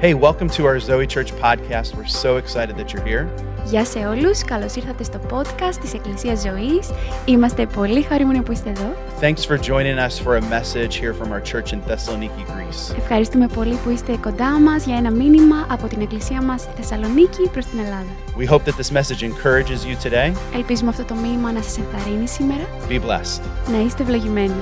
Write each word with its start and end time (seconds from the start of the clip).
Hey, 0.00 0.14
welcome 0.14 0.48
to 0.56 0.66
our 0.66 0.78
Zoe 0.80 1.06
Church 1.06 1.30
podcast. 1.46 1.88
We're 1.96 2.12
so 2.24 2.30
excited 2.42 2.76
that 2.76 2.92
you're 2.92 3.06
here. 3.06 3.26
Γεια 3.64 3.84
σε 3.84 3.98
όλους, 3.98 4.44
καλώς 4.44 4.74
ήρθατε 4.74 5.04
στο 5.04 5.20
podcast 5.30 5.74
της 5.80 5.94
Εκκλησίας 5.94 6.40
Ζωής. 6.40 6.90
Είμαστε 7.24 7.66
πολύ 7.66 8.02
χαρούμενοι 8.02 8.42
που 8.42 8.52
είστε 8.52 8.70
εδώ. 8.70 8.94
Thanks 9.20 9.44
for 9.44 9.58
joining 9.58 9.98
us 9.98 10.18
for 10.24 10.36
a 10.36 10.40
message 10.40 10.94
here 10.96 11.14
from 11.14 11.32
our 11.32 11.40
church 11.40 11.72
in 11.72 11.80
Thessaloniki, 11.90 12.44
Greece. 12.46 12.96
Ευχαριστούμε 12.98 13.46
πολύ 13.46 13.74
που 13.84 13.90
είστε 13.90 14.16
κοντά 14.22 14.60
μας 14.60 14.84
για 14.84 14.96
ένα 14.96 15.10
μήνυμα 15.10 15.66
από 15.70 15.86
την 15.86 16.00
Εκκλησία 16.00 16.42
μας 16.42 16.60
στη 16.60 16.70
Θεσσαλονίκη 16.76 17.48
προς 17.52 17.64
την 17.64 17.78
Ελλάδα. 17.78 18.12
We 18.38 18.46
hope 18.52 18.64
that 18.64 18.76
this 18.76 18.92
message 18.98 19.22
encourages 19.22 19.80
you 19.88 20.08
today. 20.08 20.32
Ελπίζουμε 20.54 20.90
αυτό 20.90 21.04
το 21.04 21.14
μήνυμα 21.14 21.52
να 21.52 21.62
σας 21.62 21.78
ενθαρρύνει 21.78 22.28
σήμερα. 22.28 22.64
Be 22.88 22.94
blessed. 22.94 23.42
Να 23.72 23.84
είστε 23.84 24.02
ευλογημένοι. 24.02 24.54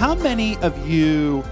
How 0.00 0.14
many 0.14 0.56
of 0.62 0.72
you 0.88 1.42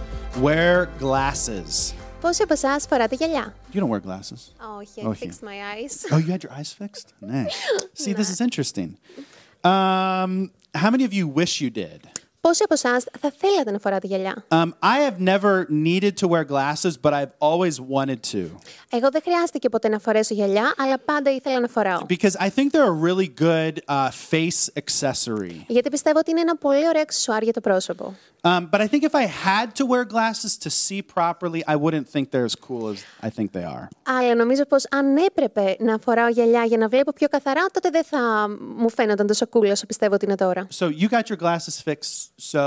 wear 0.41 0.89
glasses? 0.99 1.93
Πόσοι 2.21 2.43
από 2.43 2.53
εσά 2.53 2.79
φοράτε 2.89 3.15
γυαλιά. 3.15 3.55
You 3.75 3.77
don't 3.81 3.89
wear 3.89 4.01
glasses. 4.01 4.53
Όχι, 4.79 5.01
I 5.01 5.07
Όχι. 5.07 5.29
fixed 5.29 5.43
my 5.43 5.57
eyes. 5.75 6.13
Oh, 6.13 6.17
you 6.19 6.33
had 6.33 6.43
your 6.43 6.53
eyes 6.53 6.73
fixed? 6.73 7.07
Nice. 7.21 7.57
See, 8.03 8.13
this 8.13 8.29
is 8.31 8.41
interesting. 8.41 8.97
Um, 9.65 10.51
how 10.83 10.91
many 10.95 11.05
of 11.05 11.13
you 11.13 11.27
wish 11.41 11.61
you 11.61 11.71
did? 11.71 12.01
Πόσοι 12.48 12.64
από 12.64 12.74
εσάς 12.74 13.04
θα 13.20 13.34
θέλατε 13.38 13.72
να 13.72 13.80
φοράτε 13.80 14.08
γυαλιά; 14.08 14.46
Um, 14.48 14.70
I 14.82 14.98
have 15.10 15.20
never 15.20 15.66
needed 15.70 16.14
to 16.22 16.28
wear 16.28 16.44
glasses, 16.44 16.94
but 17.04 17.14
I've 17.14 17.34
always 17.40 17.76
wanted 17.96 18.20
to 18.34 18.50
Εγώ 18.90 19.10
δεν 19.12 19.22
χρειάστηκε 19.24 19.70
ποτέ 19.70 19.88
να 19.90 20.00
φορέσω 20.00 20.34
γυαλιά, 20.34 20.74
αλλά 20.78 21.00
πάντα 21.00 21.32
ήθελα 21.32 21.60
να 21.60 21.68
φοράω. 21.68 22.00
because 22.08 22.36
I 22.40 22.50
think 22.50 22.72
they're 22.72 22.94
a 22.98 23.10
really 23.10 23.30
good 23.40 23.74
uh, 23.88 24.10
face 24.32 24.70
accessory. 24.84 25.56
Γιατί 25.68 25.90
πιστεύω 25.90 26.20
ότι 26.20 26.32
είναι 26.32 26.40
ένα 26.40 26.58
πολύ 26.58 26.88
ωραίο 26.88 27.02
αξεσουάρ 27.02 27.44
για 27.44 27.54
το 27.54 27.62
πρόσωπο. 27.62 28.16
Um, 28.42 28.70
but 28.72 28.80
I 28.82 28.88
think 28.88 29.04
if 29.04 29.16
I 29.16 29.26
had 29.48 29.68
to 29.80 29.84
wear 29.86 30.04
glasses 30.06 30.54
to 30.66 30.70
see 30.70 31.02
properly, 31.02 31.62
I 31.74 31.76
wouldn't 31.84 32.08
think 32.14 32.24
they're 32.32 32.50
as 32.54 32.58
cool 32.68 32.84
as 32.94 32.98
I 33.28 33.30
think 33.30 33.48
they 33.52 33.66
are. 33.78 33.88
Αλλά 34.04 34.36
νομίζω 34.36 34.66
πως 34.66 34.86
αν 34.92 35.18
έπρεπε 35.18 35.76
να 35.80 35.98
φοράω 36.00 36.28
γυαλιά 36.28 36.64
για 36.64 36.78
να 36.78 36.88
βλέπω 36.88 37.14
πιο 37.14 37.28
καθαρά, 37.28 37.66
τότε 37.74 37.90
δεν 37.90 38.04
θα 38.04 38.48
μου 38.76 38.90
φαίνονταν 38.90 39.28
τόσο 39.28 39.46
cool 39.54 39.70
όσο 39.72 39.86
πιστεύω 39.86 40.14
ότι 40.14 40.26
είναι 40.26 40.36
τώρα. 40.36 40.68
So 40.80 40.86
you 40.86 41.08
got 41.10 41.24
your 41.30 41.38
glasses 41.46 41.84
fixed, 41.88 42.37
so 42.53 42.63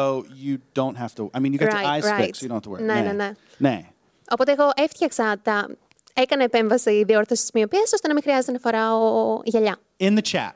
you 0.45 0.53
don't 0.79 0.97
have 1.03 1.13
to. 1.17 1.23
I 1.35 1.39
mean, 1.41 1.51
you 1.53 1.59
got 1.63 1.69
your 1.71 1.81
Right, 1.81 1.93
eyes 1.93 2.03
right. 2.11 2.21
fixed, 2.23 2.39
so 2.39 2.43
you 2.45 2.49
don't 2.51 2.59
have 2.61 2.67
to 2.69 2.73
wear. 2.73 2.81
Ναι, 2.81 2.93
Nay. 2.93 3.13
ναι, 3.15 3.33
ναι. 3.57 3.71
Nay. 3.79 3.81
Οπότε 4.29 4.51
εγώ 4.51 4.71
έφτιαξα 4.75 5.35
τα. 5.43 5.67
Έκανα 6.13 6.43
επέμβαση 6.43 7.03
διόρθωση 7.03 7.43
τη 7.45 7.49
μοιοπία 7.53 7.79
ώστε 7.93 8.07
να 8.07 8.13
μην 8.13 8.23
χρειάζεται 8.23 8.51
να 8.51 8.59
φοράω 8.59 9.39
γυαλιά. 9.43 9.75
In 9.99 10.17
the 10.17 10.21
chat, 10.31 10.51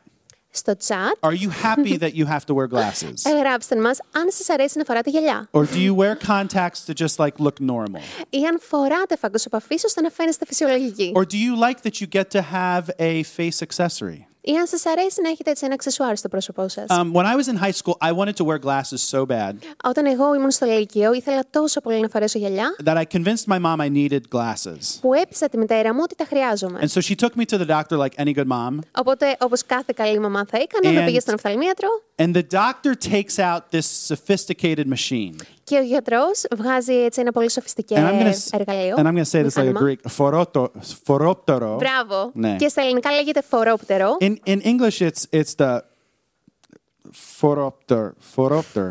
Στο 0.52 0.76
chat, 0.88 1.30
are 1.30 1.34
you 1.44 1.50
happy 1.64 1.98
that 1.98 2.14
you 2.16 2.26
have 2.26 2.46
to 2.46 2.54
wear 2.54 2.68
glasses? 2.68 3.32
ε, 3.32 3.38
γράψτε 3.40 3.76
μα 3.76 3.90
αν 3.90 4.28
σα 4.30 4.54
αρέσει 4.54 4.78
να 4.78 4.84
φοράτε 4.84 5.10
γυαλιά. 5.10 5.50
Or 5.52 5.64
do 5.66 5.78
you 5.78 5.94
wear 5.96 6.16
contacts 6.28 6.86
to 6.88 6.94
just 7.04 7.20
like 7.20 7.46
look 7.46 7.60
normal? 7.72 8.02
Ή 8.30 8.46
αν 8.46 8.60
φοράτε 8.62 9.18
φάγκο 9.18 9.36
επαφή 9.46 9.76
ώστε 9.86 10.02
να 10.02 10.10
φαίνεστε 10.10 10.46
φυσιολογικοί. 10.46 11.12
Or 11.16 11.22
do 11.24 11.38
you 11.38 11.56
like 11.66 11.82
that 11.90 12.02
you 12.02 12.08
get 12.20 12.30
to 12.32 12.42
have 12.42 12.84
a 13.00 13.24
face 13.24 13.62
accessory? 13.68 14.28
Ή 14.47 14.57
αν 14.57 14.67
σας 14.67 14.87
αρέσει 14.87 15.23
να 15.23 15.29
έχετε 15.29 15.51
έτσι 15.51 15.65
ένα 15.65 15.75
αξεσουάρ 15.75 16.17
στο 16.17 16.29
πρόσωπό 16.29 16.69
σας. 16.69 16.87
Um, 16.89 17.13
when 17.13 17.25
I 17.25 17.35
was 17.37 17.49
in 17.53 17.57
high 17.67 17.77
school, 17.83 17.97
I 18.09 18.13
wanted 18.13 18.37
to 18.37 18.45
wear 18.45 18.59
glasses 18.67 19.01
so 19.17 19.27
bad 19.27 19.53
Όταν 19.85 20.07
εγώ 20.07 20.35
ήμουν 20.35 20.51
στο 20.51 20.67
Λύκειο, 20.67 21.13
ήθελα 21.13 21.43
τόσο 21.51 21.81
πολύ 21.81 22.01
να 22.01 22.09
φορέσω 22.09 22.39
γυαλιά, 22.39 22.77
that 22.85 22.97
I 22.97 23.03
convinced 23.17 23.47
my 23.47 23.59
mom 23.59 23.81
I 23.81 23.89
needed 23.89 24.21
glasses. 24.35 24.99
που 25.01 25.15
έπεισα 25.15 25.49
τη 25.49 25.59
μητέρα 25.59 25.95
μου 25.95 26.01
ότι 26.03 26.15
τα 26.15 26.25
χρειάζομαι. 26.25 26.79
And 26.83 26.89
so 26.89 27.01
she 27.01 27.15
took 27.25 27.31
me 27.41 27.45
to 27.55 27.59
the 27.59 27.67
doctor 27.67 27.97
like 27.99 28.25
any 28.25 28.35
good 28.35 28.49
mom. 28.49 28.79
Οπότε, 28.93 29.37
όπως 29.41 29.67
κάθε 29.67 29.93
καλή 29.97 30.19
μαμά 30.19 30.45
θα 30.51 30.59
έκανε, 30.59 30.95
με 30.95 31.03
And- 31.03 31.07
πήγε 31.07 31.21
στον 31.21 31.35
οφθαλμίατρο 31.35 31.89
And 32.17 32.33
the 32.37 32.43
doctor 32.51 32.95
takes 33.13 33.39
out 33.39 33.63
this 33.77 33.87
sophisticated 34.13 34.87
machine. 34.87 35.37
Και 35.65 35.79
ο 35.79 35.83
γιατρός 35.83 36.45
βγάζει 36.57 36.93
έτσι 36.95 37.21
ένα 37.21 37.33
πολύ 37.33 37.51
σοφιστικέ 37.51 37.95
And 37.99 38.11
I'm 38.11 38.23
gonna, 38.23 38.33
s- 38.33 38.49
εργαλείο. 38.59 38.95
and 38.99 39.07
I'm 39.07 39.15
gonna 39.17 39.31
say 39.31 39.45
this 39.47 39.55
like 39.55 39.67
a 39.67 39.73
μηχάνημα. 39.73 39.81
Greek. 39.81 40.11
Phoropto- 40.17 40.71
Phoroptero. 41.07 41.77
Μπράβο. 41.79 42.31
Ναι. 42.35 42.57
Και 42.57 42.69
στα 42.69 42.81
ελληνικά 42.83 43.11
λέγεται 43.13 43.43
φορόπτερο. 43.49 44.17
In 44.21 44.35
in 44.47 44.61
English, 44.63 44.99
it's 45.11 45.41
it's 45.41 45.55
the 45.57 45.79
phoropter. 47.41 48.11
Phoropter. 48.37 48.89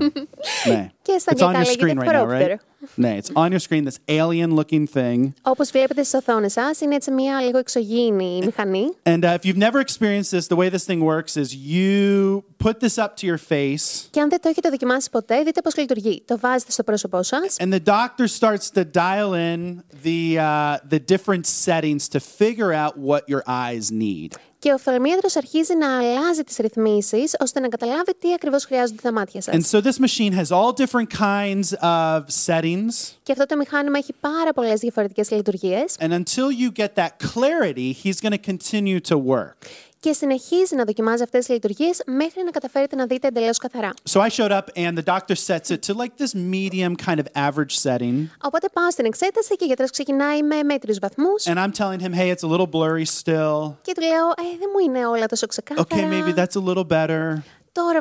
ναι. 0.67 0.91
Και 1.05 1.17
στα 1.19 1.33
It's 1.35 1.39
on 1.39 1.51
your 1.51 1.55
αγγλικά 1.55 1.71
screen 1.71 1.95
λέγεται 1.95 2.01
right 2.01 2.15
now, 2.15 2.21
right? 2.21 2.27
φορόπτερο. 2.27 2.57
ναι, 2.95 3.17
it's 3.21 3.31
on 3.33 3.51
your 3.51 3.59
screen. 3.59 3.85
This 3.85 3.99
alien-looking 4.07 4.85
thing. 4.93 5.31
Όπω 5.41 5.63
βλέπετε 5.71 6.03
στι 6.03 6.17
οθόνε 6.17 6.49
σα, 6.49 6.61
είναι 6.85 6.95
έτσι 6.95 7.11
μια 7.11 7.41
λίγο 7.41 7.57
εξωγήινη 7.57 8.41
μηχανή. 8.45 8.85
And 9.03 9.23
uh, 9.23 9.37
if 9.41 9.45
you've 9.45 9.57
never 9.57 9.79
experienced 9.79 10.31
this, 10.31 10.47
the 10.47 10.55
way 10.55 10.69
this 10.69 10.85
thing 10.85 11.01
works 11.01 11.37
is 11.37 11.55
you 11.55 12.43
put 12.63 12.79
this 12.79 12.97
up 12.97 13.15
to 13.17 13.25
your 13.25 13.37
face, 13.37 14.07
Και 14.09 14.19
αν 14.21 14.29
δεν 14.29 14.41
το 14.41 14.49
έχετε 14.49 14.69
δοκιμάσει 14.69 15.09
ποτέ, 15.09 15.43
δείτε 15.43 15.61
πώ 15.61 15.81
λειτουργεί. 15.81 16.23
Το 16.27 16.39
βάζετε 16.39 16.71
στο 16.71 16.83
πρόσωπό 16.83 17.23
σα 17.23 17.39
and 17.39 17.73
the 17.73 17.83
doctor 17.85 18.27
starts 18.39 18.69
to 18.69 18.83
dial 18.83 19.33
in 19.33 19.83
the 20.03 20.37
uh, 20.37 20.77
the 20.89 20.99
different 20.99 21.45
settings 21.65 22.09
to 22.09 22.19
figure 22.19 22.71
out 22.73 22.93
what 22.97 23.21
your 23.27 23.43
eyes 23.47 23.91
need. 23.91 24.31
και 24.63 24.71
ο 24.71 24.73
οφθαλμίατρο 24.73 25.29
αρχίζει 25.33 25.75
να 25.75 25.97
αλλάζει 25.97 26.43
τι 26.43 26.61
ρυθμίσει 26.61 27.23
ώστε 27.39 27.59
να 27.59 27.67
καταλάβει 27.67 28.15
τι 28.19 28.33
ακριβώ 28.33 28.57
χρειάζονται 28.59 29.01
τα 29.01 29.11
μάτια 29.11 29.41
σα. 29.41 29.51
And 29.51 29.65
so 29.71 29.81
this 29.81 29.99
machine 29.99 30.31
has 30.31 30.51
all 30.51 30.71
different 30.71 30.92
kinds 30.92 31.72
of 31.82 32.20
settings. 32.46 33.12
Και 33.22 33.32
αυτό 33.32 33.46
το 33.46 33.56
μηχάνημα 33.56 33.98
έχει 33.98 34.14
πάρα 34.20 34.52
πολλέ 34.52 34.74
διαφορετικέ 34.74 35.34
λειτουργίε 35.34 35.84
And 36.00 36.12
until 36.12 36.50
you 36.50 36.70
get 36.82 36.94
that 36.94 37.12
clarity, 37.18 37.92
he's 38.02 38.20
going 38.20 38.32
to 38.32 38.52
continue 38.52 39.00
to 39.00 39.16
work. 39.18 39.66
και 40.00 40.12
συνεχίζει 40.12 40.74
να 40.74 40.84
δοκιμάζει 40.84 41.22
αυτέ 41.22 41.38
τι 41.38 41.52
λειτουργίε 41.52 41.90
μέχρι 42.06 42.44
να 42.44 42.50
καταφέρετε 42.50 42.96
να 42.96 43.06
δείτε 43.06 43.26
εντελώ 43.26 43.50
καθαρά. 43.52 43.92
So 44.10 44.20
I 44.20 44.28
showed 44.28 44.50
up, 44.50 44.64
and 44.76 44.98
the 44.98 45.02
doctor 45.02 45.34
sets 45.34 45.70
it 45.70 45.82
to 45.86 45.94
like 45.94 46.16
this 46.24 46.34
medium 46.34 46.96
kind 46.96 47.18
of 47.18 47.26
average 47.34 47.74
setting. 47.82 48.26
Οπότε 48.40 48.68
πάω 48.72 48.90
στην 48.90 49.04
εξέταση 49.04 49.56
και 49.56 49.64
ο 49.64 49.66
γιατρό 49.66 49.86
ξεκινάει 49.86 50.42
με 50.42 50.62
μέτριου 50.62 50.96
βαθμού 51.00 51.28
And 51.44 51.58
I'm 51.58 51.72
telling 51.72 52.00
him, 52.00 52.12
hey, 52.12 52.30
it's 52.34 52.42
a 52.42 52.50
little 52.54 52.66
blurry 52.66 53.04
still. 53.04 53.74
και 53.82 53.92
του 53.94 54.02
λέω: 54.02 54.26
Ε, 54.28 54.56
δεν 54.58 54.70
μου 54.72 54.78
είναι 54.86 55.06
όλα 55.06 55.26
τόσο 55.26 55.46
ξεκάθαρα. 55.46 55.86
Okay, 55.90 56.04
maybe 56.12 56.32
that's 56.38 56.56
a 56.56 56.72
little 56.72 56.88
better. 56.88 57.42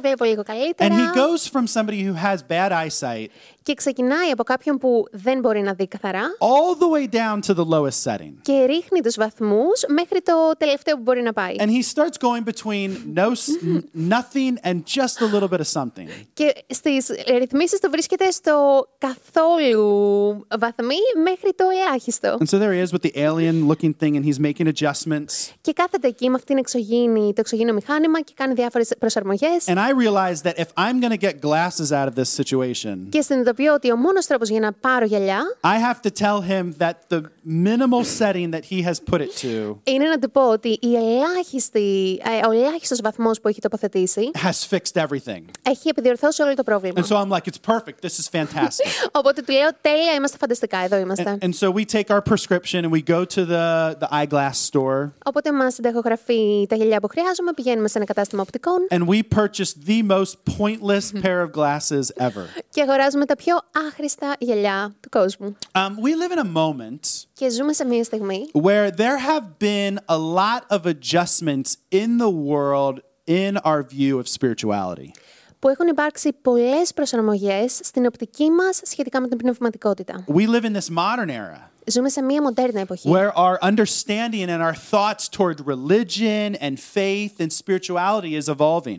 ve 0.00 0.16
por 0.16 0.26
el. 0.26 0.44
And 0.78 0.94
he 0.94 1.06
goes 1.14 1.48
from 1.48 1.66
somebody 1.66 2.06
who 2.06 2.14
has 2.14 2.42
bad 2.42 2.72
eyesight 2.72 3.30
Και 3.62 3.74
ξεκινάει 3.74 4.30
από 4.30 4.42
κάποιον 4.42 4.78
που 4.78 5.04
δεν 5.12 5.40
μπορεί 5.40 5.60
να 5.60 5.72
δει 5.72 5.88
καθαρά 5.88 6.22
all 6.38 6.76
the 6.82 6.88
way 6.96 7.14
down 7.14 7.38
to 7.50 7.54
the 7.58 7.64
lowest 7.68 8.02
setting. 8.12 8.32
και 8.42 8.64
ρίχνει 8.64 9.00
τους 9.02 9.14
βαθμούς 9.14 9.84
μέχρι 9.88 10.22
το 10.22 10.32
τελευταίο 10.58 10.94
που 10.96 11.02
μπορεί 11.02 11.22
να 11.22 11.32
πάει. 11.32 11.54
And 11.58 11.68
he 11.68 11.82
starts 11.94 12.16
going 12.28 12.44
between 12.52 12.90
no, 13.18 13.30
s- 13.30 13.48
n- 13.64 13.82
nothing 14.08 14.68
and 14.68 14.76
just 14.98 15.16
a 15.20 15.26
little 15.34 15.48
bit 15.48 15.60
of 15.60 15.66
something. 15.80 16.08
Και 16.34 16.54
στις 16.66 17.06
ρυθμίσεις 17.38 17.80
το 17.80 17.90
βρίσκεται 17.90 18.30
στο 18.30 18.86
καθόλου 18.98 20.46
βαθμί 20.58 20.96
μέχρι 21.22 21.52
το 21.56 21.64
ελάχιστο. 21.86 22.36
And 22.40 22.46
so 22.48 22.58
there 22.60 22.72
he 22.72 22.86
is 22.86 22.92
with 22.92 23.02
the 23.02 23.14
alien 23.16 23.66
looking 23.70 23.94
thing, 24.02 24.16
and 24.16 24.24
he's 24.24 24.38
making 24.40 24.66
adjustments. 24.66 25.50
Και 25.60 25.72
κάθεται 25.72 26.08
εκεί 26.08 26.28
με 26.28 26.34
αυτήν 26.34 26.46
την 26.46 26.58
εξωγήινη, 26.58 27.26
το 27.26 27.40
εξωγήινο 27.40 27.72
μηχάνημα 27.72 28.20
και 28.20 28.32
κάνει 28.36 28.54
διάφορες 28.54 28.90
προσαρμογές. 28.98 29.64
And 29.66 29.76
I 29.78 29.90
realized 30.04 30.42
that 30.50 30.56
if 30.58 30.66
I'm 30.76 31.00
going 31.00 31.18
to 31.18 31.26
get 31.26 31.34
glasses 31.40 31.92
out 31.92 32.08
of 32.08 32.14
this 32.14 32.42
situation, 32.42 32.96
Και 33.08 33.22
συνειδητοποιώ 33.52 33.74
ότι 33.74 33.92
ο 33.92 33.96
μόνος 33.96 34.26
τρόπος 34.26 34.48
για 34.48 34.60
να 34.60 34.72
πάρω 34.72 35.04
γυαλιά 35.04 35.40
I 35.60 35.92
have 35.92 36.00
to 36.06 36.10
tell 36.24 36.40
him 36.40 36.72
that 36.78 36.94
the 37.14 37.20
minimal 37.44 38.04
setting 38.20 38.50
that 38.50 38.64
he 38.64 38.82
has 38.82 38.98
put 39.10 39.20
it 39.20 39.30
to 39.42 39.76
είναι 39.84 40.08
να 40.08 40.18
του 40.18 40.30
πω 40.30 40.48
ότι 40.50 40.68
η 40.68 40.94
ελάχιστη, 40.96 42.20
ε, 42.42 42.46
ο 42.46 42.50
ελάχιστος 42.50 43.00
βαθμός 43.02 43.40
που 43.40 43.48
έχει 43.48 43.60
τοποθετήσει 43.60 44.30
has 44.34 44.76
fixed 44.76 45.02
everything. 45.02 45.42
έχει 45.62 45.88
επιδιορθώσει 45.88 46.42
όλο 46.42 46.54
το 46.54 46.62
πρόβλημα. 46.62 47.02
And 47.02 47.06
so 47.06 47.16
I'm 47.16 47.28
like, 47.28 47.46
it's 47.46 47.72
perfect. 47.72 48.00
This 48.06 48.18
is 48.18 48.40
fantastic. 48.40 48.86
Οπότε 49.18 49.42
του 49.42 49.52
λέω 49.52 49.68
τέλεια, 49.80 50.12
είμαστε 50.16 50.36
φανταστικά, 50.40 50.78
εδώ 50.78 50.96
είμαστε. 50.96 51.38
and, 51.40 51.44
and 51.44 51.54
so 51.54 51.70
we 51.70 51.84
take 51.84 52.10
our 52.10 52.20
prescription 52.32 52.84
and 52.84 52.90
we 52.92 53.02
go 53.14 53.24
to 53.24 53.44
the, 53.44 53.96
the 54.00 54.08
eyeglass 54.10 54.70
store 54.70 55.10
Οπότε 55.24 55.52
μας 55.52 55.74
συνταχογραφεί 55.74 56.66
τα 56.68 56.76
γυαλιά 56.76 57.00
που 57.00 57.08
χρειάζομαι, 57.08 57.52
πηγαίνουμε 57.54 57.88
σε 57.88 57.98
ένα 57.98 58.06
κατάστημα 58.06 58.42
οπτικών 58.42 58.78
and 58.90 59.06
we 59.08 59.22
purchase 59.38 59.72
the 59.86 60.02
most 60.02 60.32
pointless 60.58 61.12
pair 61.22 61.40
of 61.46 61.50
glasses 61.60 62.22
ever. 62.26 62.44
και 62.70 62.82
αγοράζουμε 62.82 63.24
τα 63.24 63.34
πιο 63.44 63.60
άχρηστα 63.86 64.34
γυαλιά 64.38 64.94
του 65.00 65.08
κόσμου. 65.08 65.56
Um, 65.72 65.80
we 65.80 66.10
live 66.14 66.32
in 66.32 66.46
a 66.46 66.56
moment 66.56 67.00
Και 67.32 67.50
ζούμε 67.50 67.72
σε 67.72 67.84
μια 67.84 68.04
στιγμή 68.04 68.50
where 68.52 68.90
there 68.90 69.18
have 69.18 69.44
been 69.58 69.98
a 70.08 70.16
lot 70.16 70.76
of 70.76 70.86
adjustments 70.86 71.76
in 71.90 72.18
the 72.18 72.30
world 72.30 72.98
in 73.26 73.56
our 73.56 73.82
view 73.82 74.18
of 74.18 74.26
spirituality. 74.28 75.10
που 75.58 75.68
έχουν 75.68 75.86
υπάρξει 75.86 76.32
πολλές 76.42 76.94
προσαρμογές 76.94 77.80
στην 77.82 78.06
οπτική 78.06 78.50
μας 78.50 78.80
σχετικά 78.84 79.20
με 79.20 79.28
την 79.28 79.36
πνευματικότητα. 79.38 80.24
We 80.28 80.46
live 80.46 80.64
in 80.64 80.72
this 80.72 80.90
modern 80.90 81.30
era 81.30 81.71
Ζούμε 81.86 82.08
σε 82.08 82.22
μία 82.22 82.42
μοντέρνα 82.42 82.80
εποχή. 82.80 83.08
where 83.10 83.32
our 83.32 83.58
understanding 83.62 84.48
and 84.48 84.62
our 84.62 84.74
thoughts 84.90 85.28
toward 85.28 85.56
religion 85.66 86.54
and 86.60 86.78
faith 86.94 87.40
and 87.40 87.52
spirituality 87.52 88.36
is 88.42 88.54
evolving. 88.56 88.98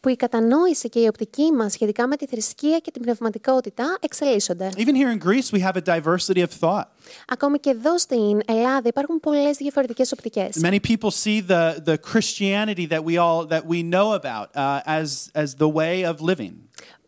που 0.00 0.08
η 0.08 0.16
κατανόηση 0.16 0.88
και 0.88 1.00
η 1.00 1.06
οπτική 1.06 1.52
μας 1.52 1.72
σχετικά 1.72 2.06
με 2.06 2.16
τη 2.16 2.26
θρησκεία 2.26 2.78
και 2.78 2.90
την 2.90 3.02
πνευματικότητα 3.02 3.96
εξελίσσονται. 4.00 4.68
Even 4.76 4.94
here 4.94 5.10
in 5.16 5.28
Greece, 5.28 5.52
we 5.52 5.60
have 5.60 5.76
a 5.76 6.00
diversity 6.00 6.42
of 6.42 6.50
thought. 6.60 6.84
Ακόμη 7.28 7.58
και 7.58 7.70
εδώ 7.70 7.98
στην 7.98 8.40
Ελλάδα 8.46 8.88
υπάρχουν 8.88 9.20
πολλές 9.20 9.56
διαφορετικές 9.56 10.12
οπτικές. 10.12 10.56
Many 10.62 10.78
people 10.80 11.10
see 11.10 11.40
the, 11.40 11.82
the 11.84 11.96
Christianity 12.12 12.86
that 12.86 13.04
we 13.04 13.16
all 13.18 13.46
that 13.46 13.64
we 13.66 13.82
know 13.82 14.12
about 14.20 14.46
uh, 14.56 14.80
as, 15.00 15.30
as 15.34 15.54
the 15.54 15.68
way 15.68 16.04
of 16.04 16.20
living. 16.20 16.52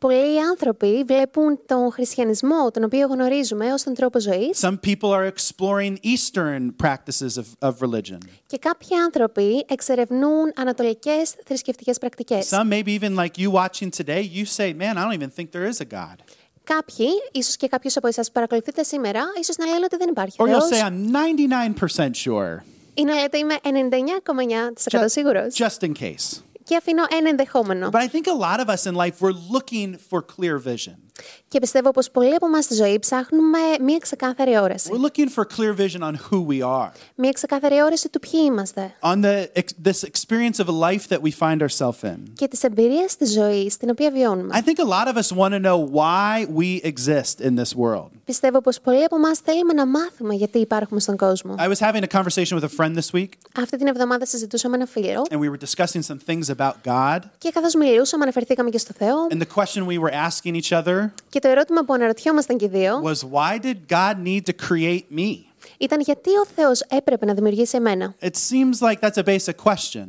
Πολλοί 0.08 0.40
άνθρωποι 0.40 1.04
βλέπουν 1.06 1.60
τον 1.66 1.92
χριστιανισμό, 1.92 2.70
τον 2.70 2.84
οποίο 2.84 3.06
γνωρίζουμε, 3.06 3.72
ως 3.72 3.82
τον 3.82 3.94
τρόπο 3.94 4.20
ζωής 4.20 4.60
Some 4.60 4.78
people 4.86 5.10
are 5.10 5.32
exploring 5.32 5.96
Eastern 6.02 6.86
practices 6.86 7.38
of, 7.38 7.68
of 7.68 7.72
religion. 7.80 8.18
και 8.46 8.58
κάποιοι 8.58 8.96
άνθρωποι 8.96 9.64
εξερευνούν 9.68 10.52
ανατολικές 10.56 11.34
θρησκευτικές 11.44 11.98
πρακτικές. 11.98 12.48
Some, 12.50 12.68
maybe 12.68 13.00
even 13.00 13.14
like 13.14 13.38
you 13.38 13.50
watching 13.50 13.90
today, 14.02 14.30
you 14.34 14.44
say, 14.44 14.72
Man, 14.72 14.98
I 14.98 15.04
don't 15.04 15.22
even 15.22 15.30
think 15.30 15.50
there 15.50 15.72
is 15.72 15.80
a 15.80 15.94
God. 15.94 16.16
Κάποιοι, 16.64 17.08
ίσως 17.32 17.56
και 17.56 17.68
κάποιος 17.68 17.96
από 17.96 18.06
εσάς 18.06 18.26
που 18.26 18.32
παρακολουθείτε 18.32 18.82
σήμερα, 18.82 19.22
ίσως 19.40 19.56
να 19.56 19.66
λένε 19.66 19.84
ότι 19.84 19.96
δεν 19.96 20.08
υπάρχει 20.08 20.36
Or 20.38 20.44
you'll 20.44 20.48
Θεός 20.48 20.70
say, 20.70 20.82
I'm 20.82 21.96
99% 21.96 22.10
sure, 22.24 22.62
ή 22.94 23.04
να 23.04 23.14
λέτε 23.14 23.38
είμαι 23.38 23.54
99,9% 23.62 25.00
just, 25.00 25.04
σίγουρος 25.06 25.54
just 25.54 25.86
in 25.86 25.92
case. 26.00 26.42
και 26.63 26.75
αφήνω 26.75 27.03
ένα 27.17 27.29
ενδεχόμενο. 27.29 27.89
But 27.89 28.01
I 28.01 28.07
think 28.07 28.27
a 28.27 28.33
lot 28.33 28.59
of 28.59 28.69
us 28.69 28.85
in 28.85 28.95
life, 28.95 29.21
we're 29.21 29.39
looking 29.57 29.97
for 30.09 30.21
clear 30.21 30.57
vision. 30.57 31.02
Και 31.48 31.58
πιστεύω 31.60 31.90
πως 31.90 32.10
πολλοί 32.10 32.34
από 32.34 32.46
εμάς 32.46 32.64
στη 32.64 32.74
ζωή 32.74 32.98
ψάχνουμε 32.98 33.58
μία 33.80 33.98
ξεκάθαρη 33.98 34.56
όραση. 34.58 34.90
We're 34.92 35.06
looking 35.06 35.28
for 35.34 35.44
clear 35.56 35.74
vision 35.86 36.00
on 36.02 36.14
who 36.30 36.46
we 36.48 36.62
are, 36.62 36.90
Μία 37.14 37.30
ξεκάθαρη 37.32 37.82
όραση 37.82 38.08
του 38.08 38.20
ποιοι 38.20 38.40
είμαστε 38.44 38.94
on 39.00 39.20
the 39.22 39.46
ex- 39.54 39.88
this 39.88 40.04
experience 40.04 40.58
of 40.64 40.68
a 40.68 40.90
life 40.90 41.08
that 41.08 41.20
we 41.22 41.30
find 41.30 41.60
ourselves 41.62 42.02
in. 42.02 42.16
και 42.36 42.48
τις 42.48 42.62
εμπειρίες 42.62 43.16
της 43.16 43.32
ζωής 43.32 43.76
την 43.76 43.90
οποία 43.90 44.10
βιώνουμε. 44.10 44.58
I 44.58 44.62
think 44.62 44.78
a 44.78 44.88
lot 44.88 45.14
of 45.14 45.16
us 45.22 45.36
want 45.36 45.52
to 45.52 45.60
know 45.60 45.78
why 45.92 46.46
we 46.56 46.80
exist 46.92 47.40
in 47.46 47.54
this 47.62 47.74
world. 47.76 48.08
Πιστεύω 48.24 48.60
πως 48.60 48.80
πολλοί 48.80 49.04
από 49.04 49.16
εμάς 49.16 49.38
θέλουμε 49.38 49.72
να 49.72 49.86
μάθουμε 49.86 50.34
γιατί 50.34 50.58
υπάρχουμε 50.58 51.00
στον 51.00 51.16
κόσμο. 51.16 51.54
I 51.58 51.68
was 51.68 51.78
having 51.78 52.02
a 52.02 52.18
conversation 52.18 52.58
with 52.60 52.64
a 52.64 52.76
friend 52.84 52.96
this 52.96 53.12
week, 53.14 53.28
Αυτή 53.58 53.76
την 53.78 53.86
εβδομάδα 53.86 54.26
συζητούσα 54.26 54.68
με 54.68 54.76
ένα 54.76 54.86
φίλο 54.86 55.22
and 55.30 55.36
we 55.38 55.50
were 55.50 55.64
discussing 55.66 56.00
some 56.02 56.18
things 56.30 56.54
about 56.56 56.72
God. 56.84 57.18
και 57.38 57.50
καθώς 57.50 57.74
μιλούσαμε 57.74 58.22
αναφερθήκαμε 58.22 58.70
και 58.70 58.78
στο 58.78 58.92
Θεό 58.98 59.26
And 59.30 59.40
the 59.40 59.60
question 59.62 59.80
we 59.86 59.98
were 59.98 60.12
asking 60.28 60.54
each 60.62 60.82
other 60.82 61.03
και 61.28 61.38
το 61.38 61.48
ερώτημα 61.48 61.84
που 61.84 61.92
αναρωτιόμασταν 61.92 62.56
και 62.56 62.64
οι 62.64 62.68
δύο 62.68 63.02
was, 63.04 63.28
why 63.32 63.58
did 63.64 63.76
God 63.88 64.14
need 64.24 64.42
to 64.46 64.52
create 64.68 65.18
me? 65.18 65.36
ήταν 65.78 66.00
γιατί 66.00 66.30
ο 66.30 66.46
Θεός 66.54 66.80
έπρεπε 66.80 67.26
να 67.26 67.34
δημιουργήσει 67.34 67.76
εμένα. 67.76 68.14
It 68.20 68.26
seems 68.26 68.80
like 68.80 69.00
that's 69.00 69.24
a 69.24 69.24
basic 69.24 69.56
question, 69.64 70.06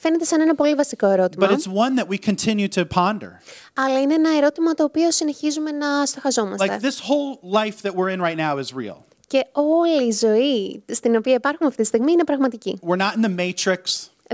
Φαίνεται 0.00 0.24
σαν 0.24 0.40
ένα 0.40 0.54
πολύ 0.54 0.74
βασικό 0.74 1.06
ερώτημα, 1.06 1.48
but 1.48 1.50
it's 1.50 1.66
one 1.66 2.00
that 2.00 2.08
we 2.08 2.30
continue 2.30 2.68
to 2.68 2.84
ponder. 2.94 3.30
αλλά 3.74 4.00
είναι 4.00 4.14
ένα 4.14 4.36
ερώτημα 4.36 4.74
το 4.74 4.84
οποίο 4.84 5.10
συνεχίζουμε 5.10 5.70
να 5.70 6.06
στοχαζόμαστε. 6.06 6.66
Like 6.66 6.86
this 6.86 6.98
whole 6.98 7.52
life 7.52 7.82
that 7.82 7.94
we're 7.94 8.10
in 8.16 8.20
right 8.20 8.38
now 8.38 8.58
is 8.58 8.74
real. 8.76 8.96
Και 9.26 9.46
όλη 9.52 10.06
η 10.06 10.12
ζωή 10.12 10.82
στην 10.92 11.16
οποία 11.16 11.34
υπάρχουμε 11.34 11.68
αυτή 11.68 11.82
τη 11.82 11.88
στιγμή 11.88 12.12
είναι 12.12 12.24
πραγματική. 12.24 12.78
We're 12.86 12.96
not 12.96 13.12
in 13.16 13.22
the 13.24 13.34
Matrix 13.38 13.82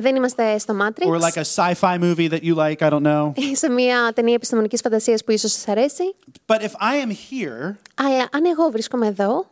Δεν 0.00 0.16
είμαστε 0.16 0.58
στο 0.58 0.76
Matrix 0.80 1.06
or 1.06 1.20
like 1.20 1.36
a 1.36 1.44
sci-fi 1.44 1.98
movie 1.98 2.28
that 2.28 2.42
you 2.42 2.54
like, 2.54 2.82
I 2.82 2.90
don't 2.90 3.02
know. 3.02 3.32
ή 3.34 3.56
σε 3.62 3.68
μια 3.68 4.12
ταινία 4.14 4.34
επιστημονικής 4.34 4.80
φαντασίας 4.80 5.24
που 5.24 5.30
ίσως 5.30 5.52
σας 5.52 5.68
αρέσει. 5.68 6.14
But 6.46 6.58
if 6.60 6.72
I 6.80 7.06
am 7.06 7.10
here 7.10 7.74
Αλλά 7.94 8.28
αν 8.32 8.44
εγώ 8.44 8.70
βρίσκομαι 8.70 9.06
εδώ 9.06 9.46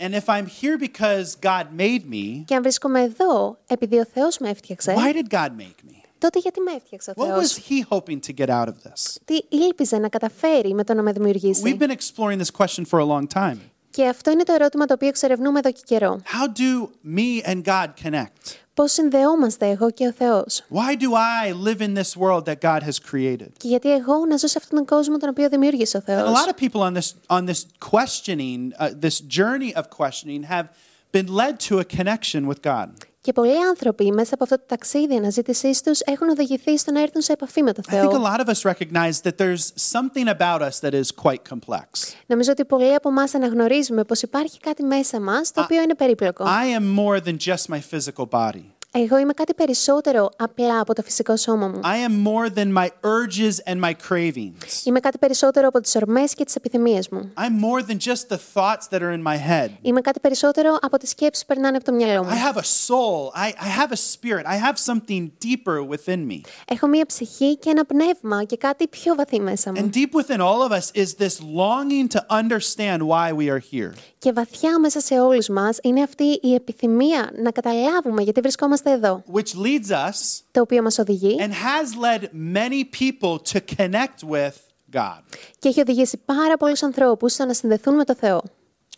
and 0.00 0.14
if 0.14 0.28
I'm 0.28 0.46
here 0.46 0.78
because 0.78 1.34
God 1.42 1.66
made 1.78 2.04
me, 2.12 2.42
και 2.44 2.54
αν 2.54 2.62
βρίσκομαι 2.62 3.00
εδώ 3.00 3.58
επειδή 3.66 3.98
ο 3.98 4.06
Θεός 4.14 4.38
με 4.38 4.48
έφτιαξε, 4.48 4.94
why 4.96 5.12
did 5.12 5.34
God 5.34 5.48
make 5.48 5.90
me? 5.90 5.96
τότε 6.18 6.38
γιατί 6.38 6.60
με 6.60 6.72
έφτιαξε 6.76 7.10
ο 7.10 7.14
What 7.16 7.26
Θεός; 7.26 7.54
was 7.54 7.60
he 7.68 7.96
hoping 7.96 8.18
to 8.26 8.40
get 8.40 8.48
out 8.48 8.66
of 8.66 8.74
this? 8.86 9.16
Τι 9.24 9.38
ήλπιζε 9.48 9.98
να 9.98 10.08
καταφέρει 10.08 10.74
με 10.74 10.84
το 10.84 10.94
να 10.94 11.02
με 11.02 11.12
δημιουργήσει; 11.12 11.62
We've 11.64 11.82
been 11.82 11.90
exploring 11.90 12.38
this 12.38 12.50
question 12.64 12.84
for 12.90 12.98
a 12.98 13.04
long 13.04 13.26
time. 13.34 13.56
Και 13.90 14.06
αυτό 14.06 14.30
είναι 14.30 14.42
το 14.42 14.52
ερώτημα 14.52 14.86
το 14.86 14.94
οποίο 14.94 15.08
εξερευνούμε 15.08 15.58
εδώ 15.58 15.72
και 15.72 15.80
καιρό. 15.84 16.20
How 16.24 16.46
do 16.58 16.88
me 17.16 17.50
and 17.50 17.62
God 17.64 17.88
connect? 18.04 18.67
Πώς 18.77 18.91
συνδεόμαστε 18.91 19.67
εγώ 19.69 19.91
και 19.91 20.07
ο 20.07 20.11
Θεός. 20.13 20.61
Why 20.71 20.95
do 20.95 21.09
I 21.13 21.53
live 21.67 21.81
in 21.81 21.93
this 21.93 22.15
world 22.17 22.45
that 22.45 22.61
God 22.61 22.81
has 22.83 22.97
created? 23.11 23.47
Και 23.57 23.67
γιατί 23.67 23.91
εγώ 23.93 24.25
να 24.25 24.37
ζω 24.37 24.47
σε 24.47 24.57
αυτόν 24.57 24.77
τον 24.77 24.85
κόσμο 24.97 25.17
τον 25.17 25.29
οποίο 25.29 25.49
δημιούργησε 25.49 25.97
ο 25.97 26.01
And 26.05 26.09
a 26.09 26.15
Θεός. 26.15 26.45
lot 26.45 26.49
of 26.49 26.57
people 26.57 26.81
on 26.81 26.93
this 26.93 27.13
on 27.37 27.45
this 27.45 27.65
questioning, 27.91 28.71
uh, 28.79 28.89
this 29.05 29.19
journey 29.19 29.75
of 29.75 29.83
questioning, 29.99 30.43
have 30.43 30.65
been 31.11 31.27
led 31.41 31.59
to 31.69 31.79
a 31.79 31.83
connection 31.97 32.47
with 32.47 32.61
God. 32.61 32.89
Και 33.28 33.34
πολλοί 33.34 33.64
άνθρωποι 33.68 34.12
μέσα 34.12 34.34
από 34.34 34.44
αυτό 34.44 34.56
το 34.56 34.64
ταξίδι 34.66 35.16
αναζήτησής 35.16 35.82
τους 35.82 36.00
έχουν 36.00 36.28
οδηγηθεί 36.28 36.78
στο 36.78 36.92
να 36.92 37.00
έρθουν 37.00 37.22
σε 37.22 37.32
επαφή 37.32 37.62
με 37.62 37.72
τον 37.72 37.84
I 37.88 37.92
think 37.92 37.96
a 37.96 38.10
Θεό. 38.10 38.22
lot 38.22 38.40
of 38.40 38.48
us 38.48 38.72
recognize 38.72 39.20
that 39.22 39.38
there's 39.38 39.72
something 39.92 40.28
about 40.38 40.60
us 40.62 40.80
that 40.80 40.94
is 40.94 41.10
quite 41.24 41.54
complex. 41.54 42.14
Νομίζω 42.26 42.50
ότι 42.50 42.64
πολλοί 42.64 42.94
από 42.94 43.08
εμάς 43.08 43.34
αναγνωρίζουμε 43.34 44.04
πως 44.04 44.22
υπάρχει 44.22 44.58
κάτι 44.60 44.82
μέσα 44.82 45.20
μας 45.20 45.52
το 45.52 45.60
οποίο 45.60 45.82
είναι 45.82 45.94
περίπλοκο. 45.94 46.44
I 46.44 46.80
am 46.80 46.98
more 46.98 47.24
than 47.24 47.36
just 47.48 47.74
my 47.74 47.80
physical 47.90 48.28
body. 48.30 48.77
Εγώ 48.92 49.18
είμαι 49.18 49.32
κάτι 49.32 49.54
περισσότερο 49.54 50.30
απλά 50.36 50.80
από 50.80 50.94
το 50.94 51.02
φυσικό 51.02 51.36
σώμα 51.36 51.68
μου. 51.68 51.80
I 51.82 52.10
am 52.10 52.26
more 52.26 52.58
than 52.58 52.72
my 52.72 52.86
urges 52.86 53.72
and 53.72 53.80
my 53.80 53.92
cravings. 54.08 54.84
Είμαι 54.84 55.00
κάτι 55.00 55.18
περισσότερο 55.18 55.66
από 55.68 55.80
τις 55.80 55.96
ορμές 55.96 56.34
και 56.34 56.44
τις 56.44 56.54
επιθυμίες 56.54 57.08
μου. 57.08 57.32
I'm 57.36 57.64
more 57.64 57.90
than 57.90 57.98
just 58.08 58.34
the 58.34 58.38
thoughts 58.54 58.88
that 58.90 59.00
are 59.00 59.12
in 59.12 59.22
my 59.22 59.36
head. 59.48 59.68
Είμαι 59.82 60.00
κάτι 60.00 60.20
περισσότερο 60.20 60.78
από 60.80 60.98
τις 60.98 61.10
σκέψεις 61.10 61.46
που 61.46 61.54
περνάνε 61.54 61.76
από 61.76 61.84
το 61.84 61.92
μυαλό 61.92 62.24
μου. 62.24 62.30
I 62.30 62.52
have 62.52 62.56
a 62.56 62.64
soul. 62.86 63.32
I, 63.34 63.48
I 63.48 63.68
have 63.80 63.92
a 63.92 63.96
spirit. 63.96 64.46
I 64.46 64.56
have 64.66 64.78
something 64.78 65.30
deeper 65.44 65.88
within 65.88 66.26
me. 66.30 66.40
Έχω 66.68 66.86
μία 66.86 67.06
ψυχή 67.06 67.56
και 67.56 67.70
ένα 67.70 67.84
πνεύμα 67.84 68.44
και 68.44 68.56
κάτι 68.56 68.88
πιο 68.88 69.14
βαθύ 69.14 69.40
μέσα 69.40 69.72
μου. 69.72 69.80
And 69.80 69.96
deep 69.96 70.20
within 70.20 70.40
all 70.40 70.62
of 70.68 70.72
us 70.72 70.90
is 71.02 71.14
this 71.14 71.40
longing 71.40 72.08
to 72.16 72.20
understand 72.30 72.98
why 73.02 73.32
we 73.32 73.50
are 73.50 73.62
here. 73.72 73.92
Και 74.18 74.32
βαθιά 74.32 74.78
μέσα 74.78 75.00
σε 75.00 75.20
όλους 75.20 75.48
μας 75.48 75.78
είναι 75.82 76.02
αυτή 76.02 76.24
η 76.42 76.54
επιθυμία 76.54 77.30
να 77.42 77.50
καταλάβουμε 77.50 78.22
γιατί 78.22 78.40
βρισκόμαστε 78.40 78.76
εδώ. 78.83 79.23
which 79.33 79.55
leads 79.55 79.89
us 79.91 80.41
Το 80.51 80.61
οποίο 80.61 80.81
μας 80.81 80.97
οδηγεί 80.97 81.35
and 81.39 81.51
has 81.51 81.95
led 82.01 82.23
many 82.33 82.83
people 83.01 83.53
to 83.53 83.59
connect 83.77 84.29
with 84.29 84.53
God. 84.95 85.21
και 85.59 85.69
έχει 85.69 85.81
οδηγήσει 85.81 86.17
πάρα 86.25 86.57
πολλούς 86.57 86.83
ανθρώπους 86.83 87.33
στο 87.33 87.45
να 87.45 87.53
συνδεθούν 87.53 87.95
με 87.95 88.03
το 88.03 88.15
Θεό. 88.15 88.43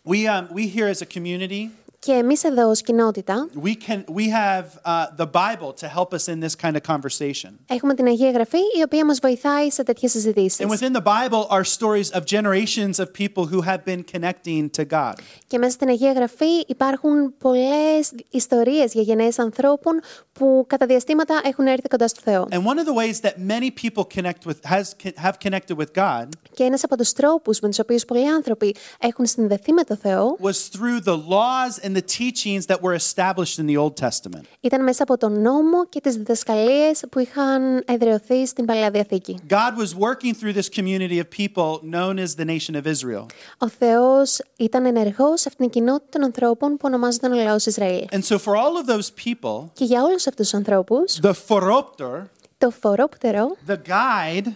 We, 0.07 0.12
um, 0.27 0.47
we 0.56 0.67
here 0.75 0.88
as 0.95 1.01
a 1.01 1.17
community, 1.19 1.69
Και 2.02 2.12
εμείς 2.12 2.44
εδώ 2.44 2.69
ως 2.69 2.82
κοινότητα 2.82 3.49
we, 3.64 3.75
can, 3.88 4.05
we 4.14 4.29
have 4.29 4.64
uh, 4.85 5.06
the 5.17 5.26
Bible 5.26 5.73
to 5.81 5.87
help 5.87 6.14
us 6.14 6.29
in 6.29 6.41
this 6.41 6.55
kind 6.55 6.76
of 6.76 6.82
conversation. 6.82 7.50
έχουμε 7.67 7.94
την 7.94 8.06
Αγία 8.06 8.31
Γραφή 8.31 8.58
η 8.79 8.82
οποία 8.85 9.05
μας 9.05 9.19
βοηθάει 9.19 9.70
σε 9.70 9.82
τέτοιες 9.82 10.11
συζητήσεις. 10.11 10.67
And 10.67 10.70
within 10.70 10.93
the 10.93 11.02
Bible 11.02 11.47
are 11.50 11.64
stories 11.64 12.11
of 12.19 12.25
generations 12.25 12.99
of 12.99 13.12
people 13.12 13.44
who 13.44 13.61
have 13.61 13.85
been 13.85 14.02
connecting 14.14 14.70
to 14.79 14.85
God. 14.85 15.12
Και 15.47 15.59
μέσα 15.59 15.71
στην 15.71 15.88
Αγία 15.88 16.12
Γραφή 16.12 16.61
υπάρχουν 16.66 17.37
πολλές 17.38 18.12
ιστορίες 18.30 18.92
για 18.92 19.02
γενναίες 19.02 19.38
ανθρώπων 19.38 20.00
που 20.33 20.64
κατά 20.66 20.87
διαστήματα 20.87 21.40
έχουν 21.45 21.66
έρθει 21.66 21.88
κοντά 21.88 22.09
στο 22.09 22.21
Θεό. 22.25 22.49
And 22.50 22.64
one 22.64 22.78
of 22.78 22.87
the 22.87 22.95
ways 22.95 23.21
that 23.21 23.38
many 23.38 23.71
people 23.71 24.04
connect 24.19 24.47
with, 24.47 24.64
has, 24.64 24.95
have 25.16 25.38
connected 25.49 25.76
with 25.76 25.92
God 25.95 26.28
Και 26.54 26.64
ένας 26.64 26.85
από 26.85 26.97
τους 26.97 27.12
τρόπους 27.12 27.61
με 27.61 27.69
τους 27.69 27.78
οποίους 27.78 28.04
πολλοί 28.04 28.28
άνθρωποι 28.28 28.76
έχουν 29.00 29.26
συνδεθεί 29.26 29.73
με 29.73 29.85
το 29.85 29.97
Θεό 29.97 30.37
was 30.42 30.76
through 30.76 31.00
the 31.04 31.16
laws 31.16 31.85
and 31.85 31.89
the 31.89 32.01
teachings 32.01 32.65
that 32.65 32.81
were 32.81 32.93
established 32.93 33.60
in 33.60 33.65
the 33.67 33.77
Old 33.77 33.95
Testament. 34.05 34.43
ήταν 34.60 34.84
μέσα 34.84 35.03
από 35.03 35.17
τον 35.17 35.41
νόμο 35.41 35.86
και 35.89 36.01
τις 36.01 36.15
διδασκαλίες 36.15 37.03
που 37.12 37.19
είχαν 37.19 37.84
εδραιωθεί 37.88 38.48
στην 38.48 38.65
Παλαιά 38.65 38.91
Διαθήκη. 38.91 39.39
God 39.50 39.77
was 39.77 39.95
working 39.95 40.34
through 40.34 40.53
this 40.53 40.69
community 40.69 41.19
of 41.19 41.29
people 41.29 41.79
known 41.84 42.19
as 42.19 42.36
the 42.36 42.45
nation 42.45 42.75
of 42.75 42.86
Israel. 42.88 43.25
Ο 43.57 43.67
Θεός 43.67 44.39
ήταν 44.57 44.86
ενεργός 44.86 45.41
σε 45.41 45.48
αυτήν 45.50 45.69
την 45.69 45.69
κοινότητα 45.69 46.10
των 46.10 46.24
ανθρώπων 46.24 46.72
που 46.72 46.81
ονομάζονταν 46.81 47.31
ο 47.31 47.36
λαός 47.43 47.65
Ισραήλ. 47.65 48.05
And 48.12 48.24
so, 48.24 48.38
for 48.38 48.55
all 48.55 48.75
of 48.84 48.86
those 48.93 49.10
people, 49.25 49.69
Και 49.74 49.86
για 49.86 50.03
όλους 50.03 50.27
αυτούς 50.27 50.50
τους 50.50 50.53
ανθρώπους, 50.53 51.19
the 51.22 51.34
phoropter, 51.48 52.22
το 52.57 52.69
φορόπτερο, 52.72 53.55
the 53.67 53.75
guide, 53.88 54.48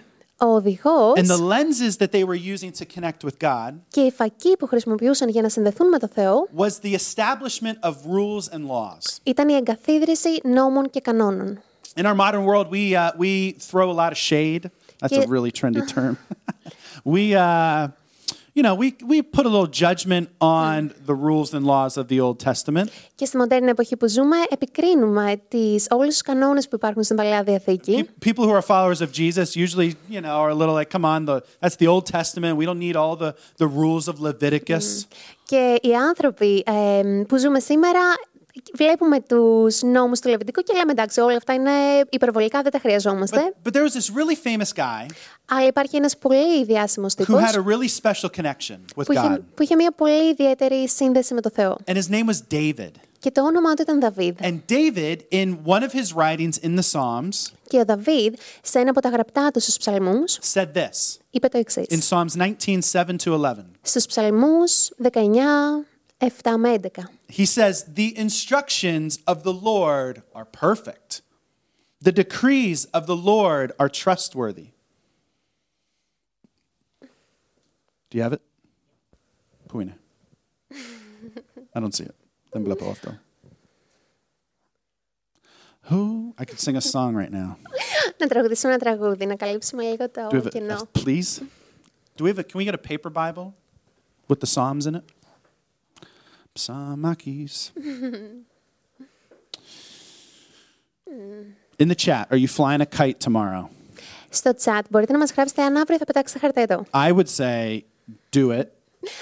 ο 0.44 0.46
οδηγός 0.46 1.14
and 1.16 1.26
the 1.28 1.38
lenses 1.54 1.98
that 1.98 2.12
they 2.12 2.24
were 2.24 2.56
using 2.56 2.72
to 2.82 2.86
connect 3.00 3.24
with 3.24 3.38
God 3.44 3.74
και 3.90 4.02
η 4.02 4.12
φακή 4.12 4.56
που 4.60 4.68
χρησιμοποιούσαν 4.68 5.30
για 5.30 5.42
να 5.42 5.50
συνδεθούν 5.50 5.88
με 5.88 6.00
το 6.00 6.10
Θεό 6.14 6.48
was 6.58 6.86
the 6.86 6.94
establishment 6.96 7.90
of 7.90 7.94
rules 7.94 8.54
and 8.56 8.62
laws. 8.70 9.18
ήταν 9.24 9.50
η 9.50 9.54
εγκαθίδρυση 9.54 10.30
νόμων 10.44 10.90
και 10.90 11.00
κανόνων. 11.00 11.60
In 11.96 12.06
our 12.06 12.16
modern 12.16 12.44
world, 12.46 12.68
we, 12.72 12.96
uh, 12.96 13.12
we 13.18 13.32
throw 13.72 13.90
a 13.90 13.98
lot 14.04 14.12
of 14.12 14.18
shade. 14.18 14.62
That's 15.02 15.18
a 15.18 15.22
Yeah. 15.22 15.36
really 15.36 15.52
trendy 15.60 15.84
term. 15.96 16.14
we, 17.14 17.24
uh, 17.36 17.88
you 18.54 18.64
know, 18.64 18.76
we, 18.76 18.96
we 19.12 19.22
put 19.22 19.46
a 19.46 19.50
little 19.50 19.72
judgment 19.86 20.30
on 20.40 20.94
the 21.06 21.14
rules 21.14 21.54
and 21.54 21.66
laws 21.66 21.98
of 21.98 22.08
the 22.08 22.20
Old 22.20 22.40
Testament. 22.40 22.90
Και 23.16 23.26
στη 23.26 23.38
μοντέρνη 23.38 23.70
εποχή 23.70 23.98
που 23.98 24.08
ζούμε, 24.08 24.38
επικρίνουμε 24.50 25.42
τις, 25.48 25.88
όλους 25.90 26.08
τους 26.08 26.22
κανόνες 26.22 26.68
που 26.68 26.76
υπάρχουν 26.76 27.04
στην 27.04 27.16
Παλαιά 27.16 27.44
Διαθήκη. 27.44 28.10
People 28.26 28.44
who 28.44 28.54
are 28.54 28.62
followers 28.62 29.02
of 29.02 29.12
Jesus 29.12 29.56
usually, 29.56 29.96
you 30.10 30.22
know, 30.22 30.36
are 30.42 30.50
a 30.50 30.56
little 30.56 30.74
like, 30.74 30.90
come 30.90 31.06
on, 31.06 31.26
the, 31.26 31.42
that's 31.62 31.76
the 31.76 31.88
Old 31.88 32.06
Testament. 32.06 32.58
We 32.58 32.66
don't 32.66 32.80
need 32.88 32.96
all 32.96 33.16
the, 33.16 33.32
the 33.58 33.68
rules 33.68 34.08
of 34.08 34.20
Leviticus. 34.20 35.06
Και 35.46 35.80
οι 35.82 35.96
άνθρωποι 35.96 36.64
ε, 36.66 37.24
που 37.28 37.38
ζούμε 37.38 37.60
σήμερα 37.60 38.00
βλέπουμε 38.75 39.21
τους 39.21 39.83
νόμους 39.83 40.21
του 40.21 40.29
Λεβιτικού 40.29 40.63
και 40.63 40.73
λέμε 40.77 40.93
εντάξει 40.93 41.21
όλα 41.21 41.37
αυτά 41.37 41.53
είναι 41.53 41.71
υπερβολικά, 42.11 42.63
δεν 42.63 42.73
τα 42.73 42.79
χρειαζόμαστε. 42.79 43.41
But, 43.63 43.69
but 43.69 43.73
there 43.73 43.83
was 43.83 43.93
this 43.93 44.11
really 44.15 44.37
famous 44.47 44.79
guy 44.79 45.07
Αλλά 45.45 45.67
υπάρχει 45.67 45.97
ένας 45.97 46.19
πολύ 46.19 46.65
διάσημος 46.65 47.13
who 47.13 47.17
τύπος 47.17 47.41
had 47.43 47.55
a 47.55 47.63
really 47.63 48.03
special 48.03 48.29
connection 48.43 48.79
with 48.97 49.05
που 49.07 49.13
είχε, 49.13 49.35
God. 49.35 49.41
που 49.55 49.63
είχε 49.63 49.75
μια 49.75 49.93
πολύ 49.93 50.31
ιδιαίτερη 50.31 50.89
σύνδεση 50.89 51.35
με 51.35 51.41
το 51.41 51.51
Θεό. 51.55 51.77
And 51.87 51.95
his 51.95 52.11
name 52.11 52.27
was 52.29 52.55
David. 52.55 52.91
Και 53.19 53.31
το 53.31 53.43
όνομά 53.43 53.75
του 53.75 53.83
ήταν 53.83 54.01
Δαβίδ. 54.01 54.37
And 54.41 54.61
David, 54.69 55.17
in 55.33 55.57
one 55.65 55.83
of 55.83 55.93
his 55.93 56.15
writings 56.17 56.65
in 56.67 56.79
the 56.79 56.83
Psalms, 56.93 57.53
Και 57.69 57.79
ο 57.79 57.85
Δαβίδ, 57.85 58.35
σε 58.63 58.79
ένα 58.79 58.91
από 58.91 59.01
τα 59.01 59.09
γραπτά 59.09 59.51
του 59.51 59.61
στους 59.61 59.77
ψαλμούς, 59.77 60.39
said 60.53 60.67
this 60.75 61.19
είπε 61.31 61.49
το 61.49 61.59
εξής. 61.59 61.87
in 61.89 61.99
Psalms 62.09 62.43
19, 62.67 62.79
7 62.93 63.05
to 63.25 63.33
11. 63.33 63.55
Στους 63.83 64.07
ψαλμούς 64.07 64.91
19, 65.03 65.87
7 66.22 66.58
με 66.58 66.74
11. 66.74 67.08
He 67.30 67.46
says, 67.46 67.84
The 67.96 68.18
instructions 68.18 69.20
of 69.26 69.44
the 69.44 69.54
Lord 69.54 70.24
are 70.36 70.46
perfect, 70.46 71.22
the 72.02 72.12
decrees 72.12 72.86
of 72.94 73.06
the 73.06 73.16
Lord 73.16 73.72
are 73.80 73.90
trustworthy. 73.90 74.70
Do 78.10 78.18
you 78.18 78.24
have 78.24 78.34
it? 78.34 78.42
Πού 79.68 79.80
είναι? 79.80 79.98
I 81.74 81.80
don't 81.80 81.94
see 81.94 82.04
it. 82.04 82.16
Δεν 82.52 82.64
βλέπω 82.64 82.90
αυτό. 82.90 83.20
Who? 85.90 86.34
I 86.38 86.46
could 86.46 86.60
sing 86.60 86.76
a 86.76 86.82
song 86.82 87.16
right 87.16 87.32
now. 87.32 87.56
να 88.18 88.28
τραγουδήσουμε 88.28 88.74
ένα 88.74 88.82
τραγούδι, 88.82 89.26
να 89.26 89.36
καλύψουμε 89.36 89.84
λίγο 89.84 90.06
Do 90.06 90.28
we 90.28 90.30
το 90.32 90.38
have 90.38 90.50
κενό. 90.50 90.76
a, 90.76 91.00
please? 91.04 91.42
Do 92.18 92.24
we 92.24 92.30
have 92.34 92.40
a, 92.40 92.44
can 92.44 92.58
we 92.60 92.66
get 92.66 92.74
a 92.74 92.78
paper 92.78 93.10
Bible 93.10 93.54
with 94.28 94.40
the 94.40 94.48
Psalms 94.48 94.86
in 94.88 94.96
it? 94.96 95.04
Psalmakis. 96.56 97.72
in 101.80 101.88
the 101.88 101.96
chat, 101.96 102.28
are 102.32 102.38
you 102.38 102.48
flying 102.48 102.82
a 102.82 102.86
kite 102.86 103.20
tomorrow? 103.20 103.70
Στο 104.30 104.52
chat 104.64 104.82
μπορείτε 104.90 105.12
να 105.12 105.18
μας 105.18 105.32
γράψετε 105.32 105.62
αν 105.62 105.78
αύριο 105.78 105.98
θα 105.98 106.06
πετάξετε 106.06 106.40
χαρτέτο. 106.40 106.86
I 106.94 107.12
would 107.14 107.28
say 107.38 107.80
do 108.36 108.60
it. 108.60 108.64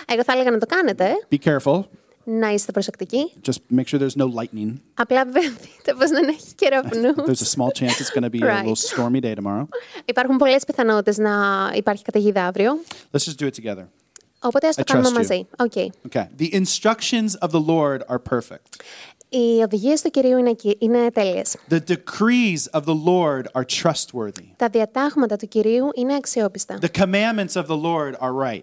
Εγώ 0.07 0.23
θα 0.23 0.33
έλεγα 0.33 0.51
να 0.51 0.57
το 0.57 0.65
κάνετε, 0.65 1.11
Be 1.31 1.37
careful. 1.43 1.83
να 2.23 2.49
είστε 2.49 2.71
προσεκτικοί. 2.71 3.31
Just 3.45 3.75
make 3.77 3.83
sure 3.87 3.99
there's 3.99 4.17
no 4.23 4.27
lightning. 4.39 4.73
Απλά 4.93 5.25
βεβαιωθείτε 5.25 5.93
πως 5.93 6.09
δεν 6.09 6.27
έχει 6.27 6.55
καιρόπνου. 6.55 7.13
There's 7.25 7.41
a 7.41 7.57
small 7.57 7.71
chance 7.79 7.91
it's 8.01 8.19
going 8.19 8.23
to 8.23 8.39
be 8.39 8.41
a 8.41 8.47
Right. 8.47 8.65
little 8.65 8.75
stormy 8.89 9.21
day 9.21 9.35
tomorrow. 9.35 9.67
Υπάρχουν 10.05 10.37
πολλές 10.37 10.63
πιθανότητες 10.65 11.17
να 11.17 11.31
υπάρχει 11.75 12.03
καταιγίδα 12.03 12.45
αύριο. 12.45 12.79
Let's 13.11 13.23
just 13.23 13.39
do 13.43 13.47
it 13.49 13.53
together. 13.63 13.85
Οπότε 14.42 14.66
ας 14.68 14.76
το 14.76 14.82
I 14.86 14.92
κάνουμε 14.92 15.08
trust 15.08 15.12
you. 15.12 15.16
μαζί. 15.16 15.46
OK. 15.58 15.72
Okay. 16.12 16.26
The 16.38 16.52
instructions 16.62 17.48
of 17.48 17.50
the 17.50 17.64
Lord 17.66 17.98
are 18.08 18.18
perfect. 18.38 18.82
Οι 19.28 19.62
οδηγίες 19.62 20.00
του 20.02 20.10
Κυρίου 20.10 20.38
είναι, 20.38 20.50
εκεί- 20.50 20.76
είναι 20.80 21.10
τέλειες. 21.10 21.56
The 21.70 21.78
decrees 21.88 22.80
of 22.80 22.84
the 22.84 22.94
Lord 23.06 23.42
are 23.52 23.64
trustworthy. 23.82 24.46
Τα 24.56 24.68
διατάγματα 24.68 25.36
του 25.36 25.48
Κυρίου 25.48 25.88
είναι 25.94 26.14
αξιόπιστα. 26.14 26.78
The 26.80 26.98
commandments 27.02 27.52
of 27.52 27.66
the 27.66 27.80
Lord 27.82 28.12
are 28.20 28.32
right. 28.50 28.62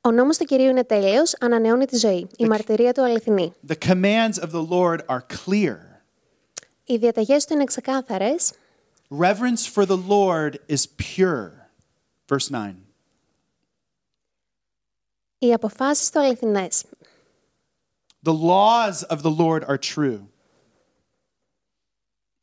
Ο 0.00 0.10
νόμος 0.10 0.36
του 0.36 0.44
Κυρίου 0.44 0.68
είναι 0.68 0.84
τέλειος, 0.84 1.34
ανανεώνει 1.40 1.84
τη 1.84 1.96
ζωή. 1.96 2.26
Η 2.36 2.44
μαρτυρία 2.46 2.92
του 2.92 3.02
αληθινή. 3.02 3.52
The 3.68 3.88
commands 3.88 4.40
of 4.42 4.50
the 4.50 4.68
Lord 4.70 4.98
are 5.06 5.20
clear. 5.46 5.76
Οι 6.84 6.96
διαταγές 6.96 7.44
του 7.44 7.52
είναι 7.54 7.64
ξεκάθαρες. 7.64 8.52
Reverence 9.18 9.74
for 9.74 9.86
the 9.86 9.98
Lord 10.08 10.52
is 10.70 10.82
pure. 11.16 11.50
Verse 12.28 12.50
9. 12.50 12.74
Οι 15.37 15.53
αποφάσεις 15.53 16.09
του 16.09 16.19
αληθινές. 16.19 16.83
The 18.25 18.33
laws 18.33 19.03
of 19.09 19.21
the 19.21 19.31
Lord 19.31 19.63
are 19.63 19.77
true. 19.77 20.19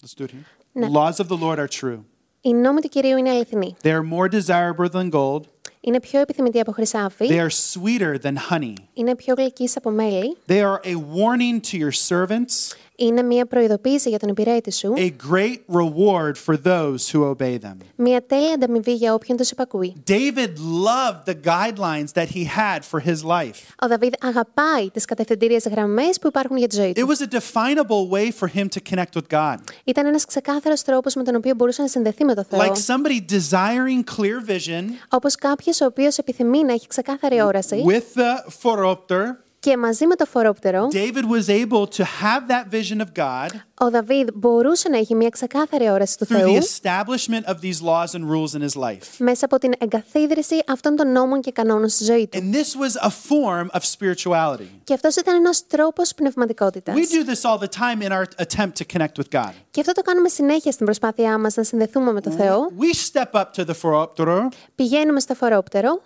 Let's 0.02 0.14
do 0.14 0.24
it 0.24 0.30
here. 0.30 0.46
No. 0.74 0.86
The 0.86 0.92
laws 0.92 1.20
of 1.20 1.28
the 1.28 1.36
Lord 1.36 1.58
are 1.58 1.68
true. 1.68 2.04
Οι 2.40 2.52
νόμοι 2.54 2.80
του 2.80 2.88
Κυρίου 2.88 3.16
είναι 3.16 3.30
αληθινοί. 3.30 3.76
They 3.82 3.92
are 3.92 4.02
more 4.02 4.28
desirable 4.28 4.88
than 4.92 5.10
gold. 5.10 5.40
Είναι 5.80 6.00
πιο 6.00 6.20
επιθυμητοί 6.20 6.60
από 6.60 6.70
They 6.70 6.74
χρυσάφι. 6.74 7.26
are 7.30 7.50
sweeter 7.50 8.18
than 8.22 8.34
honey. 8.50 8.74
Είναι 8.94 9.14
πιο 9.16 9.34
γλυκείς 9.34 9.76
από 9.76 9.90
μέλι. 9.90 10.36
They 10.46 10.62
are 10.62 10.80
a 10.84 10.94
warning 10.94 11.60
to 11.70 11.76
your 11.78 11.92
servants, 12.08 12.74
Είναι 12.95 13.21
μια 13.21 13.45
προειδοποίηση 13.45 14.09
για 14.09 14.19
τον 14.19 14.29
υπηρέτη 14.29 14.71
σου. 14.71 14.93
a 14.97 15.09
great 15.31 15.59
reward 15.75 16.33
for 16.45 16.55
those 16.63 17.11
who 17.11 17.35
obey 17.35 17.57
them. 17.59 17.77
Μια 17.95 18.25
τέλεια 18.25 18.53
ανταμοιβή 18.53 18.93
για 18.93 19.13
όποιον 19.13 19.37
τους 19.37 19.51
υπακούει. 19.51 19.93
David 20.07 20.53
loved 20.57 21.33
the 21.33 21.35
guidelines 21.45 22.11
that 22.13 22.27
he 22.35 22.43
had 22.57 22.79
for 22.91 22.99
his 22.99 23.23
life. 23.23 23.55
Ο 23.83 23.87
Δαβίδ 23.87 24.13
αγαπάει 24.21 24.89
τις 24.93 25.05
κατευθυντήριες 25.05 25.67
γραμμές 25.67 26.19
που 26.19 26.27
υπάρχουν 26.27 26.57
για 26.57 26.67
τη 26.67 26.75
ζωή 26.75 26.89
It 26.95 26.99
του. 26.99 27.07
was 27.07 27.21
a 27.21 27.37
definable 27.37 28.09
way 28.11 28.31
for 28.39 28.47
him 28.59 28.65
to 28.75 28.93
connect 28.93 29.13
with 29.15 29.27
God. 29.33 29.55
Ήταν 29.83 30.05
ένας 30.05 30.25
ξεκάθαρος 30.25 30.81
τρόπος 30.81 31.15
με 31.15 31.23
τον 31.23 31.35
οποίο 31.35 31.55
μπορούσε 31.55 31.81
να 31.81 31.87
συνδεθεί 31.87 32.25
με 32.25 32.33
το 32.33 32.45
Θεό. 32.49 32.59
Like 32.59 32.75
somebody 32.75 33.31
desiring 33.31 34.15
clear 34.17 34.49
vision 34.51 34.83
Όπως 35.09 35.35
κάποιος 35.35 35.81
ο 35.81 35.85
οποίος 35.85 36.17
επιθυμεί 36.17 36.63
να 36.63 36.73
έχει 36.73 36.87
ξεκάθαρη 36.87 37.41
όραση 37.41 37.83
with 37.87 38.19
the 38.19 38.51
phoropter. 38.63 39.23
Και 39.63 39.77
μαζί 39.77 40.07
με 40.07 40.15
το 40.15 40.25
φορόπτερο, 40.25 40.87
David 40.91 41.23
was 41.37 41.49
able 41.49 41.87
to 41.87 42.03
have 42.03 42.47
that 42.47 42.65
vision 42.71 42.99
of 43.01 43.07
God 43.15 43.49
ο 43.79 43.89
Δαβίδ 43.89 44.27
μπορούσε 44.33 44.89
να 44.89 44.97
έχει 44.97 45.15
μια 45.15 45.29
ξεκάθαρη 45.29 45.89
όραση 45.89 46.17
του 46.17 46.25
through 46.25 46.37
the 46.37 46.41
Θεού 46.41 46.57
establishment 46.57 47.51
of 47.51 47.55
these 47.61 47.81
laws 47.81 48.15
and 48.15 48.23
rules 48.23 48.59
in 48.59 48.61
his 48.61 48.81
life. 48.81 49.05
μέσα 49.17 49.45
από 49.45 49.57
την 49.57 49.71
εγκαθίδρυση 49.77 50.63
αυτών 50.67 50.95
των 50.95 51.11
νόμων 51.11 51.41
και 51.41 51.51
κανόνων 51.51 51.89
στη 51.89 52.03
ζωή 52.03 52.27
του. 52.27 52.39
And 52.39 52.55
this 52.55 52.85
was 52.85 53.05
a 53.05 53.09
form 53.09 53.77
of 53.77 53.81
spirituality. 53.81 54.67
Και 54.83 54.93
αυτός 54.93 55.15
ήταν 55.15 55.35
ένας 55.35 55.67
τρόπος 55.67 56.13
πνευματικότητας. 56.13 56.95
We 56.95 56.99
do 56.99 57.29
this 57.29 57.49
all 57.49 57.57
the 57.57 57.79
time 57.79 58.07
in 58.07 58.11
our 58.11 58.45
attempt 58.45 58.73
to 58.77 58.97
connect 58.97 59.17
with 59.17 59.39
God. 59.39 59.51
Και 59.71 59.79
αυτό 59.79 59.91
το 59.91 60.01
κάνουμε 60.01 60.29
συνέχεια 60.29 60.71
στην 60.71 60.85
προσπάθειά 60.85 61.37
μας 61.37 61.55
να 61.55 61.63
συνδεθούμε 61.63 62.11
με 62.11 62.21
το 62.21 62.31
Θεό. 62.31 62.59
We 62.79 63.19
step 63.21 63.39
up 63.39 63.45
to 63.55 63.65
the 63.65 63.75
phoropter. 63.81 64.47
Πηγαίνουμε 64.75 65.19
στο 65.19 65.35
φορόπτερο, 65.35 66.01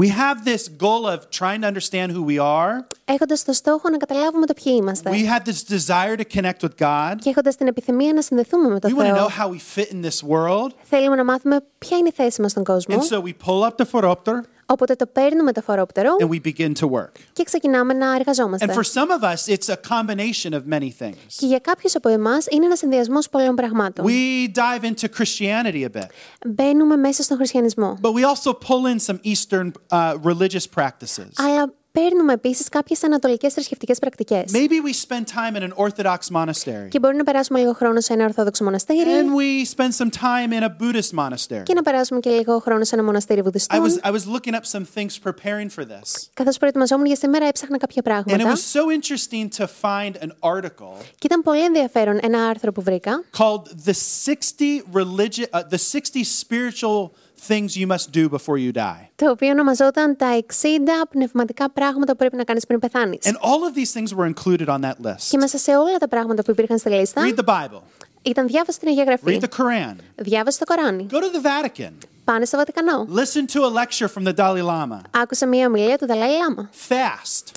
We 0.00 0.08
have 0.08 0.44
this 0.44 0.68
goal 0.84 1.02
of 1.14 1.18
trying 1.40 1.60
to 1.62 1.66
understand 1.72 2.08
who 2.12 2.22
we 2.22 2.38
are. 2.38 2.86
έχοντας 3.04 3.44
το 3.44 3.52
στόχο 3.52 3.88
να 3.90 3.96
καταλάβουμε 3.96 4.46
το 4.46 4.54
ποιοι 4.64 4.74
είμαστε. 4.76 5.10
We 5.10 5.26
have 5.26 5.42
this 5.50 5.62
desire 5.76 6.16
to 6.16 6.24
connect 6.38 6.60
with 6.62 6.76
God. 6.78 7.14
Και 7.20 7.30
έχοντας 7.30 7.56
την 7.56 7.66
επιθυμία 7.66 8.12
να 8.12 8.22
συνδεθούμε 8.22 8.68
με 8.68 8.78
το 8.78 8.88
We 8.88 8.92
want 9.00 9.04
to 9.04 9.14
know 9.14 9.28
Θεό. 9.28 9.28
how 9.28 9.48
we 9.50 9.58
fit 9.78 9.92
in 9.92 10.02
this 10.08 10.28
world. 10.28 10.70
Θέλουμε 10.82 11.16
να 11.16 11.24
μάθουμε 11.24 11.60
ποια 11.78 11.96
είναι 11.96 12.08
η 12.08 12.12
θέση 12.12 12.40
μας 12.40 12.50
στον 12.50 12.64
κόσμο. 12.64 12.96
And 12.96 13.02
so 13.02 13.20
we 13.20 13.32
pull 13.46 13.62
up 13.68 13.76
the 13.84 13.86
phoropter 13.92 14.40
Οπότε 14.65 14.95
το 14.95 15.05
παίρνουμε 15.07 15.51
το 15.51 15.61
φορόπτερο 15.61 16.09
and 16.19 16.29
we 16.29 16.39
begin 16.53 16.71
to 16.79 16.89
work. 16.89 17.11
και 17.33 17.43
ξεκινάμε 17.43 17.93
να 17.93 18.11
And 18.15 18.19
εργαζόμαστε. 18.19 18.73
for 18.73 18.83
some 18.83 19.09
of 19.21 19.33
us, 19.33 19.53
it's 19.53 19.69
a 19.73 19.77
combination 19.89 20.53
of 20.53 20.61
many 20.69 20.89
things. 20.99 21.15
Και 21.37 21.45
για 21.45 21.59
κάποιους 21.59 21.95
από 21.95 22.09
εμάς 22.09 22.45
είναι 22.49 22.65
ένας 22.65 22.77
συνδυασμός 22.79 23.29
πολλών 23.29 23.55
πραγμάτων. 23.55 24.05
We 24.07 24.47
dive 24.51 24.83
into 24.83 25.07
Christianity 25.17 25.83
a 25.85 25.97
bit, 25.97 26.07
Μπαίνουμε 26.47 26.95
μέσα 26.95 27.23
στον 27.23 27.37
χριστιανισμό. 27.37 27.97
but 28.01 28.11
we 28.13 28.23
also 28.35 28.53
pull 28.53 28.85
in 28.95 28.99
some 29.13 29.19
Eastern 29.23 29.71
uh, 29.91 30.13
religious 30.23 30.65
practices. 30.77 31.29
Αλλά 31.35 31.73
παίρνουμε 31.99 32.33
επίσης 32.33 32.69
κάποιες 32.69 33.03
ανατολικές 33.03 33.53
θρησκευτικές 33.53 33.99
πρακτικές. 33.99 34.43
Maybe 34.51 34.77
we 34.87 34.93
spend 35.07 35.23
time 35.23 35.55
in 35.59 35.63
an 35.63 35.71
Orthodox 35.85 36.17
monastery, 36.35 36.87
Και 36.89 36.99
μπορεί 36.99 37.15
να 37.15 37.23
περάσουμε 37.23 37.59
λίγο 37.59 37.73
χρόνο 37.73 37.99
σε 38.01 38.13
ένα 38.13 38.23
Ορθόδοξο 38.25 38.63
μοναστήρι 38.63 38.99
and 39.09 39.27
we 39.39 39.75
spend 39.75 39.89
some 40.05 40.09
time 40.09 40.51
in 40.59 40.63
a 40.63 40.69
Buddhist 40.81 41.19
monastery. 41.25 41.63
και 41.63 41.73
να 41.73 41.81
περάσουμε 41.81 42.19
και 42.19 42.29
λίγο 42.29 42.59
χρόνο 42.59 42.83
σε 42.83 42.95
ένα 42.95 43.03
μοναστήρι 43.03 43.39
I 43.39 43.43
βουδιστών. 43.43 43.83
was 43.83 44.07
I 44.07 44.11
was 44.11 44.21
looking 44.35 44.53
up 44.53 44.65
some 44.77 44.85
things 44.95 45.11
preparing 45.29 45.69
for 45.79 45.83
this, 45.83 46.27
Καθώς 46.33 46.57
προετοιμαζόμουν 46.57 47.05
για 47.05 47.15
σήμερα 47.15 47.45
έψαχνα 47.45 47.77
κάποια 47.77 48.01
and 48.05 48.07
it 48.07 48.23
πράγματα. 48.23 48.53
was 48.53 48.79
so 48.79 48.81
interesting 48.97 49.47
to 49.61 49.65
find 49.81 50.23
an 50.23 50.29
article 50.39 50.95
Και 51.19 51.25
ήταν 51.25 51.41
πολύ 51.41 51.63
ενδιαφέρον 51.63 52.19
ένα 52.21 52.47
άρθρο 52.47 52.71
που 52.71 52.81
βρήκα 52.81 53.23
called 53.37 53.89
"The 53.89 53.93
60 54.25 54.83
Religion, 54.93 55.45
uh, 55.51 55.59
the 55.69 55.77
60 55.77 56.23
Spiritual 56.41 57.09
Things 57.48 57.68
You 57.80 57.86
Must 57.86 58.16
Do 58.16 58.28
Before 58.28 58.58
You 58.58 58.72
Die." 58.76 59.06
το 59.16 59.30
οποίο 59.30 59.48
ονομαζόταν 59.50 60.16
τα 60.16 60.38
60 60.46 61.06
πνευματικά 61.10 61.70
πράγματα 61.70 62.12
που 62.12 62.18
πρέπει 62.18 62.36
να 62.36 62.44
κάνεις 62.44 62.66
πριν 62.66 62.78
πεθάνεις. 62.78 63.18
And 63.24 63.32
all 63.32 63.62
of 63.68 63.78
these 63.78 63.92
things 64.00 64.16
were 64.18 64.32
included 64.34 64.66
on 64.68 64.80
that 64.80 65.06
list. 65.06 65.26
Και 65.30 65.36
μέσα 65.38 65.58
σε 65.58 65.76
όλα 65.76 65.96
τα 65.98 66.08
πράγματα 66.08 66.42
που 66.42 66.50
υπήρχαν 66.50 66.78
στη 66.78 66.90
λίστα 66.90 67.22
Read 67.24 67.38
the 67.44 67.44
Bible, 67.44 67.80
ήταν 68.22 68.46
διάβαση 68.46 68.78
την 68.78 68.88
Αγία 68.88 69.04
Γραφή, 69.04 69.38
read 69.40 69.44
the 69.44 69.48
Quran, 69.58 69.94
διάβαση 70.16 70.58
το 70.58 70.64
Κοράνι, 70.64 71.06
go 71.10 71.14
to 71.14 71.18
the 71.18 71.46
Vatican, 71.46 71.92
πάνε 72.24 72.44
στο 72.44 72.56
Βατικανό. 72.56 73.06
listen 73.14 73.54
to 73.54 73.60
a 73.64 73.84
lecture 73.84 74.08
from 74.08 74.24
the 74.28 74.34
Dalai 74.36 74.62
Lama, 74.62 75.00
Άκουσα 75.10 75.46
μία 75.46 75.66
ομιλία 75.66 75.98
του 75.98 76.06
Δαλάη 76.06 76.30
Λάμα. 76.38 76.70
fast, 76.88 77.52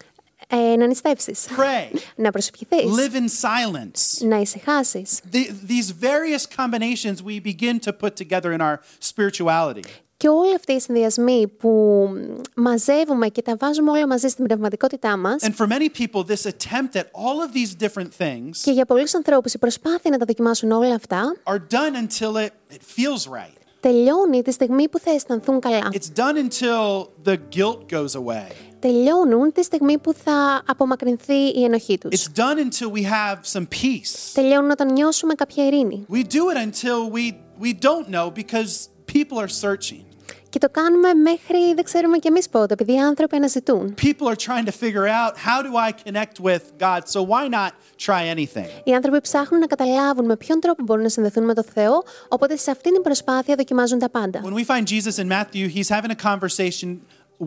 Ε, 0.49 0.77
να 0.77 0.87
νηστεύσεις, 0.87 1.47
pray, 1.49 1.99
να 2.25 2.31
προσευχηθείς, 2.31 2.85
live 2.85 3.15
in 3.15 3.47
silence. 3.47 4.27
να 4.29 4.41
ησυχάσεις. 4.41 5.21
The, 5.33 5.47
these 5.69 5.91
various 5.91 6.47
combinations 6.57 7.23
we 7.23 7.41
begin 7.41 7.79
to 7.81 7.93
put 7.93 8.17
together 8.17 8.53
in 8.53 8.61
our 8.61 8.81
spirituality. 9.01 9.89
Και 10.17 10.29
όλοι 10.29 10.55
αυτοί 10.55 10.73
οι 10.73 10.81
συνδυασμοί 10.81 11.49
που 11.49 12.09
μαζεύουμε 12.55 13.29
και 13.29 13.43
τα 13.43 13.57
βάζουμε 13.57 13.91
όλα 13.91 14.07
μαζί 14.07 14.29
στην 14.29 14.45
πνευματικότητά 14.45 15.17
μας 15.17 15.43
And 15.43 15.55
for 15.55 15.67
many 15.67 15.89
people, 15.89 16.23
this 16.23 16.47
attempt 16.47 16.97
at 16.97 17.07
all 17.13 17.41
of 17.43 17.53
these 17.53 17.87
different 17.87 18.09
things 18.19 18.51
και 18.63 18.71
για 18.71 18.85
πολλούς 18.85 19.15
ανθρώπους 19.15 19.55
η 19.55 19.59
προσπάθεια 19.59 20.11
να 20.11 20.19
τα 20.19 20.25
δοκιμάσουν 20.25 20.71
όλα 20.71 20.95
αυτά 20.95 21.37
are 21.45 21.75
done 21.75 22.07
until 22.07 22.37
it, 22.37 22.51
it 22.75 22.81
feels 22.97 23.31
right. 23.31 23.57
τελειώνει 23.81 24.43
τη 24.43 24.53
στιγμή 24.53 24.89
που 24.89 24.99
θα 24.99 25.11
αισθανθούν 25.11 25.61
καλά. 25.61 25.89
It's 25.93 26.19
done 26.19 26.37
until 26.49 27.09
the 27.25 27.37
guilt 27.57 27.89
goes 27.91 28.15
away. 28.15 28.51
Τελειώνουν 28.87 29.53
τη 29.53 29.63
στιγμή 29.63 29.99
που 29.99 30.13
θα 30.25 30.63
απομακρυνθεί 30.67 31.35
η 31.35 31.65
ενοχή 31.65 31.99
τους. 31.99 32.21
It's 32.21 32.39
done 32.39 32.59
until 32.59 32.91
we 32.93 33.03
have 33.03 33.39
some 33.53 33.63
peace. 33.63 34.33
Τελειώνουν 34.35 34.71
όταν 34.71 34.93
νιώσουμε 34.93 35.35
κάποια 35.35 35.67
ειρήνη. 35.67 36.07
We 36.13 36.23
do 36.23 36.23
it 36.23 36.57
until 36.57 37.11
we, 37.13 37.33
we 37.61 37.73
don't 37.73 38.15
know 38.15 38.31
because 38.31 38.89
people 39.15 39.39
are 39.39 39.49
searching. 39.49 40.05
Και 40.49 40.59
το 40.59 40.69
κάνουμε 40.71 41.15
μέχρι 41.15 41.75
δεν 41.75 41.85
ξέρουμε 41.85 42.19
κι 42.19 42.29
εμείς 42.29 42.49
πότε, 42.49 42.73
επειδή 42.73 42.93
οι 42.93 43.01
άνθρωποι 43.01 43.37
αναζητούν. 43.37 43.95
People 44.03 44.27
are 44.27 44.37
trying 44.47 44.65
to 44.65 44.73
figure 44.85 45.07
out 45.07 45.33
how 45.47 45.63
do 45.63 45.77
I 45.89 45.93
connect 46.09 46.41
with 46.41 46.63
God, 46.79 47.01
so 47.09 47.21
why 47.23 47.49
not 47.49 47.71
try 48.07 48.35
anything? 48.35 48.69
Οι 48.85 48.95
άνθρωποι 48.95 49.21
ψάχνουν 49.21 49.61
να 49.61 49.67
καταλάβουν 49.67 50.25
με 50.25 50.37
ποιον 50.37 50.61
τρόπο 50.61 50.83
μπορούν 50.83 51.03
να 51.03 51.09
συνδεθούν 51.09 51.45
με 51.45 51.55
το 51.55 51.65
Θεό, 51.75 52.03
οπότε 52.29 52.57
σε 52.57 52.71
αυτήν 52.71 52.93
την 52.93 53.03
προσπάθεια 53.03 53.55
δοκιμάζουν 53.55 53.99
τα 53.99 54.11
πάντα. 54.11 54.41
When 54.43 54.55
we 54.55 54.65
find 54.65 54.87
Jesus 54.87 55.19
in 55.23 55.29
Matthew, 55.29 55.69
he's 55.75 55.89
having 55.89 56.11
a 56.11 56.23
conversation 56.31 56.89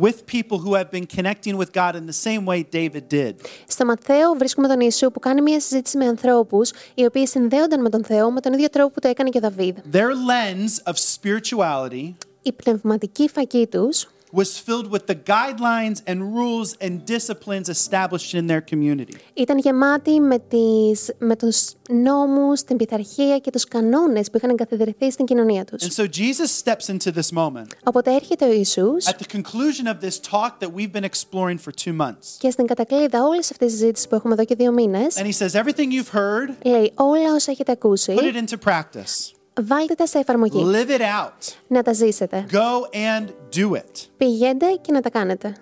with 0.02 0.26
people 0.26 0.58
who 0.58 0.74
have 0.74 0.90
been 0.90 1.06
connecting 1.16 1.56
with 1.56 1.72
God 1.72 1.94
in 2.00 2.06
the 2.06 2.18
same 2.26 2.44
way 2.44 2.62
David 2.62 3.08
did. 3.08 3.34
Στο 3.68 3.84
Ματθαίο 3.84 4.32
βρίσκουμε 4.38 4.68
τον 4.68 4.80
Ιησού 4.80 5.10
που 5.10 5.20
κάνει 5.20 5.42
μια 5.42 5.60
συζήτηση 5.60 5.96
με 5.96 6.06
ανθρώπους 6.06 6.72
οι 6.94 7.04
οποίοι 7.04 7.26
συνδέονταν 7.26 7.80
με 7.80 7.88
τον 7.88 8.04
Θεό 8.04 8.30
με 8.30 8.40
τον 8.40 8.52
ίδιο 8.52 8.68
τρόπο 8.68 8.90
που 8.90 9.00
το 9.00 9.08
έκανε 9.08 9.28
και 9.28 9.38
ο 9.38 9.40
Δαβίδ. 9.40 9.76
Their 9.92 10.10
lens 10.10 10.92
of 10.92 10.94
spirituality 10.94 12.12
Η 12.42 12.52
πνευματική 12.52 13.28
φακή 13.28 13.66
τους 13.70 14.08
was 14.36 14.58
filled 14.66 14.88
with 14.90 15.04
the 15.06 15.14
guidelines 15.14 15.98
and 16.10 16.18
rules 16.38 16.68
and 16.80 16.92
disciplines 17.14 17.68
established 17.68 18.34
in 18.34 18.46
their 18.46 18.60
community. 18.70 19.16
ήταν 19.34 19.58
γεμάτη 19.58 20.20
με, 20.20 20.38
τις, 20.38 21.12
με 21.18 21.36
τους 21.36 21.72
νόμους, 21.88 22.62
την 22.62 22.76
πειθαρχία 22.76 23.38
και 23.38 23.50
τους 23.50 23.64
κανόνες 23.64 24.30
που 24.30 24.36
είχαν 24.36 24.50
εγκαθιδρυθεί 24.50 25.10
στην 25.10 25.24
κοινωνία 25.24 25.64
τους. 25.64 25.82
And 25.82 26.02
so 26.02 26.06
Jesus 26.06 26.62
steps 26.64 26.88
into 26.94 27.10
this 27.12 27.36
moment 27.36 27.66
Οπότε 27.84 28.14
έρχεται 28.14 28.44
ο 28.48 28.52
Ιησούς 28.52 29.06
at 29.06 29.12
the 29.22 29.36
conclusion 29.36 29.86
of 29.86 30.06
this 30.06 30.18
talk 30.30 30.60
that 30.60 30.70
we've 30.74 30.92
been 30.92 31.04
exploring 31.04 31.58
for 31.58 31.72
two 31.84 31.96
months. 31.96 32.36
και 32.38 32.50
στην 32.50 32.66
κατακλείδα 32.66 33.24
όλες 33.24 33.50
αυτές 33.50 33.70
τις 33.70 33.78
συζήτησεις 33.78 34.08
που 34.08 34.14
έχουμε 34.14 34.34
εδώ 34.34 34.44
και 34.44 34.54
δύο 34.54 34.72
μήνες 34.72 35.16
And 35.18 35.24
he 35.26 35.32
says, 35.32 35.54
Everything 35.62 35.90
you've 35.92 36.14
heard, 36.14 36.54
λέει 36.64 36.92
όλα 36.94 37.34
όσα 37.34 37.50
έχετε 37.50 37.72
ακούσει, 37.72 38.14
put 38.16 38.34
it 38.34 38.48
into 38.48 38.56
practice, 38.70 39.32
βάλτε 39.62 39.94
τα 39.94 40.06
σε 40.06 40.18
εφαρμογή, 40.18 40.62
live 40.66 40.90
it 40.90 41.00
out, 41.00 41.54
να 41.68 41.82
τα 41.82 41.92
ζήσετε. 41.92 42.46
go 42.50 42.96
and 42.96 43.26
do 43.56 43.70
it. 43.72 44.08
Πηγαίνετε 44.16 44.66
και 44.80 44.92
να 44.92 45.00
τα 45.00 45.10
κάνετε. 45.10 45.56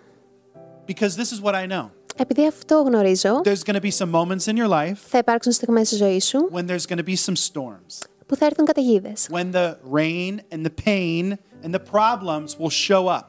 Because 0.87 1.11
this 1.17 1.31
is 1.33 1.43
what 1.45 1.55
I 1.55 1.67
know. 1.73 1.89
Επειδή 2.17 2.47
αυτό 2.47 2.83
γνωρίζω, 2.87 3.41
There's 3.45 3.63
going 3.73 3.77
to 3.77 3.81
be 3.81 3.91
some 3.91 4.11
moments 4.11 4.47
in 4.47 4.57
your 4.57 4.69
life 4.69 4.97
θα 5.09 5.19
υπάρξουν 5.19 5.53
στιγμές 5.53 5.87
στη 5.87 5.97
ζωή 5.97 6.21
σου 6.21 6.51
when 6.53 6.67
there's 6.67 6.87
going 6.95 6.99
to 6.99 7.05
be 7.07 7.17
some 7.27 7.37
storms, 7.51 8.07
που 8.27 8.37
θα 8.37 8.47
έρθουν 8.47 8.65
καταιγίδε. 8.65 9.13
when 9.31 9.53
the 9.53 9.75
rain 9.93 10.39
and 10.55 10.65
the 10.67 10.85
pain 10.85 11.33
and 11.65 11.75
the 11.75 11.83
problems 11.93 12.57
will 12.59 12.71
show 12.89 13.07
up. 13.07 13.27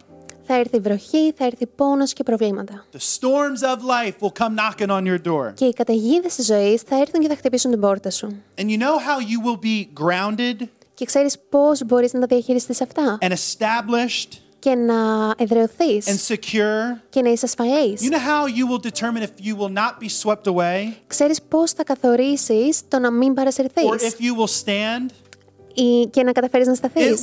Θα 0.51 0.57
έρθει 0.57 0.79
βροχή, 0.79 1.33
θα 1.37 1.45
έρθει 1.45 1.67
πόνος 1.67 2.13
και 2.13 2.23
προβλήματα. 2.23 2.87
The 2.93 2.97
storms 2.97 3.77
of 3.77 3.79
life 3.79 4.15
will 4.21 4.43
come 4.43 4.55
knocking 4.57 4.89
on 4.89 5.03
your 5.05 5.19
door. 5.27 5.53
Και 5.55 5.65
οι 5.65 5.73
καταιγίδες 5.73 6.35
της 6.35 6.47
ζωής 6.47 6.83
θα 6.83 7.01
έρθουν 7.01 7.21
και 7.21 7.29
θα 7.29 7.37
χτυπήσουν 7.37 7.71
την 7.71 7.81
πόρτα 7.81 8.11
σου. 8.11 8.43
And 8.57 8.65
you 8.65 8.79
know 8.79 8.97
how 8.99 9.19
you 9.21 9.47
will 9.47 9.65
be 9.65 10.05
grounded; 10.05 10.67
Και 10.95 11.05
ξέρεις 11.05 11.39
πώς 11.49 11.85
μπορείς 11.85 12.13
να 12.13 12.21
τα 12.21 12.27
διαχειριστείς 12.27 12.81
αυτά; 12.81 13.19
And 13.21 13.31
established; 13.31 14.39
Και 14.59 14.75
να 14.75 14.95
εδρεωθείς 15.37 16.07
and 16.07 16.35
secure? 16.35 17.01
και 17.11 17.23
να 17.23 17.31
είσαι 17.31 17.45
ασφαλής. 17.45 18.01
You 18.03 18.13
know 18.13 18.17
how 18.17 18.47
you 18.47 18.67
will 18.71 18.91
determine 18.91 19.23
if 19.23 19.47
you 19.47 19.57
will 19.57 19.73
not 19.73 19.93
be 20.05 20.09
swept 20.23 20.53
away; 20.55 20.93
Ξέρεις 21.07 21.43
πώς 21.43 21.73
θα 21.73 21.85
καθορίσεις 21.85 22.81
το 22.89 22.99
να 22.99 23.11
μην 23.11 23.33
or 23.33 23.35
παρασυρθείς 23.35 23.85
if 23.85 24.21
you 24.23 24.41
will 24.41 24.65
stand? 24.65 25.28
ή, 25.75 26.07
και 26.11 26.23
να 26.23 26.33
καταφέρεις 26.33 26.67
να 26.67 26.75
σταθείς. 26.75 27.21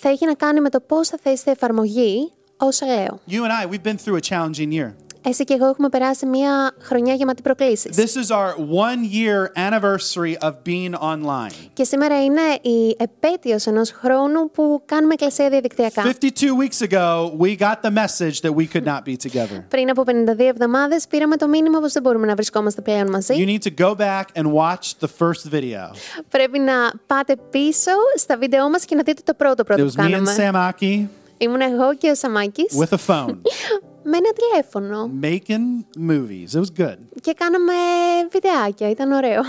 Θα 0.00 0.08
έχει 0.08 0.26
να 0.26 0.34
κάνει 0.34 0.60
με 0.60 0.70
το 0.70 0.80
πώς 0.80 1.08
θα 1.08 1.18
θέσεις 1.22 1.46
εφαρμογή 1.46 2.32
όσα 2.56 2.86
λέω. 2.86 3.20
You 3.28 3.42
and 3.44 3.52
I, 3.62 3.66
we've 3.70 3.82
been 3.82 3.96
through 3.96 4.16
a 4.16 4.20
challenging 4.20 4.72
year. 4.72 4.94
Εσύ 5.26 5.44
και 5.44 5.54
εγώ 5.54 5.66
έχουμε 5.66 5.88
περάσει 5.88 6.26
μια 6.26 6.74
χρονιά 6.80 7.14
γεμάτη 7.14 7.42
προκλήσεις. 7.42 7.96
This 7.96 8.16
is 8.22 8.30
our 8.30 8.54
one 8.58 9.04
year 9.12 9.50
anniversary 9.68 10.46
of 10.46 10.52
being 10.66 10.94
online. 11.00 11.68
Και 11.72 11.84
σήμερα 11.84 12.24
είναι 12.24 12.40
η 12.60 12.96
επέτειος 12.98 13.66
ενός 13.66 13.90
χρόνου 13.90 14.50
που 14.50 14.82
κάνουμε 14.84 15.12
εκκλησία 15.12 15.48
διαδικτυακά. 15.48 16.02
52 16.02 16.06
weeks 16.62 16.86
ago, 16.88 17.30
we 17.38 17.56
got 17.56 17.82
the 17.82 17.90
message 17.90 18.40
that 18.40 18.54
we 18.54 18.66
could 18.72 18.84
not 18.84 19.04
be 19.04 19.16
together. 19.28 19.64
Πριν 19.74 19.90
από 19.90 20.02
52 20.06 20.38
εβδομάδες 20.38 21.06
πήραμε 21.06 21.36
το 21.36 21.48
μήνυμα 21.48 21.80
πως 21.80 21.92
δεν 21.92 22.02
μπορούμε 22.02 22.26
να 22.26 22.34
βρισκόμαστε 22.34 22.80
πλέον 22.80 23.10
μαζί. 23.10 23.34
You 23.38 23.48
need 23.48 23.62
to 23.68 23.84
go 23.84 23.94
back 23.94 24.24
and 24.34 24.52
watch 24.52 24.84
the 25.00 25.08
first 25.18 25.54
video. 25.54 25.90
Πρέπει 26.28 26.58
να 26.58 26.72
πάτε 27.06 27.36
πίσω 27.50 27.90
στα 28.16 28.36
βίντεό 28.36 28.70
μας 28.70 28.84
και 28.84 28.94
να 28.94 29.02
δείτε 29.02 29.22
το 29.24 29.34
πρώτο 29.34 29.62
It 29.62 29.66
πρώτο 29.66 29.84
που 29.84 29.92
was 29.96 30.00
me 30.00 30.06
and 30.06 30.24
κάναμε. 30.36 30.74
Samaki 30.80 31.06
Ήμουν 31.38 31.60
εγώ 31.60 31.94
και 31.94 32.10
ο 32.10 32.14
Σαμάκης 32.14 32.78
with 32.78 32.96
a 32.96 32.98
phone 33.06 33.36
με 34.04 34.16
ένα 34.16 34.32
τηλέφωνο 34.32 35.10
making 35.22 35.84
movies. 36.10 36.56
It 36.56 36.60
was 36.60 36.82
good. 36.82 36.96
και 37.20 37.32
κάναμε 37.32 37.72
βιντεάκια. 38.30 38.90
Ήταν 38.90 39.12
ωραίο. 39.12 39.42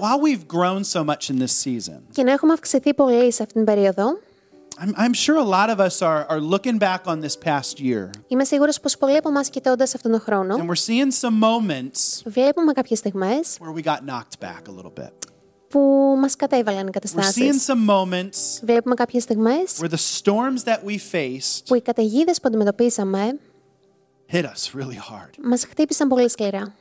While 0.00 0.20
we've 0.20 0.46
grown 0.46 0.84
so 0.84 1.02
much 1.04 1.30
in 1.30 1.38
this 1.38 1.54
season, 1.64 2.00
και 2.12 2.22
να 2.22 2.32
έχουμε 2.32 2.52
αυξηθεί 2.52 2.94
πολύ 2.94 3.32
σε 3.32 3.42
αυτήν 3.42 3.64
την 3.64 3.74
περίοδο, 3.74 4.18
I'm, 4.80 4.92
I'm 4.96 5.12
sure 5.14 5.36
a 5.36 5.48
lot 5.58 5.70
of 5.70 5.80
us 5.80 6.02
are, 6.02 6.24
are 6.28 6.40
looking 6.40 6.78
back 6.78 7.00
on 7.06 7.20
this 7.20 7.36
past 7.48 7.80
year 7.80 8.10
είμαι 8.26 8.44
σίγουρος 8.44 8.80
πως 8.80 8.98
πολλοί 8.98 9.16
από 9.16 9.28
εμάς 9.28 9.50
κοιτώντας 9.50 9.94
αυτόν 9.94 10.10
τον 10.10 10.20
χρόνο, 10.20 10.56
and 10.56 10.68
we're 10.68 10.90
seeing 10.90 11.10
some 11.20 11.44
moments 11.44 12.22
βλέπουμε 12.24 12.72
κάποιες 12.72 12.98
στιγμές 12.98 13.58
where 13.60 13.80
we 13.80 13.84
got 13.84 13.98
knocked 14.06 14.44
back 14.44 14.68
a 14.68 14.80
little 14.80 15.02
bit. 15.02 15.12
που 15.68 16.07
μας 16.27 16.35
κατέβαλαν 16.35 16.87
οι 16.87 16.89
We're 16.93 16.97
seeing 16.97 17.13
καταστάσεις. 17.13 17.65
some 17.69 17.89
moments 17.89 18.63
Βλέπουμε 18.63 18.95
κάποιες 18.95 19.23
στιγμές 19.23 19.77
where 19.79 19.89
the 19.89 20.21
storms 20.21 20.63
that 20.65 20.79
we 20.89 20.97
faced 21.11 21.63
που 21.67 21.75
οι 21.75 21.81
καταιγίδε 21.81 22.31
που 22.31 22.41
αντιμετωπίσαμε 22.43 23.39
hit 24.31 24.43
us 24.43 24.79
really 24.79 24.97
hard. 25.11 25.29
μας 25.43 25.65
χτύπησαν 25.65 26.07
πολύ 26.07 26.29
σκληρά. 26.29 26.73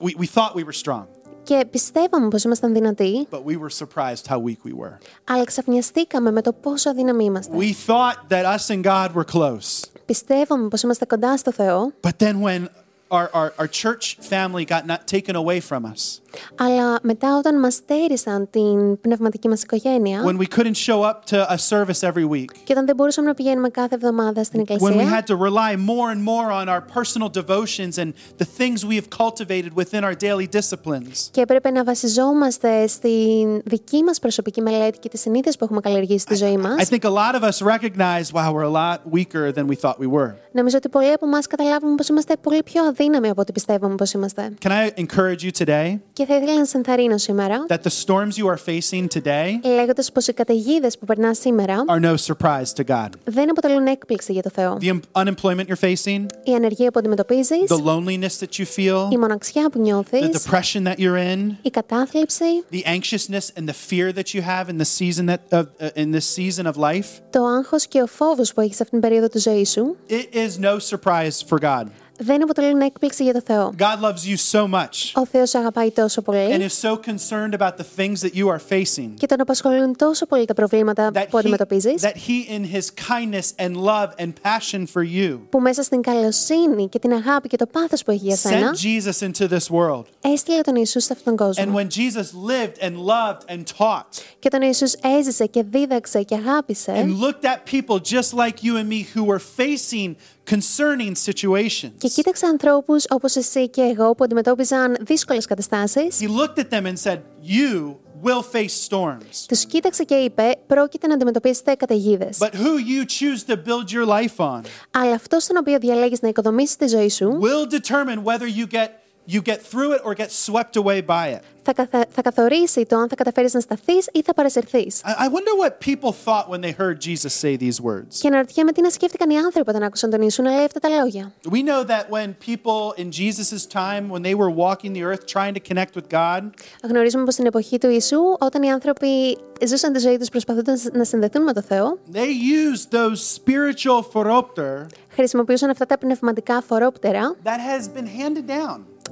We, 0.00 0.06
we 0.06 0.26
thought 0.34 0.54
we 0.54 0.64
were 0.64 0.84
strong, 0.84 1.04
Και 1.42 1.64
πιστεύαμε 1.70 2.28
πως 2.28 2.42
ήμασταν 2.44 2.72
δυνατοί, 2.74 3.26
but 3.30 3.42
we 3.44 3.56
were 3.58 3.84
surprised 3.84 4.26
how 4.28 4.38
weak 4.38 4.70
we 4.70 4.72
were. 4.82 4.98
αλλά 5.24 5.44
ξαφνιαστήκαμε 5.44 6.30
με 6.30 6.42
το 6.42 6.52
πόσο 6.52 6.90
αδύναμοι 6.90 7.24
είμαστε. 7.24 7.56
We 7.56 7.72
thought 7.90 8.16
that 8.28 8.44
us 8.58 8.74
and 8.76 8.82
God 8.84 9.08
were 9.14 9.24
close, 9.32 9.84
Πιστεύαμε 10.06 10.68
πως 10.68 10.82
είμαστε 10.82 11.04
κοντά 11.04 11.36
στο 11.36 11.52
Θεό, 11.52 11.92
but 12.00 12.10
then 12.18 12.40
when 12.42 12.66
our, 13.10 13.28
our, 13.32 13.52
our 13.60 13.68
church 13.82 14.04
family 14.32 14.64
got 14.64 14.82
not 14.86 15.00
taken 15.16 15.34
away 15.36 15.60
from 15.60 15.82
us, 15.92 16.20
Αλλά 16.55 16.99
μετά 17.01 17.37
όταν 17.37 17.59
μας 17.59 17.73
στέρισαν 17.73 18.49
την 18.49 19.01
πνευματική 19.01 19.47
μας 19.47 19.61
οικογένεια 19.61 20.23
when 20.25 20.37
we 20.37 20.57
couldn't 20.57 20.77
show 20.87 21.01
up 21.01 21.17
to 21.31 21.45
a 21.49 21.57
service 21.69 22.01
every 22.11 22.25
week, 22.25 22.51
και 22.63 22.71
όταν 22.71 22.85
δεν 22.85 22.95
μπορούσαμε 22.95 23.27
να 23.27 23.33
πηγαίνουμε 23.33 23.69
κάθε 23.69 23.95
εβδομάδα 23.95 24.43
στην 24.43 24.63
when 24.67 24.69
we 24.69 24.73
εκκλησία 24.73 25.19
had 25.19 25.23
to 25.31 25.37
rely 25.37 25.75
more 25.75 26.11
and 26.15 26.23
more 26.23 26.51
on 26.51 26.67
our 26.69 26.81
personal 26.97 27.29
devotions 27.41 27.97
and 27.97 28.13
the 28.37 28.47
things 28.57 28.85
we 28.85 28.95
have 29.01 29.09
cultivated 29.23 29.71
within 29.75 30.03
our 30.03 30.13
daily 30.13 30.47
disciplines, 30.59 31.29
και 31.31 31.41
έπρεπε 31.41 31.71
να 31.71 31.83
βασιζόμαστε 31.83 32.87
στην 32.87 33.61
δική 33.65 34.03
μας 34.03 34.19
προσωπική 34.19 34.61
μελέτη 34.61 34.99
και 34.99 35.09
τις 35.09 35.21
συνήθειες 35.21 35.57
που 35.57 35.63
έχουμε 35.63 35.79
καλλιεργήσει 35.79 36.19
στη 36.19 36.35
ζωή 36.35 36.55
I 36.57 36.61
μας, 36.61 36.89
think 36.89 37.03
a 37.03 37.13
lot 37.13 37.41
of 37.41 37.43
us 37.43 37.61
recognize, 37.61 38.33
wow, 38.33 38.53
we're 38.53 38.69
a 38.73 38.81
lot 38.83 38.99
weaker 39.11 39.51
than 39.51 39.67
we 39.67 39.75
thought 39.75 39.99
we 39.99 40.07
were. 40.17 40.33
νομίζω 40.51 40.77
ότι 40.77 40.89
πολλοί 40.89 41.11
από 41.11 41.25
εμάς 41.25 41.47
καταλάβουμε 41.47 41.95
πως 41.95 42.07
είμαστε 42.07 42.37
πολύ 42.41 42.63
πιο 42.63 42.83
αδύναμοι 42.83 43.29
από 43.29 43.41
ό,τι 43.41 43.51
πιστεύαμε 43.51 43.95
πως 43.95 44.11
είμαστε. 44.11 44.53
Can 44.65 44.69
I 44.69 44.91
encourage 45.05 45.43
you 45.43 45.65
today; 45.65 45.99
Και 46.18 46.24
θα 46.24 46.36
ήθελα 46.36 46.58
να 46.58 46.64
σε 46.64 46.76
ενθαρρύνω 46.76 47.18
σήμερα, 47.18 47.66
that 47.68 47.74
the 47.82 48.04
storms 48.04 48.36
you 48.42 48.46
are 48.46 48.58
facing 48.66 49.06
today 49.18 49.48
λέγοντας 49.74 50.12
πως 50.12 50.26
οι 50.26 50.32
καταιγίδε 50.32 50.88
που 51.00 51.06
περνά 51.06 51.34
σήμερα 51.34 51.84
are 51.88 52.00
no 52.00 52.14
surprise 52.26 52.72
to 52.76 52.84
God? 52.86 53.08
δεν 53.24 53.50
αποτελούν 53.50 53.86
έκπληξη 53.86 54.32
για 54.32 54.42
το 54.42 54.50
Θεό. 54.54 54.78
The 54.80 54.84
em- 54.92 55.22
unemployment 55.26 55.66
you're 55.66 55.90
facing, 55.90 56.26
Η 56.44 56.54
ανεργία 56.54 56.90
που 56.90 56.98
αντιμετωπίζεις, 56.98 57.64
the 57.68 57.84
loneliness 57.84 58.38
that 58.44 58.58
you 58.58 58.64
feel, 58.76 59.08
η 59.12 59.16
μοναξιά 59.18 59.70
που 59.70 59.78
the 59.78 59.82
νιώθεις, 59.82 60.28
depression 60.46 60.82
that 60.86 60.94
you're 60.96 61.34
in, 61.36 61.50
η 61.62 61.70
κατάθλιψη, 61.70 62.44
the 62.72 62.82
anxiousness 62.88 63.60
and 63.60 63.64
the 63.68 63.74
fear 63.90 64.12
that 64.18 64.34
you 64.34 64.40
have 64.42 64.68
in 64.68 64.76
the 64.78 64.84
season 64.98 65.26
that 65.26 65.58
of, 65.58 65.62
uh, 65.80 66.02
in 66.02 66.10
this 66.10 66.26
season 66.38 66.66
of 66.66 66.76
life, 66.76 67.06
το 67.30 67.44
άγχος 67.44 67.86
και 67.86 68.02
ο 68.02 68.06
φόβος 68.06 68.52
που 68.52 68.60
έχεις 68.60 68.76
σε 68.76 68.82
αυτήν 68.82 69.00
την 69.00 69.08
περίοδο 69.08 69.28
της 69.28 69.42
ζωής 69.42 69.70
σου, 69.70 69.96
it 70.08 70.36
is 70.36 70.64
no 70.64 70.78
surprise 70.90 71.48
for 71.48 71.58
God. 71.60 71.84
δεν 72.18 72.42
αποτελούν 72.42 72.80
έκπληξη 72.80 73.22
για 73.22 73.32
το 73.32 73.40
Θεό. 73.46 73.72
God 73.78 74.00
loves 74.04 74.24
you 74.28 74.36
so 74.52 74.68
much 74.74 75.22
Ο 75.22 75.26
Θεός 75.26 75.54
αγαπάει 75.54 75.90
τόσο 75.90 76.20
and 76.20 76.24
πολύ 76.24 76.66
is 76.68 76.72
so 76.88 76.96
concerned 76.96 77.54
about 77.60 77.76
the 77.76 77.84
things 78.00 78.20
that 78.20 78.34
you 78.34 78.46
are 78.48 78.60
facing 78.72 79.10
και 79.14 79.26
τον 79.26 79.40
απασχολούν 79.40 79.96
τόσο 79.96 80.26
πολύ 80.26 80.44
τα 80.44 80.54
προβλήματα 80.54 81.10
that 81.14 81.24
που 81.30 81.36
he, 81.36 81.38
αντιμετωπίζεις 81.38 82.02
that 82.02 82.14
he 82.16 82.58
in 82.58 82.74
his 82.76 82.90
kindness 83.08 83.64
and 83.66 83.76
love 83.76 84.08
and 84.24 84.32
passion 84.42 84.86
for 84.94 85.02
you 85.16 85.38
που 85.50 85.60
μέσα 85.60 85.82
στην 85.82 86.00
καλοσύνη 86.02 86.88
και 86.88 86.98
την 86.98 87.12
αγάπη 87.12 87.48
και 87.48 87.56
το 87.56 87.66
πάθος 87.66 88.02
που 88.02 88.10
έχει 88.10 88.24
για 88.26 88.36
σένα 88.36 88.70
sent 88.72 88.76
Jesus 88.76 89.26
into 89.28 89.48
this 89.48 89.66
world. 89.70 90.04
έστειλε 90.20 90.60
τον 90.60 90.74
Ιησού 90.76 91.00
σε 91.00 91.12
αυτόν 91.12 91.36
τον 91.36 91.46
And 91.48 91.56
κόσμο. 91.56 91.78
when 91.78 91.88
Jesus 91.88 92.26
lived 92.34 92.78
and 92.82 92.96
loved 92.98 93.50
and 93.56 93.62
taught 93.78 94.22
Και 94.38 94.48
τον 94.48 94.60
Ιησούς 94.62 94.92
έζησε 95.18 95.46
και 95.46 95.62
δίδαξε 95.70 96.22
και 96.22 96.34
αγάπησε 96.34 96.92
and 96.96 97.18
looked 97.24 97.44
at 97.44 97.72
people 97.74 97.98
just 97.98 98.34
like 98.34 98.62
you 98.62 98.76
and 98.76 98.88
me 98.88 99.06
who 99.14 99.24
were 99.24 99.42
facing 99.60 100.14
concerning 100.49 101.13
situations. 101.25 101.91
και 101.97 102.07
κοίταξε 102.07 102.45
ανθρώπους 102.45 103.05
όπως 103.09 103.35
εσύ 103.35 103.69
και 103.69 103.81
εγώ 103.81 104.15
που 104.15 104.23
αντιμετώπιζαν 104.23 104.97
δύσκολες 105.01 105.45
καταστάσεις 105.45 106.17
He 106.21 106.25
looked 106.27 106.59
at 106.59 106.69
them 106.69 106.85
and 106.85 106.97
said, 107.03 107.19
You 107.43 107.95
will 108.23 108.43
face 108.53 108.87
storms. 108.89 109.45
Τους 109.47 109.65
κοίταξε 109.65 110.03
και 110.03 110.15
είπε: 110.15 110.55
Πρόκειται 110.67 111.07
να 111.07 111.13
αντιμετωπίσετε 111.13 111.73
καταιγίδες. 111.73 112.37
But 112.39 112.49
who 112.53 112.77
you 112.77 113.05
choose 113.05 113.43
to 113.51 113.55
build 113.55 113.91
your 113.93 114.07
life 114.07 114.35
on 114.45 114.61
Αλλά 114.91 115.13
αυτός 115.13 115.43
στον 115.43 115.57
οποίο 115.57 115.79
διαλέγεις 115.79 116.21
να 116.21 116.27
οικοδομήσεις 116.27 116.75
τη 116.75 116.87
ζωή 116.87 117.09
σου 117.09 117.39
will 117.41 117.73
determine 117.73 118.23
whether 118.23 118.47
you 118.59 118.73
get 118.75 118.87
you 119.28 119.40
get 119.42 119.60
through 119.70 119.92
it 119.96 120.00
or 120.04 120.14
get 120.14 120.30
swept 120.30 120.76
away 120.76 121.00
by 121.00 121.28
it. 121.36 121.42
θα, 121.66 121.72
καθα- 121.72 122.06
θα 122.10 122.22
καθορίσει 122.22 122.86
το 122.86 122.96
αν 122.96 123.08
θα 123.08 123.14
καταφέρει 123.14 123.48
να 123.52 123.60
σταθεί 123.60 123.92
ή 124.12 124.22
θα 124.24 124.34
παρασυρθεί. 124.34 124.86
I, 125.04 125.24
I 125.24 125.28
wonder 125.28 125.54
what 125.62 125.80
people 125.80 126.12
thought 126.24 126.48
when 126.48 126.60
they 126.60 126.72
heard 126.82 127.00
Jesus 127.00 127.32
say 127.44 127.56
these 127.56 127.80
words. 127.80 128.16
Και 128.20 128.28
αναρωτιέμαι 128.28 128.72
τι 128.72 128.80
να 128.80 128.90
σκέφτηκαν 128.90 129.30
οι 129.30 129.36
άνθρωποι 129.38 129.70
όταν 129.70 129.82
άκουσαν 129.82 130.10
τον 130.10 130.20
Ιησού 130.22 130.42
να 130.42 130.50
λέει 130.54 130.64
αυτά 130.64 130.80
τα 130.80 130.88
λόγια. 130.88 131.32
We 131.50 131.62
know 131.68 131.84
that 131.86 132.04
when 132.10 132.34
people 132.50 132.92
in 133.02 133.10
Jesus' 133.10 133.66
time, 133.66 134.08
when 134.14 134.22
they 134.22 134.34
were 134.34 134.50
walking 134.50 134.92
the 134.92 135.02
earth 135.02 135.26
trying 135.26 135.54
to 135.54 135.60
connect 135.72 135.94
with 135.94 136.08
God, 136.10 136.42
Γνωρίζουμε 136.88 137.24
πω 137.24 137.30
στην 137.30 137.46
εποχή 137.46 137.78
του 137.78 137.88
Ιησού, 137.90 138.18
όταν 138.38 138.62
οι 138.62 138.70
άνθρωποι 138.70 139.38
ζούσαν 139.66 139.92
τη 139.92 139.98
ζωή 139.98 140.18
του 140.18 140.26
προσπαθώντα 140.26 140.78
να 140.92 141.04
συνδεθούν 141.04 141.42
με 141.42 141.52
το 141.52 141.62
Θεό, 141.62 141.98
they 142.12 142.30
used 142.66 142.90
those 142.98 143.40
spiritual 143.40 144.02
foropter 144.12 144.86
χρησιμοποιούσαν 145.19 145.69
αυτά 145.69 145.85
τα 145.85 145.97
πνευματικά 145.97 146.61
φορόπτερα 146.61 147.35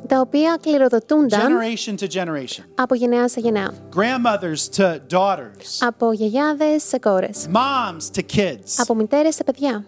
τα 0.07 0.19
οποία 0.19 0.57
κληροδοτούνταν 0.61 1.57
από 2.75 2.95
γενεά 2.95 3.27
σε 3.27 3.39
γενεά. 3.39 3.73
Grandmothers 3.95 4.75
to 4.77 4.97
daughters. 5.13 5.77
Από 5.79 6.11
σε 6.77 6.99
κόρες. 6.99 7.47
Moms 7.53 8.17
to 8.17 8.21
kids. 8.35 8.73
Από 8.77 8.95
μητέρες 8.95 9.35
σε 9.35 9.43
παιδιά. 9.43 9.85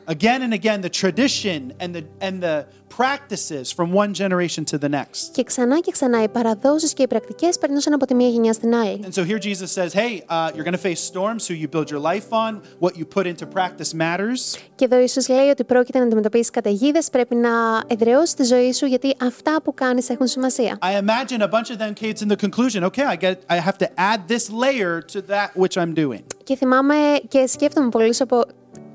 practices 2.96 3.72
from 3.72 3.92
one 3.92 4.12
generation 4.14 4.64
to 4.64 4.78
the 4.78 4.88
next. 4.88 5.32
Και 5.32 5.42
ξανά 5.42 5.80
και 5.80 5.90
ξανά 5.90 6.22
οι 6.22 6.28
παραδόσεις 6.28 6.92
και 6.92 7.02
οι 7.02 7.06
πρακτικές 7.06 7.58
περνούσαν 7.58 7.92
από 7.92 8.06
τη 8.06 8.14
μία 8.14 8.28
γενιά 8.28 8.52
στην 8.52 8.74
άλλη. 8.74 9.00
And 9.04 9.14
so 9.14 9.24
here 9.24 9.38
Jesus 9.38 9.70
says, 9.72 9.92
hey, 9.92 10.22
uh, 10.28 10.50
you're 10.54 10.64
going 10.64 10.78
to 10.82 10.86
face 10.90 11.00
storms, 11.12 11.48
who 11.48 11.54
you 11.54 11.68
build 11.68 11.90
your 11.90 12.00
life 12.12 12.32
on, 12.32 12.62
what 12.80 12.92
you 12.96 13.04
put 13.04 13.26
into 13.26 13.46
practice 13.46 13.94
matters. 13.94 14.58
Και 14.74 14.84
εδώ 14.84 14.98
Ιησούς 14.98 15.28
λέει 15.28 15.48
ότι 15.48 15.64
πρόκειται 15.64 15.98
να 15.98 16.04
αντιμετωπίσει 16.04 16.50
καταιγίδε, 16.50 16.98
πρέπει 17.12 17.34
να 17.34 17.50
εδραιώσει 17.86 18.36
τη 18.36 18.44
ζωή 18.44 18.72
σου 18.72 18.86
γιατί 18.86 19.14
αυτά 19.20 19.62
που 19.62 19.74
κάνει 19.74 20.02
έχουν 20.08 20.26
σημασία. 20.26 20.78
I 20.82 21.02
imagine 21.04 21.42
a 21.42 21.48
bunch 21.48 21.70
of 21.70 21.78
them 21.78 21.94
came 21.94 22.14
to 22.14 22.26
the 22.32 22.36
conclusion, 22.36 22.84
okay, 22.84 23.04
I 23.04 23.16
get 23.16 23.36
I 23.48 23.58
have 23.68 23.78
to 23.78 23.88
add 24.10 24.20
this 24.28 24.50
layer 24.50 25.00
to 25.12 25.20
that 25.32 25.48
which 25.56 25.76
I'm 25.76 25.94
doing. 25.94 26.20
Και 26.44 26.56
θυμάμαι 26.56 26.94
και 27.28 27.46
σκέφτομαι 27.46 27.88
πολύ 27.88 28.14
από. 28.18 28.44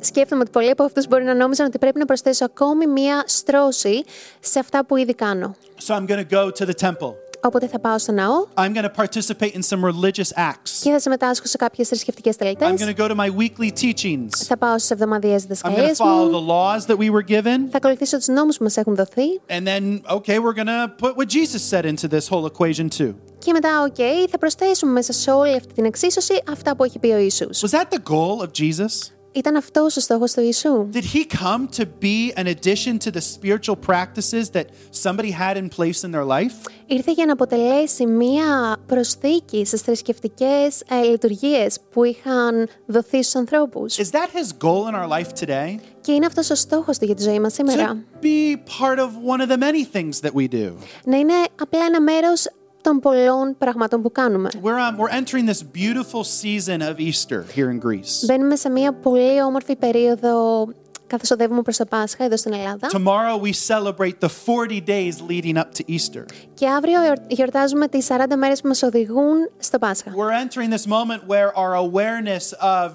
Σκέφτομαι 0.05 0.41
ότι 0.41 0.51
πολλοί 0.51 0.71
από 0.71 0.83
αυτούς 0.85 1.07
μπορεί 1.09 1.25
να 1.25 1.35
νόμιζαν 1.35 1.67
ότι 1.67 1.79
πρέπει 1.79 1.99
να 1.99 2.05
προσθέσω 2.05 2.45
ακόμη 2.45 2.87
μία 2.87 3.23
στρώση 3.27 4.05
σε 4.41 4.59
αυτά 4.59 4.85
που 4.87 4.97
ήδη 4.97 5.15
κάνω. 5.15 5.55
So 5.87 5.95
I'm 5.95 6.07
going 6.11 6.27
to 6.29 6.35
go 6.35 6.51
to 6.65 6.67
the 6.71 6.87
temple. 6.89 7.13
Οπότε 7.47 7.67
θα 7.67 7.79
πάω 7.81 7.99
στο 7.99 8.13
ναό 8.13 8.33
I'm 8.55 8.75
going 8.75 8.83
to 8.85 9.03
participate 9.03 9.53
in 9.55 9.63
some 9.69 9.81
religious 9.85 10.33
acts. 10.37 10.71
και 10.83 10.91
θα 10.91 10.99
συμμετάσχω 11.01 11.47
σε 11.47 11.57
κάποιες 11.57 11.89
θρησκευτικές 11.89 12.35
I'm 12.35 12.39
τελετές. 12.39 12.81
going 12.85 12.95
to 12.97 13.01
go 13.03 13.09
to 13.09 13.15
my 13.15 13.29
weekly 13.39 13.71
teachings. 13.83 14.29
Θα 14.47 14.57
πάω 14.57 14.79
στις 14.79 14.91
εβδομαδιαίες 14.91 15.43
I'm 15.43 15.47
going 15.47 15.49
to 15.49 15.55
διδασκαλίες 15.55 15.99
follow 15.99 16.31
μου. 16.31 16.39
the 16.39 16.51
laws 16.51 16.87
that 16.87 16.97
we 16.99 17.11
were 17.11 17.27
given. 17.37 17.59
Θα 17.71 17.77
ακολουθήσω 17.77 18.17
τους 18.17 18.27
νόμους 18.27 18.57
που 18.57 18.63
μας 18.63 18.77
έχουν 18.77 18.95
δοθεί. 18.95 19.41
And 19.49 19.67
then, 19.67 20.01
okay, 20.17 20.39
we're 20.39 20.57
going 20.65 20.67
to 20.67 20.89
put 21.05 21.17
what 21.17 21.29
Jesus 21.29 21.63
said 21.73 21.85
into 21.85 22.09
this 22.09 22.29
whole 22.29 22.47
equation 22.47 22.89
too. 22.99 23.15
Και 23.39 23.53
μετά, 23.53 23.83
οκ, 23.83 24.29
θα 24.31 24.39
προσθέσουμε 24.39 24.93
μέσα 24.93 25.13
σε 25.13 25.31
όλη 25.31 25.55
αυτή 25.57 25.73
την 25.75 25.85
εξίσωση 25.85 26.43
αυτά 26.51 26.77
που 26.77 26.85
έχει 26.85 26.99
πει 26.99 27.09
ο 27.09 27.17
Ιησούς. 27.19 27.65
Was 27.65 27.79
that 27.79 27.89
the 27.95 28.03
goal 28.13 28.43
of 28.43 28.49
Jesus? 28.63 29.11
Ήταν 29.35 29.57
αυτός 29.57 29.97
ο 29.97 30.01
στόχος 30.01 30.33
του 30.33 30.41
Ιησού; 30.41 30.89
Did 30.93 30.97
he 30.97 31.27
come 31.43 31.69
to 31.79 31.85
be 32.01 32.33
an 32.37 32.47
addition 32.47 32.99
to 33.05 33.11
the 33.11 33.21
spiritual 33.21 33.77
practices 33.89 34.51
that 34.51 34.67
somebody 35.05 35.31
had 35.31 35.57
in 35.57 35.69
place 35.69 36.05
in 36.05 36.11
their 36.11 36.25
life? 36.25 36.53
Ήρθε 36.87 37.13
για 37.13 37.27
να 37.27 37.33
αποτελέσει 37.33 38.07
μία 38.07 38.77
προσθήκη 38.87 39.65
στις 39.65 39.81
θρησκευτικές 39.81 40.83
ε, 40.89 41.03
λειτουργίες 41.03 41.79
που 41.91 42.05
είχαν 42.05 42.69
δοθεί 42.87 43.23
στους 43.23 43.35
ανθρώπους. 43.35 43.97
Is 43.97 44.11
that 44.11 44.29
his 44.35 44.49
goal 44.65 44.89
in 44.91 44.95
our 44.95 45.09
life 45.09 45.45
today? 45.45 45.79
Και 46.01 46.13
είναι 46.13 46.27
αυτός 46.27 46.51
ο 46.51 46.55
στόχος 46.55 46.99
του 46.99 47.05
για 47.05 47.15
τη 47.15 47.23
ζωή 47.23 47.41
μας 47.41 47.53
σήμερα. 47.53 48.05
To 48.21 48.25
be 48.25 48.57
part 48.57 48.99
of 48.99 49.09
one 49.35 49.41
of 49.41 49.49
the 49.49 49.59
many 49.59 49.97
things 49.97 50.21
that 50.21 50.33
we 50.33 50.49
do. 50.55 50.73
Να 51.05 51.17
είναι 51.17 51.35
απλά 51.61 51.85
ένα 51.85 52.01
μέρος 52.01 52.47
των 52.84 53.00
πολλών 53.00 53.56
πραγμάτων 53.58 54.02
που 54.02 54.12
κάνουμε. 54.12 54.50
We're, 54.64 54.68
um, 54.68 54.98
we're 54.98 55.12
entering 55.22 55.46
this 55.46 55.64
beautiful 55.64 56.24
season 56.24 56.82
of 56.82 57.00
Easter 57.00 57.44
here 57.56 57.70
in 57.72 57.80
Greece. 57.88 58.26
Μπαίνουμε 58.26 58.56
σε 58.56 58.70
μία 58.70 58.94
πολύ 58.94 59.42
όμορφη 59.42 59.76
περίοδο 59.76 60.68
καθώς 61.08 61.32
οδεύουμε 61.32 61.62
προς 61.62 61.78
το 61.78 61.86
Πάσχα 61.86 62.24
εδώ 62.24 62.38
στην 62.38 62.54
Ελλάδα. 62.54 62.88
Tomorrow 62.92 63.42
we 63.46 63.52
celebrate 63.74 64.20
the 64.20 64.30
40 64.46 64.82
days 64.88 65.14
leading 65.30 65.58
up 65.58 65.70
to 65.78 65.84
Easter. 65.90 66.26
Και 66.54 66.68
αύριο 66.70 67.02
εορ- 67.02 67.20
γιορτάζουμε 67.28 67.88
τις 67.88 68.06
40 68.10 68.36
μέρες 68.38 68.62
που 68.62 68.68
μας 68.68 68.84
οδηγούν 68.84 69.50
στο 69.58 69.80
Πάσχα. 69.80 70.12
We're 70.12 70.48
entering 70.48 70.70
this 70.74 70.88
moment 70.88 71.22
where 71.28 71.52
our 71.56 71.74
awareness 71.76 72.54
of, 72.62 72.90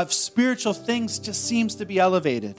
of 0.00 0.04
spiritual 0.12 0.74
things 0.86 1.18
just 1.28 1.40
seems 1.50 1.74
to 1.80 1.86
be 1.86 1.98
elevated. 2.08 2.52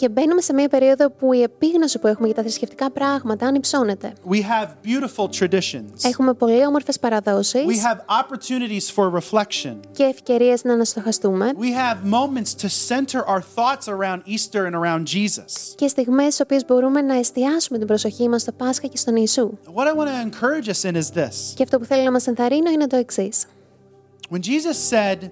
Και 0.00 0.08
μπαίνουμε 0.08 0.40
σε 0.40 0.52
μία 0.52 0.68
περίοδο 0.68 1.10
που 1.10 1.32
η 1.32 1.42
επίγνωση 1.42 1.98
που 1.98 2.06
έχουμε 2.06 2.26
για 2.26 2.36
τα 2.36 2.42
θρησκευτικά 2.42 2.90
πράγματα 2.90 3.46
ανυψώνεται. 3.46 4.12
We 4.30 4.34
have 4.34 4.68
beautiful 4.84 5.28
traditions. 5.40 5.92
Έχουμε 6.02 6.34
πολύ 6.34 6.66
όμορφες 6.66 6.98
παραδόσεις 6.98 7.60
We 7.66 7.92
have 7.92 7.98
opportunities 8.22 8.94
for 8.94 9.10
reflection. 9.18 9.76
και 9.92 10.02
ευκαιρίες 10.02 10.64
να 10.64 10.72
αναστοχαστούμε 10.72 11.50
We 11.58 11.64
have 11.64 12.12
moments 12.12 12.54
to 12.62 12.68
center 12.88 13.18
our 13.26 13.40
thoughts 13.54 13.88
around 13.88 14.20
Easter 14.26 14.64
and 14.70 14.74
around 14.74 15.02
Jesus. 15.16 15.74
και 15.76 15.88
στιγμές 15.88 16.24
στις 16.26 16.40
οποίες 16.40 16.64
μπορούμε 16.64 17.00
να 17.00 17.14
εστιάσουμε 17.14 17.78
την 17.78 17.86
προσοχή 17.86 18.28
μας 18.28 18.40
στο 18.42 18.52
Πάσχα 18.52 18.86
και 18.86 18.96
στον 18.96 19.16
Ιησού. 19.16 19.50
What 19.74 19.86
I 19.86 19.98
want 19.98 20.08
to 20.08 20.30
encourage 20.30 20.68
us 20.68 20.90
in 20.90 20.94
is 20.94 21.18
this. 21.18 21.54
Και 21.54 21.62
αυτό 21.62 21.78
που 21.78 21.84
θέλω 21.84 22.02
να 22.02 22.10
μας 22.10 22.26
ενθαρρύνω 22.26 22.70
είναι 22.70 22.86
το 22.86 22.96
εξής. 22.96 23.46
When 24.32 24.38
Jesus 24.42 24.76
said, 24.90 25.30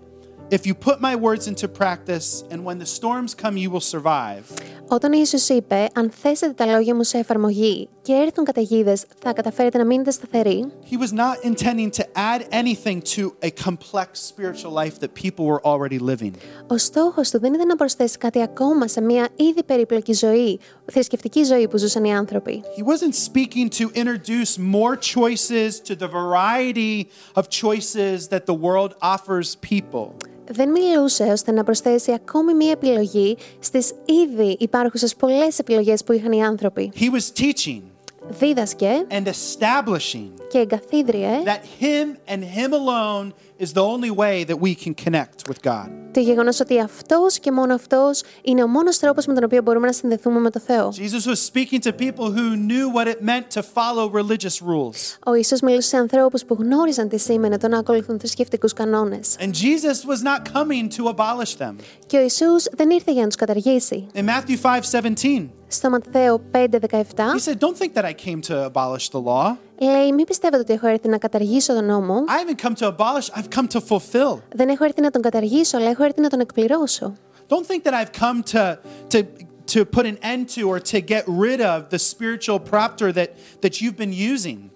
If 0.49 0.67
you 0.67 0.75
put 0.75 1.01
my 1.01 1.15
words 1.15 1.47
into 1.47 1.67
practice, 1.67 2.43
and 2.51 2.59
when 2.63 2.77
the 2.77 2.85
storms 2.85 3.33
come, 3.33 3.57
you 3.57 3.69
will 3.71 3.87
survive, 3.95 4.43
Όταν 4.87 5.13
ο 5.13 5.17
Ιησούς 5.17 5.49
είπε 5.49 5.87
«Αν 5.93 6.11
θέσετε 6.21 6.53
τα 6.53 6.65
λόγια 6.65 6.95
μου 6.95 7.03
σε 7.03 7.17
εφαρμογή 7.17 7.89
και 8.01 8.13
έρθουν 8.13 8.45
καταιγίδε, 8.45 8.97
θα 9.23 9.33
καταφέρετε 9.33 9.77
να 9.77 9.85
μείνετε 9.85 10.11
σταθεροί», 10.11 10.71
he 10.91 10.97
was 10.97 11.11
not 11.13 11.51
intending 11.51 11.89
to 11.89 12.03
add 12.15 12.41
anything 12.51 13.01
to 13.01 13.33
a 13.41 13.49
complex 13.49 14.07
spiritual 14.33 14.71
life 14.71 14.99
that 14.99 15.13
people 15.13 15.45
were 15.45 15.61
already 15.65 15.99
living. 15.99 16.31
ο 16.67 16.77
στόχος 16.77 17.29
του 17.29 17.39
δεν 17.39 17.53
ήταν 17.53 17.67
να 17.67 17.75
προσθέσει 17.75 18.17
κάτι 18.17 18.41
ακόμα 18.41 18.87
σε 18.87 19.01
μια 19.01 19.27
ήδη 19.35 19.63
περίπλοκη 19.63 20.13
ζωή, 20.13 20.59
θρησκευτική 20.91 21.43
ζωή 21.43 21.67
που 21.67 21.77
ζούσαν 21.77 22.03
οι 22.03 22.15
άνθρωποι. 22.15 22.63
He 22.77 22.83
wasn't 22.83 23.15
speaking 23.31 23.69
to 23.69 23.89
introduce 24.01 24.57
more 24.57 24.95
choices 24.95 25.79
to 25.79 25.95
the 25.95 26.07
variety 26.07 27.07
of 27.33 27.43
choices 27.49 28.27
that 28.27 28.45
the 28.45 28.57
world 28.65 28.91
offers 29.01 29.55
people. 29.71 30.15
Δεν 30.50 30.70
μιλούσε 30.70 31.24
ώστε 31.24 31.52
να 31.52 31.64
προσθέσει 31.64 32.12
ακόμη 32.12 32.54
μία 32.54 32.70
επιλογή 32.70 33.36
στις 33.58 33.92
ήδη 34.04 34.56
υπάρχουσες 34.58 35.16
πολλές 35.16 35.58
επιλογές 35.58 36.04
που 36.04 36.12
είχαν 36.12 36.32
οι 36.32 36.44
άνθρωποι. 36.44 36.92
He 36.94 37.04
was 37.04 37.40
teaching 37.42 37.80
Δίδασκε 38.28 39.06
and 39.10 39.26
establishing 39.26 40.30
και 40.48 40.58
εγκαθίδριε 40.58 41.28
that 41.44 41.82
Him 41.82 42.32
and 42.32 42.40
Him 42.40 42.72
alone 42.72 43.32
is 43.59 43.73
the 43.73 43.83
only 43.93 44.11
way 44.23 44.43
that 44.43 44.59
we 44.59 44.75
can 44.83 44.93
connect 45.05 45.47
with 45.49 45.61
God. 45.63 45.89
το 46.13 46.19
γεγονός 46.19 46.59
ότι 46.59 46.79
αυτός 46.79 47.39
και 47.39 47.51
μόνο 47.51 47.73
αυτός 47.73 48.23
είναι 48.41 48.63
ο 48.63 48.67
μόνος 48.67 48.99
τρόπος 48.99 49.25
με 49.25 49.33
τον 49.33 49.43
οποίο 49.43 49.61
μπορούμε 49.61 49.85
να 49.85 49.93
συνδεθούμε 49.93 50.39
με 50.39 50.49
το 50.49 50.59
Θεό. 50.59 50.93
Jesus 50.95 51.29
was 51.31 51.51
speaking 51.51 51.79
to 51.79 51.91
people 51.91 52.31
who 52.31 52.55
knew 52.55 52.89
what 52.95 53.07
it 53.07 53.21
meant 53.21 53.45
to 53.57 53.61
follow 53.61 54.09
religious 54.21 54.61
rules. 54.61 55.17
Ο 55.25 55.33
Ιησούς 55.33 55.61
μιλούσε 55.61 55.87
σε 55.87 55.97
ανθρώπους 55.97 56.45
που 56.45 56.57
γνώριζαν 56.59 57.09
τι 57.09 57.17
σήμαινε 57.17 57.57
το 57.57 57.67
να 57.67 57.77
ακολουθούν 57.77 58.19
θρησκευτικούς 58.19 58.73
κανόνες. 58.73 59.35
And 59.39 59.51
Jesus 59.51 59.97
was 60.11 60.21
not 60.23 60.53
coming 60.53 60.87
to 60.97 61.15
abolish 61.15 61.55
them. 61.57 61.75
Και 62.07 62.17
ο 62.17 62.21
Ιησούς 62.21 62.65
δεν 62.71 62.89
ήρθε 62.89 63.11
για 63.11 63.21
να 63.21 63.27
τους 63.27 63.35
καταργήσει. 63.35 64.07
In 64.13 64.19
Matthew 64.25 64.57
5:17, 64.61 65.49
Στο 65.67 65.89
Ματθαίο 65.89 66.41
5:17 66.51 67.33
he 67.35 67.51
said, 67.51 67.57
"Don't 67.59 67.77
think 67.77 67.93
that 67.93 68.05
I 68.05 68.13
came 68.13 68.41
to 68.49 68.71
abolish 68.71 69.09
the 69.09 69.21
law. 69.23 69.55
λέει 69.79 70.13
«Μην 70.13 70.25
πιστεύετε 70.25 70.61
ότι 70.61 70.73
έχω 70.73 70.87
έρθει 70.87 71.07
να 71.07 71.17
καταργήσω 71.17 71.73
τον 71.73 71.85
νόμο. 71.85 72.15
I 72.15 72.49
haven't 72.49 72.67
come 72.67 72.73
to 72.75 72.95
abolish, 72.95 73.29
I've 73.39 73.59
come 73.59 73.67
to 73.67 73.79
fulfill." 73.89 74.39
Δεν 74.55 74.69
έχω 74.69 74.83
έρθει 74.83 75.01
να 75.01 75.11
τον 75.11 75.21
καταργήσω, 75.21 75.77
αλλά 75.77 75.89
έχω 75.89 76.03
έρθει 76.03 76.21
να 76.21 76.29
τον 76.29 76.39
εκπληρώσω. 76.39 77.13
Don't 77.47 77.65
think 77.65 77.83
that 77.83 77.93
I've 77.93 78.13
come 78.21 78.43
to 78.53 78.77
to 79.09 79.25
to 79.73 79.85
put 79.85 80.05
an 80.05 80.17
end 80.21 80.49
to 80.49 80.61
or 80.69 80.79
to 80.79 81.01
get 81.01 81.23
rid 81.27 81.61
of 81.61 81.89
the 81.89 81.99
spiritual 81.99 82.59
propter 82.59 83.11
that, 83.11 83.29
that 83.61 83.81
you've 83.81 83.97
been 83.97 84.13
using. 84.13 84.66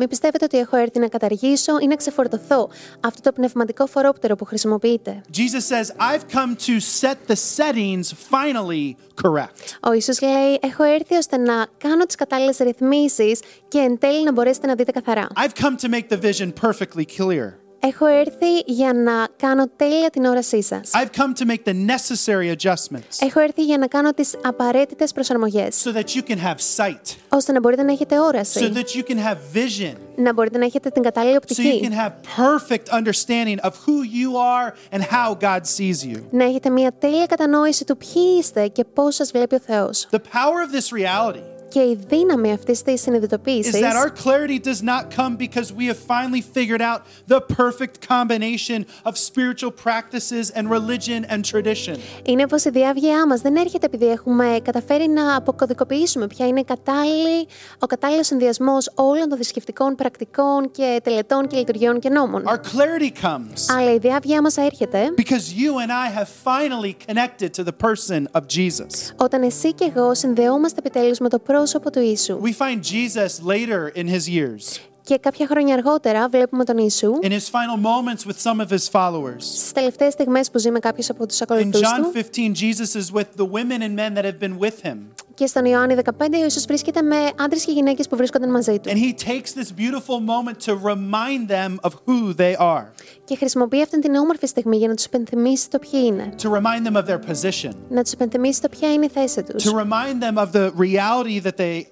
Μην 0.00 0.08
πιστεύετε 0.08 0.44
ότι 0.44 0.58
έχω 0.58 0.76
έρθει 0.76 0.98
να 0.98 1.08
καταργήσω 1.08 1.72
ή 1.80 1.86
να 1.86 1.96
ξεφορτωθώ 1.96 2.70
αυτό 3.00 3.20
το 3.22 3.32
πνευματικό 3.32 3.86
φορόπτερο 3.86 4.36
που 4.36 4.44
χρησιμοποιείτε. 4.44 5.20
Jesus 5.36 5.74
says, 5.74 5.86
I've 5.86 6.32
come 6.32 6.54
to 6.66 6.80
set 7.00 7.16
the 7.26 7.36
settings 7.56 8.12
finally 8.30 8.94
correct. 9.22 9.78
Ο 9.82 9.92
Ιησούς 9.92 10.20
λέει: 10.20 10.58
Έχω 10.60 10.82
έρθει 10.82 11.14
ώστε 11.14 11.36
να 11.36 11.66
κάνω 11.78 12.04
τις 12.04 12.14
κατάλληλες 12.14 12.56
ρυθμίσεις 12.56 13.40
και 13.68 13.78
εν 13.78 13.98
τέλει 13.98 14.24
να 14.24 14.32
μπορέσετε 14.32 14.66
να 14.66 14.74
δείτε 14.74 14.90
καθαρά. 14.90 15.26
I've 15.34 15.64
come 15.64 15.76
to 15.86 15.90
make 15.90 16.08
the 16.08 16.20
vision 16.20 16.52
perfectly 16.68 17.04
clear. 17.18 17.67
Έχω 17.80 18.06
έρθει 18.06 18.58
για 18.66 18.92
να 18.92 19.26
κάνω 19.36 19.68
τέλεια 19.76 20.10
την 20.10 20.24
όρασή 20.24 20.62
σας. 20.62 20.90
I've 20.92 21.20
come 21.20 21.32
to 21.42 21.46
make 21.46 21.64
the 21.64 21.86
necessary 21.86 22.56
adjustments 22.56 23.16
Έχω 23.18 23.40
έρθει 23.40 23.64
για 23.64 23.78
να 23.78 23.86
κάνω 23.86 24.12
τις 24.12 24.36
απαραίτητες 24.44 25.12
προσαρμογές, 25.12 25.82
so 25.84 25.92
that 25.92 26.04
you 26.14 26.22
can 26.30 26.36
have 26.36 26.56
sight, 26.76 27.16
ώστε 27.28 27.52
να 27.52 27.60
μπορείτε 27.60 27.82
να 27.82 27.92
έχετε 27.92 28.16
so 28.16 28.22
όραση, 28.22 28.72
that 28.74 28.98
you 28.98 29.10
can 29.10 29.16
have 29.16 29.36
vision, 29.54 29.94
να 30.16 30.32
μπορείτε 30.32 30.58
να 30.58 30.64
έχετε 30.64 30.90
την 30.90 31.02
κατάλληλη 31.02 31.38
so 31.46 31.52
you 31.52 31.54
can 31.54 31.64
οπτική, 31.64 31.88
have 31.92 32.12
perfect 32.36 32.88
understanding 32.88 33.58
of 33.66 33.72
who 33.86 34.02
you 34.02 34.36
are 34.36 34.96
and 34.96 35.02
how 35.02 35.34
God 35.40 35.60
sees 35.60 36.12
you. 36.12 36.22
να 36.30 36.44
έχετε 36.44 36.70
μια 36.70 36.92
τέλεια 36.98 37.26
κατανόηση 37.26 37.84
του 37.84 37.96
ποιοι 37.96 38.22
είστε 38.38 38.68
και 38.68 38.84
πώς 38.84 39.14
σας 39.14 39.30
βλέπει 39.30 39.54
ο 39.54 39.60
Θεός. 39.60 40.08
The 40.10 40.16
power 40.16 40.60
of 40.66 40.76
this 40.76 40.92
reality 40.92 41.57
Και 41.68 41.80
η 41.80 41.98
δύναμη 42.08 42.52
αυτής 42.52 42.82
της 42.82 42.94
is 42.94 43.02
συνειδητοποίηση 43.02 43.80
that 43.82 43.96
our 43.96 44.10
clarity 44.10 44.58
does 44.58 44.82
not 44.82 45.16
come 45.16 45.36
because 45.36 45.72
we 45.72 45.86
have 45.86 45.98
finally 46.14 46.42
figured 46.56 46.80
out 46.80 47.00
the 47.34 47.40
perfect 47.40 48.08
combination 48.08 48.86
of 49.08 49.12
spiritual 49.28 49.72
practices 49.86 50.50
and 50.56 50.64
religion 50.70 51.24
and 51.32 51.44
tradition. 51.52 51.96
είναι 52.24 52.46
πως 52.46 52.64
η 52.64 52.70
διάβγειά 52.70 53.26
μας 53.26 53.40
δεν 53.40 53.56
έρχεται 53.56 53.86
επειδή 53.86 54.06
έχουμε 54.06 54.58
καταφέρει 54.62 55.08
να 55.08 55.36
αποκωδικοποιήσουμε 55.36 56.26
ποια 56.26 56.46
είναι 56.46 56.62
κατάλληλη, 56.62 57.46
ο 57.78 57.86
κατάλληλος 57.86 58.26
συνδυασμός 58.26 58.90
όλων 58.94 59.28
των 59.28 59.38
θρησκευτικών 59.38 59.94
πρακτικών 59.94 60.70
και 60.70 61.00
τελετών 61.02 61.46
και 61.46 61.56
λειτουργιών 61.56 61.98
και 61.98 62.08
νόμων. 62.08 62.42
Our 62.46 62.56
clarity 62.56 63.24
comes 63.24 63.76
Αλλά 63.78 63.92
η 63.92 63.98
διάβγειά 63.98 64.42
μας 64.42 64.56
έρχεται 64.56 65.12
because 65.16 65.52
you 65.62 65.72
and 65.84 65.90
I 65.90 66.18
have 66.18 66.28
finally 66.28 66.96
connected 67.12 67.50
to 67.54 67.64
the 67.64 67.86
person 67.86 68.26
of 68.32 68.42
Jesus. 68.56 69.12
όταν 69.16 69.42
εσύ 69.42 69.72
και 69.74 69.92
εγώ 69.94 70.14
συνδεόμαστε 70.14 70.78
επιτέλους 70.78 71.18
με 71.18 71.28
το 71.28 71.38
πρόσωπο 71.38 71.56
του 71.91 71.99
Ιησού. 71.99 72.39
We 72.41 72.53
find 72.53 72.83
Jesus 72.83 73.41
later 73.41 73.91
in 73.95 74.07
his 74.07 74.27
years, 74.29 74.79
Και 75.08 75.18
κάποια 75.18 75.46
χρόνια 75.46 75.74
αργότερα 75.74 76.28
βλέπουμε 76.28 76.64
τον 76.64 76.78
Ιησού 76.78 77.12
in 77.22 77.26
his 77.30 77.32
final 77.32 77.78
moments 77.82 78.26
with 78.26 78.38
some 78.50 78.60
of 78.60 78.68
his 78.70 78.88
followers. 78.92 79.38
στις 79.38 79.72
τελευταίες 79.72 80.12
στιγμές 80.12 80.50
που 80.50 80.58
ζει 80.58 80.70
με 80.70 80.78
κάποιου 80.78 81.04
από 81.08 81.26
τους 81.26 81.38
In 81.38 81.42
ακολουθούς 81.42 81.80
John 81.80 82.02
του. 82.02 82.12
15, 82.12 82.52
Jesus 82.54 83.00
is 83.00 83.12
with 83.20 83.26
the 83.42 83.46
women 83.46 83.82
and 83.82 83.94
men 83.96 84.14
that 84.14 84.24
have 84.24 84.38
been 84.48 84.58
with 84.58 84.86
him. 84.86 84.96
Και 85.34 85.46
στον 85.46 85.64
Ιωάννη 85.64 85.94
15 85.94 86.38
ο 86.38 86.42
Ιησούς 86.42 86.64
βρίσκεται 86.64 87.02
με 87.02 87.16
άντρες 87.38 87.64
και 87.64 87.72
γυναίκες 87.72 88.08
που 88.08 88.16
βρίσκονταν 88.16 88.50
μαζί 88.50 88.78
του. 88.78 88.90
And 88.90 88.96
he 88.96 89.14
takes 89.24 89.52
this 89.60 89.68
beautiful 89.80 90.20
moment 90.26 90.56
to 90.70 90.72
remind 90.92 91.48
them 91.50 91.88
of 91.88 91.92
who 92.06 92.34
they 92.36 92.56
are, 92.58 92.84
Και 93.24 93.36
χρησιμοποιεί 93.36 93.82
αυτή 93.82 93.98
την 93.98 94.14
όμορφη 94.14 94.46
στιγμή 94.46 94.76
για 94.76 94.88
να 94.88 94.94
τους 94.94 95.04
υπενθυμίσει 95.04 95.70
το 95.70 95.78
ποιοι 95.78 96.00
είναι. 96.04 96.28
to 96.42 96.46
remind 96.46 96.86
them 96.92 96.96
of 97.02 97.06
their 97.06 97.18
position, 97.30 97.70
Να 97.88 98.02
τους 98.02 98.12
υπενθυμίσει 98.12 98.60
το 98.60 98.68
ποια 98.68 98.92
είναι 98.92 99.04
η 99.04 99.08
θέση 99.08 99.42
τους. 99.42 99.64
to 99.64 99.68
remind 99.70 100.22
them 100.22 100.36
of 100.44 100.52
the 100.52 100.70
reality 100.78 101.46
that 101.46 101.56
they 101.56 101.82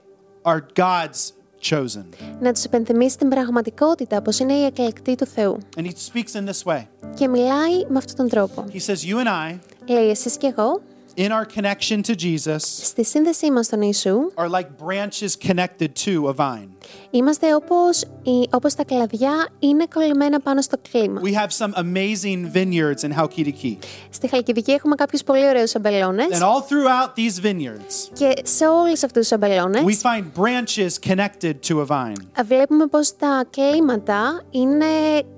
are 0.52 0.60
God's 0.74 1.32
chosen. 1.70 2.04
Να 2.40 2.52
τους 2.52 2.64
υπενθυμίσει 2.64 3.18
την 3.18 3.28
πραγματικότητα 3.28 4.22
πως 4.22 4.38
είναι 4.38 4.52
η 4.52 4.64
εκλεκτή 4.64 5.14
του 5.14 5.26
Θεού. 5.26 5.58
And 5.76 5.82
he 5.82 5.88
speaks 5.88 6.40
in 6.40 6.48
this 6.48 6.72
way. 6.72 6.82
Και 7.14 7.28
μιλάει 7.28 7.84
με 7.88 7.98
αυτόν 7.98 8.16
τον 8.16 8.28
τρόπο. 8.28 8.64
He 8.72 8.80
says, 8.86 9.10
You 9.10 9.24
and 9.24 9.52
I, 9.54 9.58
Λέει 9.86 10.08
εσείς 10.10 10.36
και 10.36 10.46
εγώ, 10.46 10.80
in 11.15 11.27
our 11.31 11.45
connection 11.57 12.01
to 12.01 12.15
Jesus, 12.15 12.57
στη 12.83 13.03
σύνδεσή 13.05 13.51
μα 13.51 13.63
στον 13.63 13.81
Ιησού, 13.81 14.17
are 14.35 14.49
like 14.49 14.67
branches 14.85 15.47
connected 15.49 15.89
to 16.05 16.27
a 16.27 16.33
vine. 16.35 16.67
είμαστε 17.11 17.55
όπως, 17.55 18.01
οι- 18.23 18.47
όπως 18.51 18.73
τα 18.73 18.83
κλαδιά 18.83 19.47
είναι 19.59 19.85
κολλημένα 19.93 20.39
πάνω 20.39 20.61
στο 20.61 20.77
κλίμα. 20.91 21.21
We 21.23 21.33
have 21.33 21.49
some 21.65 21.73
amazing 21.73 22.51
vineyards 22.57 23.03
in 23.09 23.19
Halkidiki. 23.21 23.77
Στη 24.09 24.27
Χαλκιδική 24.27 24.71
έχουμε 24.71 24.95
κάποιους 24.95 25.23
πολύ 25.23 25.47
ωραίους 25.47 25.75
αμπελώνες 25.75 26.27
And 26.31 26.41
all 26.41 26.61
throughout 26.61 27.15
these 27.15 27.45
vineyards, 27.45 28.09
και 28.13 28.33
σε 28.43 28.67
όλους 28.67 29.03
αυτούς 29.03 29.21
τους 29.21 29.31
αμπελώνες 29.31 29.81
we 29.85 29.93
find 30.07 30.23
branches 30.43 31.09
connected 31.11 31.53
to 31.67 31.79
a 31.81 31.85
vine. 31.87 32.43
βλέπουμε 32.45 32.85
πως 32.87 33.15
τα 33.15 33.43
κλίματα 33.49 34.41
είναι 34.51 34.85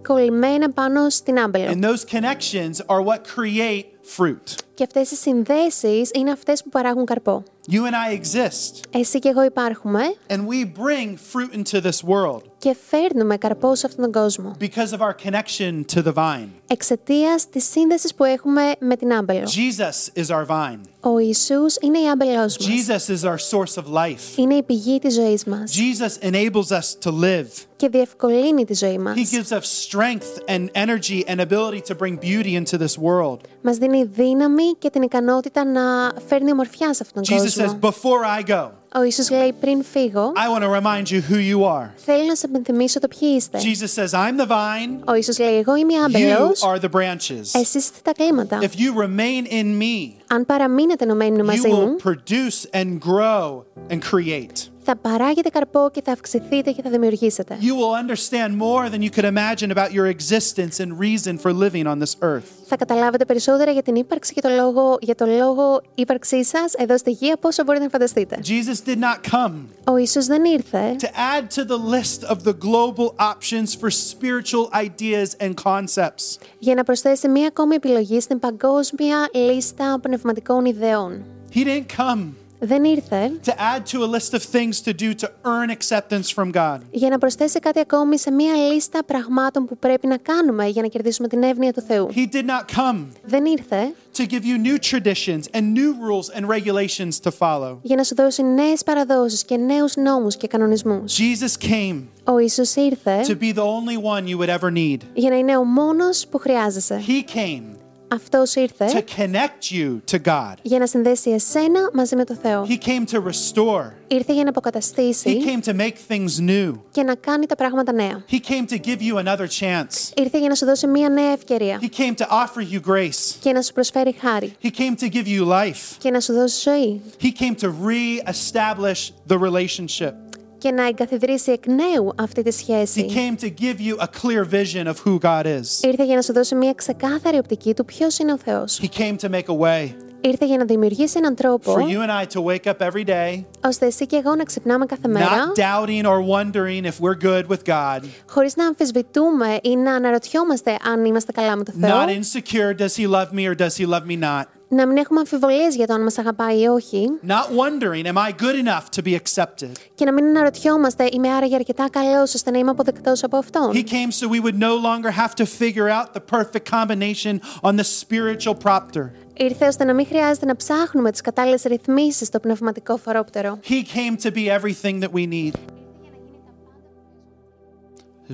κολλημένα 0.08 0.69
πάνω 0.72 1.10
στην 1.10 1.39
άμπελο. 1.39 1.72
And 1.72 1.84
those 1.84 2.15
connections 2.17 2.76
are 2.86 3.02
what 3.06 3.19
create 3.36 3.86
fruit. 4.17 4.56
Και 4.79 4.85
αυτές 4.85 5.11
οι 5.11 5.14
συνδέσεις 5.17 6.11
είναι 6.14 6.31
αυτές 6.31 6.62
που 6.62 6.69
παράγουν 6.69 7.05
καρπό. 7.05 7.43
You 7.71 7.75
and 7.75 8.12
I 8.12 8.21
exist, 8.21 8.85
Εσύ 8.91 9.19
και 9.19 9.29
εγώ 9.29 9.45
υπάρχουμε 9.45 10.01
and 10.29 10.37
we 10.37 10.64
bring 10.64 11.09
fruit 11.33 11.59
into 11.59 11.81
this 11.83 12.09
world 12.09 12.41
και 12.59 12.77
φέρνουμε 12.88 13.37
καρπό 13.37 13.75
σε 13.75 13.87
αυτόν 13.87 14.12
τον 14.12 14.23
κόσμο. 14.23 14.57
because 14.61 14.93
of 14.93 15.01
our 15.01 15.14
connection 15.27 15.85
to 15.95 16.03
the 16.03 16.12
vine. 16.14 16.49
Εξαιτίας 16.67 17.49
της 17.49 17.64
σύνδεσης 17.71 18.14
που 18.14 18.25
έχουμε 18.25 18.62
με 18.79 18.97
την 18.97 19.12
άμπελο. 19.12 19.47
Jesus 19.47 20.21
is 20.21 20.27
our 20.27 20.47
vine. 20.47 20.81
Ο 21.01 21.19
Ιησούς 21.19 21.77
είναι 21.81 21.99
η 21.99 22.09
άμπελός 22.11 22.57
μας. 22.59 22.69
Jesus 22.69 23.11
is 23.17 23.29
our 23.31 23.37
source 23.51 23.83
of 23.83 23.85
life. 23.93 24.37
Είναι 24.38 24.55
η 24.55 24.62
πηγή 24.62 24.99
της 24.99 25.14
ζωής 25.14 25.45
μας 25.45 25.73
Jesus 25.79 26.25
enables 26.31 26.69
us 26.79 27.09
to 27.09 27.12
live. 27.12 27.49
και 27.77 27.88
διευκολύνει 27.88 28.64
τη 28.64 28.75
ζωή 28.75 28.99
μας. 28.99 29.14
He 29.17 29.37
gives 29.37 29.57
us 29.59 29.88
strength 29.88 30.49
and 30.49 30.69
energy 30.75 31.25
and 31.29 31.41
ability 31.41 31.81
to 31.91 31.95
bring 31.95 32.17
beauty 32.19 32.55
into 32.64 32.79
this 32.79 32.99
world. 33.03 33.38
Μας 33.62 33.77
δίνει 33.77 34.05
δύναμη 34.05 34.67
και 34.78 34.90
την 34.90 35.02
ικανότητα 35.02 35.64
να 35.64 36.12
φέρνει 36.26 36.52
ομορφιά 36.52 36.94
σε 36.94 37.02
αυτόν 37.07 37.22
τον 37.22 37.37
Jesus 37.37 37.42
says, 37.42 37.64
κόσμο. 37.64 37.78
Before 37.83 38.24
I 38.40 38.50
go, 38.50 38.70
Ο 38.99 39.03
Ιησούς 39.05 39.31
λέει 39.31 39.53
πριν 39.61 39.85
φύγω, 39.85 40.33
I 40.35 40.59
want 40.59 40.63
to 40.63 40.71
remind 40.81 41.11
you 41.11 41.21
who 41.31 41.37
you 41.37 41.65
are. 41.65 41.89
θέλω 42.05 42.25
να 42.27 42.35
σε 42.35 42.47
υπενθυμίσω 42.49 43.01
το 43.01 43.09
ποιοι 43.09 43.29
είστε. 43.37 43.59
Jesus 43.59 44.03
says, 44.03 44.13
I'm 44.19 44.37
the 44.41 44.49
vine, 44.49 45.09
Ο 45.09 45.15
Ιησούς 45.15 45.39
λέει 45.39 45.57
εγώ 45.59 45.77
είμαι 45.77 45.93
η 45.93 45.97
you 46.01 46.05
άμπελος, 46.05 46.63
are 46.65 46.81
the 46.81 46.91
branches. 46.91 47.41
εσείς 47.61 47.75
είστε 47.75 47.99
τα 48.03 48.13
κλίματα. 48.13 48.59
If 48.61 48.65
you 48.79 49.01
remain 49.07 49.53
in 49.53 49.83
me, 49.83 50.13
Αν 50.27 50.47
παραμείνετε 50.47 51.05
ενωμένοι 51.05 51.39
you 51.41 51.45
μαζί 51.45 51.61
will 51.65 51.75
μου, 51.75 51.97
produce 52.05 52.77
and 52.81 52.99
grow 53.09 53.63
and 53.93 53.99
create. 54.13 54.69
θα 54.91 54.97
παράγετε 54.97 55.49
καρπό 55.49 55.91
και 55.93 56.03
θα 56.05 56.13
αυξηθείτε 56.13 56.71
και 56.71 56.83
θα 56.83 56.91
δημιουργήσετε. 56.91 57.59
You 57.61 57.75
will 57.81 57.95
understand 58.07 58.51
more 58.59 58.89
than 58.95 59.03
you 59.03 59.11
could 59.17 59.25
imagine 59.37 59.71
about 59.71 59.93
your 59.93 60.07
existence 60.17 60.81
and 60.81 60.91
reason 60.99 61.39
for 61.39 61.53
living 61.53 61.87
on 61.87 61.99
this 62.05 62.17
earth. 62.23 62.43
Θα 62.67 62.77
καταλάβετε 62.77 63.25
περισσότερα 63.25 63.71
για 63.71 63.83
την 63.83 63.95
ύπαρξη 63.95 64.33
και 64.35 64.41
το 64.41 64.49
λόγο, 64.49 64.99
για 65.01 65.15
το 65.15 65.27
λόγο 65.27 65.81
ύπαρξής 65.95 66.49
σας 66.49 66.75
εδώ 66.75 66.99
στη 66.99 67.11
γη 67.11 67.31
από 67.31 67.49
όσο 67.49 67.65
μπορείτε 67.65 67.85
να 67.85 67.91
φανταστείτε. 67.91 68.39
Jesus 68.45 68.88
did 68.88 69.00
not 69.00 69.32
come 69.32 69.54
Ο 69.84 69.98
Ιησούς 69.98 70.26
δεν 70.26 70.46
ήρθε 70.46 70.96
to 71.00 71.06
add 71.06 71.50
to 71.50 71.63
the 71.65 71.78
list 71.78 72.30
of 72.30 72.43
the 72.43 72.54
global 72.54 73.15
options 73.19 73.76
for 73.76 73.89
spiritual 73.89 74.69
ideas 74.74 75.46
and 75.46 75.54
concepts. 75.63 76.38
για 76.60 76.76
να 76.76 76.84
προσθέσει 76.84 77.28
μία 77.28 77.48
ακόμη 77.48 77.76
επιλογή 77.76 78.19
στην 78.19 78.39
παγκόσμια 78.39 79.30
λίστα 79.34 80.00
πνευματικών 80.02 80.65
ιδεών. 80.65 81.24
He 81.54 81.63
didn't 81.63 81.98
come 81.98 82.34
Δεν 82.61 82.85
ήρθε 82.85 83.31
to 83.44 83.51
add 83.51 83.83
to 83.92 83.99
a 84.03 84.16
list 84.16 84.33
of 84.35 84.42
things 84.42 84.81
to 84.85 84.92
do 85.03 85.14
to 85.14 85.27
earn 85.44 85.71
acceptance 85.79 86.31
from 86.35 86.53
God. 86.53 86.79
για 86.90 87.09
να 87.09 87.18
προσθέσει 87.18 87.59
κάτι 87.61 87.81
ακόμη 87.81 88.18
σε 88.18 88.31
μία 88.31 88.55
λίστα 88.55 89.05
πραγμάτων 89.05 89.66
που 89.66 89.77
πρέπει 89.79 90.07
να 90.07 90.16
κάνουμε 90.16 90.66
για 90.66 90.83
να 90.83 90.88
κερδίσουμε 90.88 91.29
την 91.29 91.42
εύνοια 91.42 91.73
του 91.73 91.81
Θεού. 91.81 92.09
He 92.14 92.35
did 92.35 92.44
not 92.44 92.77
come 92.79 93.07
Δεν 93.25 93.44
ήρθε 93.44 93.92
to 94.16 94.23
give 94.27 94.42
you 94.44 94.59
new 94.66 94.79
traditions 94.90 95.42
and 95.53 95.62
new 95.75 95.94
rules 96.09 96.29
and 96.38 96.47
regulations 96.49 97.21
to 97.23 97.31
follow. 97.38 97.79
για 97.83 97.97
να 97.97 98.03
σου 98.05 98.14
δώσει 98.14 98.42
νέες 98.42 98.83
παραδόσεις 98.85 99.44
και 99.44 99.57
νέους 99.57 99.97
νόμους 99.97 100.37
και 100.37 100.47
κανονισμούς. 100.47 101.16
Jesus 101.18 101.64
came 101.68 102.03
Ο 102.25 102.38
Ιησούς 102.38 102.75
ήρθε 102.75 103.21
to 103.27 103.31
be 103.42 103.53
the 103.55 103.62
only 103.62 103.97
one 104.14 104.27
you 104.27 104.38
would 104.38 104.59
ever 104.61 104.71
need. 104.73 104.99
για 105.14 105.31
να 105.31 105.37
είναι 105.37 105.57
ο 105.57 105.64
μόνος 105.64 106.27
που 106.31 106.38
χρειάζεσαι. 106.38 107.03
He 107.07 107.37
came 107.37 107.62
Αυτός 108.08 108.54
to 108.56 108.60
ήρθε 108.62 108.86
connect 109.17 109.74
you 109.74 110.00
to 110.12 110.19
God. 110.26 110.54
για 110.62 110.80
να 110.80 110.88
συνδέσει 110.88 111.30
εσένα 111.30 111.89
μαζί 111.93 112.15
με 112.15 112.24
το 112.24 112.36
Θεό. 112.41 112.65
He 112.69 112.78
came 112.86 113.06
to 113.12 113.17
restore. 113.17 113.91
Ήρθε 114.08 114.34
για 114.34 114.43
να 114.43 114.50
He 114.50 114.50
αποκαταστήσει 114.50 115.38
came 115.46 115.67
to 115.69 115.74
make 115.76 115.93
things 116.13 116.50
new. 116.50 116.74
και 116.91 117.04
να 117.04 117.15
κάνει 117.15 117.46
τα 117.46 117.56
πράγματα 117.56 117.93
νέα. 117.93 118.24
He 118.32 118.36
came 118.36 118.65
to 118.74 118.78
give 118.86 118.98
you 119.02 119.15
another 119.26 119.48
chance. 119.60 120.12
Ήρθε 120.17 120.39
για 120.39 120.50
να 120.50 120.56
σου 120.56 120.65
δώσει 120.65 120.88
μία 120.88 121.10
νέα 121.10 121.32
ευκαιρία 121.32 121.80
He 121.82 122.00
came 122.00 122.13
to 122.15 122.26
offer 122.28 122.74
you 122.74 122.91
grace. 122.91 123.36
και 123.39 123.52
να 123.52 123.62
σου 123.62 123.74
προσφέρει 123.74 124.15
χάρη 124.19 124.54
He 124.63 124.67
came 124.69 124.96
to 125.04 125.10
give 125.13 125.28
you 125.28 125.48
life. 125.48 125.96
και 125.98 126.12
να 126.12 126.19
σου 126.19 126.34
δώσει 126.34 126.69
ζωή 126.69 127.02
He 127.22 127.32
came 127.43 127.56
to 127.63 127.72
re-establish 127.86 129.12
the 129.28 129.38
relationship. 129.38 130.13
Και 130.59 130.71
να 130.71 130.87
εγκαθιδρύσει 130.87 131.51
εκ 131.53 131.66
νέου 131.66 132.12
αυτή 132.18 132.42
τη 132.42 132.51
He 132.55 132.59
σχέση. 132.59 133.07
came 133.14 133.42
to 133.44 133.49
give 133.49 133.81
you 133.81 133.97
a 134.03 134.07
clear 134.07 134.44
vision 134.44 134.87
of 134.87 134.94
who 135.05 135.18
God 135.21 135.44
is. 135.47 135.83
Ήρθε 135.88 136.05
για 136.05 136.16
να 136.16 136.23
σου 136.23 136.33
δώσει 136.33 136.55
μία 136.55 136.73
ξεκάθαρη 136.73 137.38
οπτική 137.38 137.75
του 137.75 137.85
ποιος 137.85 138.18
είναι 138.18 138.33
ο 138.33 138.38
Θεός. 138.38 138.81
He 138.83 139.01
came 139.01 139.16
to 139.18 139.31
make 139.31 139.47
a 139.47 139.59
way 139.59 139.88
Ήρθε 140.21 140.47
για 140.47 140.57
να 140.57 140.64
δημιουργήσει 140.64 141.14
έναν 141.18 141.35
τρόπο 141.35 141.75
for 141.75 141.79
you 141.81 141.99
and 142.01 142.11
I 142.11 142.37
to 142.37 142.42
wake 142.42 142.71
up 142.73 142.87
every 142.90 143.05
day, 143.09 143.44
ώστε 143.64 143.87
εσύ 143.87 144.07
και 144.07 144.16
εγώ 144.16 144.35
να 144.35 144.44
ξυπνάμε 144.44 144.87
κάθε 144.87 145.09
μέρα 145.09 145.27
not 145.29 145.59
doubting 145.61 146.05
or 146.05 146.21
wondering 146.21 146.85
if 146.85 147.01
we're 147.01 147.25
good 147.25 147.47
with 147.49 147.64
God, 147.68 148.05
χωρίς 148.29 148.57
να 148.57 148.66
αμφισβητούμε 148.66 149.59
ή 149.62 149.77
να 149.77 149.94
αναρωτιόμαστε 149.94 150.77
αν 150.92 151.05
είμαστε 151.05 151.33
καλά 151.33 151.57
με 151.57 151.64
το 151.64 151.73
Θεό. 151.81 151.90
not 151.90 152.09
insecure, 152.09 152.75
does 152.79 152.97
He 152.97 153.07
love 153.07 153.33
me 153.33 153.47
or 153.47 153.55
does 153.55 153.77
He 153.77 153.87
love 153.87 154.07
me 154.07 154.16
not? 154.16 154.44
Να 154.70 154.87
μην 154.87 154.96
έχουμε 154.96 155.20
αμφιβολίες 155.20 155.74
για 155.74 155.87
το 155.87 155.94
αν 155.94 156.02
μας 156.02 156.18
αγαπάει 156.18 156.61
ή 156.61 156.66
όχι 156.66 157.07
Not 157.26 157.33
wondering, 157.33 158.07
am 158.07 158.16
I 158.16 158.31
good 158.42 158.66
enough 158.66 159.00
to 159.00 159.02
be 159.02 159.16
accepted? 159.16 159.70
και 159.94 160.04
να 160.04 160.12
μην 160.12 160.24
αναρωτιόμαστε 160.24 161.09
είμαι 161.12 161.28
άραγε 161.28 161.54
αρκετά 161.54 161.88
καλός 161.90 162.35
ώστε 162.35 162.50
να 162.50 162.59
είμαι 162.59 162.70
αποδεκτός 162.70 163.24
από 163.24 163.37
Αυτόν. 163.37 163.70
He 163.72 163.83
came 163.85 164.11
so 164.11 164.28
we 164.28 164.40
would 164.44 164.59
no 164.59 164.74
longer 164.74 165.11
have 165.11 165.35
to 165.35 165.46
figure 165.46 165.88
out 165.88 166.12
the 166.14 166.37
perfect 166.37 166.70
combination 166.70 167.40
on 167.62 167.76
the 167.76 167.85
spiritual 167.85 168.54
propter. 168.64 169.11
Ήρθε 169.37 169.66
ώστε 169.66 169.85
να 169.85 169.94
μην 169.94 170.07
χρειάζεται 170.07 170.46
να 170.46 170.57
ψάχνουμε 170.57 171.11
τις 171.11 171.20
κατάλληλες 171.20 171.62
ρυθμίσεις 171.62 172.26
στο 172.26 172.40
πνευματικό 172.40 172.96
φορόπτερο. 172.96 173.59
He 173.68 173.83
came 173.83 174.16
to 174.26 174.31
be 174.31 174.61
everything 174.61 175.00
that 175.00 175.12
we 175.12 175.26
need. 175.26 175.52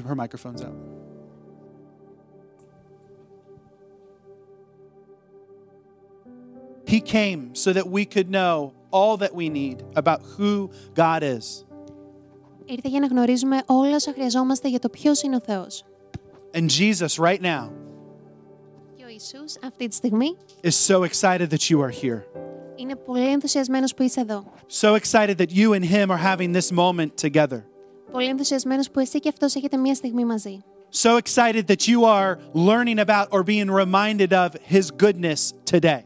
Her 0.08 0.14
microphone's 0.14 0.62
out. 0.62 0.93
He 6.93 6.99
came 7.01 7.41
so 7.53 7.71
that 7.73 7.88
we 7.97 8.03
could 8.05 8.29
know 8.29 8.71
all 8.91 9.17
that 9.17 9.33
we 9.35 9.47
need 9.49 9.77
about 9.95 10.19
who 10.38 10.69
God 10.95 11.21
is. 11.38 11.65
Ήρθε 12.65 12.88
για 12.89 12.99
να 12.99 13.07
γνωρίζουμε 13.07 13.62
όλα 13.65 13.95
όσα 13.95 14.12
χρειαζόμαστε 14.13 14.69
για 14.69 14.79
το 14.79 14.89
ποιος 14.89 15.21
είναι 15.21 15.35
ο 15.35 15.39
Θεός. 15.39 15.83
And 16.53 16.69
Jesus, 16.69 17.17
right 17.19 17.41
now, 17.41 17.69
Και 18.95 19.03
ο 19.05 19.09
Ιησούς 19.09 19.53
αυτή 19.65 19.88
τη 19.88 19.95
στιγμή 19.95 20.38
is 20.63 20.75
so 20.88 21.03
excited 21.03 21.49
that 21.49 21.69
you 21.69 21.79
are 21.81 21.91
here. 22.03 22.21
είναι 22.75 22.95
πολύ 22.95 23.27
ενθουσιασμένος 23.31 23.93
που 23.93 24.03
είσαι 24.03 24.21
εδώ. 24.21 24.43
So 24.81 24.95
excited 24.95 25.38
that 25.38 25.51
you 25.51 25.73
and 25.73 25.83
Him 25.83 26.09
are 26.12 26.35
having 26.35 26.51
this 26.53 26.71
moment 26.71 27.09
together. 27.27 27.59
Πολύ 28.12 28.27
ενθουσιασμένος 28.27 28.91
που 28.91 28.99
εσύ 28.99 29.19
και 29.19 29.29
αυτός 29.29 29.55
έχετε 29.55 29.77
μία 29.77 29.95
στιγμή 29.95 30.25
μαζί. 30.25 30.63
So 31.03 31.17
excited 31.17 31.63
that 31.67 31.88
you 31.88 32.03
are 32.03 32.38
learning 32.53 32.99
about 32.99 33.27
or 33.31 33.43
being 33.43 33.69
reminded 33.69 34.31
of 34.33 34.49
His 34.75 34.85
goodness 35.03 35.53
today. 35.71 36.03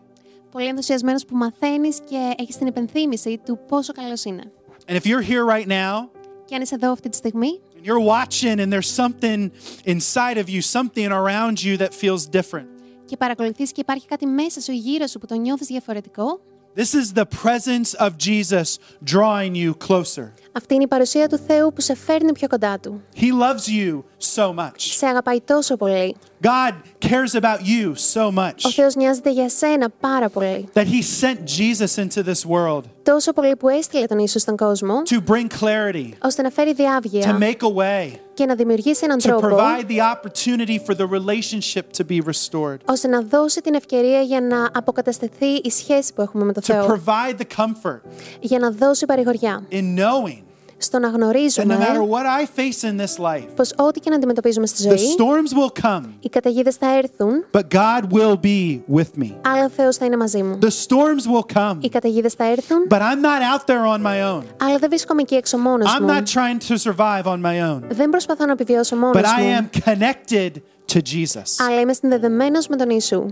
Πολύ 0.59 0.71
ενθουσιασμένος 0.71 1.25
που 1.25 1.37
μαθαίνεις 1.37 1.99
και 2.09 2.35
έχεις 2.39 2.57
την 2.57 2.67
υπενθύμηση 2.67 3.41
του 3.45 3.59
πόσο 3.69 3.93
καλός 3.93 4.25
είναι. 4.25 4.53
And 4.87 4.95
if 4.95 5.01
you're 5.01 5.23
here 5.23 5.45
right 5.57 5.69
now 5.69 6.09
Και 6.45 6.55
αν 6.55 6.63
είσαι 6.63 6.75
εδώ 6.75 6.93
αυτή 6.93 7.09
τη 7.09 7.17
στιγμή 7.17 7.61
and 7.75 7.87
you're 7.87 8.05
watching 8.15 8.59
and 8.59 8.73
there's 8.73 8.91
something 9.05 9.51
inside 9.85 10.37
of 10.37 10.49
you, 10.49 10.61
something 10.61 11.09
around 11.11 11.63
you 11.63 11.77
that 11.77 11.95
feels 11.95 12.41
different, 12.41 12.67
και 13.05 13.17
παρακολουθείς 13.17 13.73
και 13.73 13.81
υπάρχει 13.81 14.07
κάτι 14.07 14.27
μέσα 14.27 14.61
σου 14.61 14.73
ή 14.73 14.77
γύρω 14.77 15.07
σου 15.07 15.19
που 15.19 15.27
το 15.27 15.35
νιώθεις 15.35 15.67
διαφορετικό, 15.67 16.41
this 16.77 16.95
is 16.95 17.13
the 17.13 17.25
presence 17.25 17.95
of 18.07 18.11
Jesus 18.19 18.79
drawing 19.05 19.55
you 19.55 19.75
closer. 19.89 20.33
Αυτή 20.59 20.75
είναι 20.75 20.83
η 20.83 20.87
παρουσία 20.87 21.29
του 21.29 21.39
Θεού 21.47 21.73
που 21.73 21.81
σε 21.81 21.95
φέρνει 21.95 22.33
πιο 22.33 22.49
κοντά 22.49 22.79
Του. 22.83 23.03
He 23.17 23.25
loves 23.25 23.69
you 23.89 24.03
so 24.37 24.55
much. 24.55 24.71
Σε 24.77 25.07
αγαπάει 25.07 25.41
τόσο 25.41 25.77
πολύ. 25.77 26.17
God 26.43 26.73
cares 27.09 27.41
about 27.41 27.59
you 27.61 27.95
so 28.15 28.27
Ο 28.27 28.33
much 28.37 28.71
Θεός 28.75 28.95
νοιάζεται 28.95 29.31
για 29.33 29.49
σένα 29.49 29.89
πάρα 30.01 30.29
πολύ. 30.29 30.69
that 30.75 30.85
He 30.87 31.03
sent 31.23 31.39
Jesus 31.59 32.05
into 32.05 32.23
this 32.25 32.51
world 32.51 32.83
Τόσο 33.03 33.33
πολύ 33.33 33.57
που 33.57 33.69
έστειλε 33.69 34.07
τον 34.07 34.19
Ιησούς 34.19 34.43
στον 34.43 34.57
κόσμο, 34.57 34.95
to 35.11 35.33
bring 35.33 35.47
clarity, 35.61 36.09
ώστε 36.23 36.43
να 36.43 36.51
φέρει 36.51 36.71
to 36.73 36.77
διάβγεια 36.77 37.39
make 37.41 37.63
a 37.67 37.75
way, 37.75 38.13
και 38.35 38.45
να 38.47 38.55
δημιουργήσει 38.55 39.01
έναν 39.05 39.19
to 39.19 39.23
τρόπο 39.23 39.47
provide 39.49 39.87
the 39.91 40.01
opportunity 40.17 40.79
for 40.87 40.95
the 40.95 41.07
relationship 41.07 41.83
to 42.03 42.05
be 42.11 42.21
restored, 42.31 42.77
ώστε 42.85 43.09
να 43.09 43.21
δώσει 43.23 43.61
την 43.61 43.75
ευκαιρία 43.75 44.21
για 44.21 44.41
να 44.41 44.69
αποκατασταθεί 44.75 45.47
η 45.63 45.71
σχέση 45.71 46.13
που 46.15 46.23
έχουμε 46.23 46.45
με 46.45 46.53
τον 46.53 46.63
to 46.63 46.67
Θεό. 46.67 46.87
provide 46.87 47.37
the 47.41 47.63
comfort 47.65 48.01
Για 48.41 48.59
να 48.59 48.71
δώσει 48.71 49.07
παρηγοριά. 49.07 49.67
in 49.71 49.97
knowing 49.99 50.43
Στο 50.78 51.00
να 51.00 51.10
that 51.10 51.14
no 51.14 51.16
γνωρίζουμε 51.16 51.78
matter 51.80 52.02
what 52.02 52.26
I 52.42 52.60
face 52.60 52.84
in 52.90 52.98
this 53.02 53.24
life, 53.26 53.48
πως 53.56 53.74
ό,τι 53.78 54.00
και 54.00 54.10
να 54.10 54.16
αντιμετωπίζουμε 54.16 54.66
στη 54.68 54.84
the 54.90 54.98
ζωή, 54.98 55.16
storms 55.18 55.58
will 55.60 55.84
come, 55.84 56.04
οι 56.20 56.30
καταιγίδες 56.30 56.76
θα 56.76 56.98
έρθουν, 56.98 57.46
but 57.52 57.62
God 57.74 58.04
will 58.12 58.36
be 58.44 58.80
with 58.94 59.22
me. 59.24 59.32
αλλά 59.42 59.66
ο 59.66 59.70
Θεός 59.70 59.98
θα 59.98 60.06
είναι 60.06 60.18
μαζί 60.18 60.44
μου. 60.44 60.60
The 60.62 60.68
storms 60.88 61.34
will 61.36 61.56
come, 61.58 61.78
Οι 61.80 61.90
καταιγίδες 61.90 62.34
θα 62.34 62.46
έρθουν, 62.52 62.88
but 62.90 62.98
I'm 63.00 63.22
not 63.22 63.42
out 63.54 63.66
there 63.74 63.86
on 63.98 64.02
my 64.02 64.22
own. 64.34 64.44
αλλά 64.58 64.78
δεν 64.80 64.90
βρίσκομαι 64.90 65.22
εκεί 65.22 65.36
έξω 65.36 65.58
μόνος 65.58 65.96
I'm 65.98 66.02
μου. 66.02 66.08
not 66.08 66.24
trying 66.24 66.72
to 66.72 66.78
survive 66.78 67.24
on 67.24 67.42
my 67.42 67.72
own, 67.74 67.82
Δεν 67.90 68.10
προσπαθώ 68.10 68.46
να 68.46 68.52
επιβιώσω 68.52 68.96
but 68.96 69.00
μόνος 69.00 69.22
I 69.38 69.42
μου, 69.42 69.68
am 69.72 69.90
connected 69.90 70.52
to 70.94 70.98
Jesus. 70.98 71.66
αλλά 71.68 71.80
είμαι 71.80 71.94
συνδεδεμένος 71.94 72.68
με 72.68 72.76
τον 72.76 72.90
Ιησού. 72.90 73.26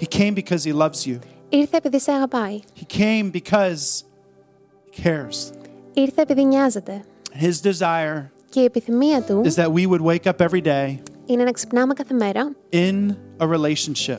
He 0.00 0.18
came 0.18 0.34
because 0.34 0.64
He 0.64 0.72
loves 0.72 1.06
you, 1.06 1.18
Ήρθε 1.48 1.76
επειδή 1.76 2.00
σε 2.00 2.12
αγαπάει. 2.12 2.60
He 2.80 2.98
came 2.98 3.30
because 3.32 4.02
He 4.90 5.02
cares. 5.02 5.52
Ήρθε 5.96 6.22
επειδή 6.22 6.44
νοιάζεται. 6.44 7.04
His 7.40 7.66
desire 7.68 8.22
Και 8.48 8.60
η 8.60 8.64
επιθυμία 8.64 9.22
του 9.22 9.42
is 9.44 9.54
that 9.54 9.72
we 9.72 9.86
would 9.88 10.00
wake 10.02 10.32
up 10.32 10.46
every 10.48 10.62
day 10.64 10.96
είναι 11.26 11.44
να 11.44 11.50
ξυπνάμε 11.52 11.94
κάθε 11.94 12.14
μέρα, 12.14 12.52
in 12.72 13.08
a 13.38 13.46
relationship, 13.48 14.18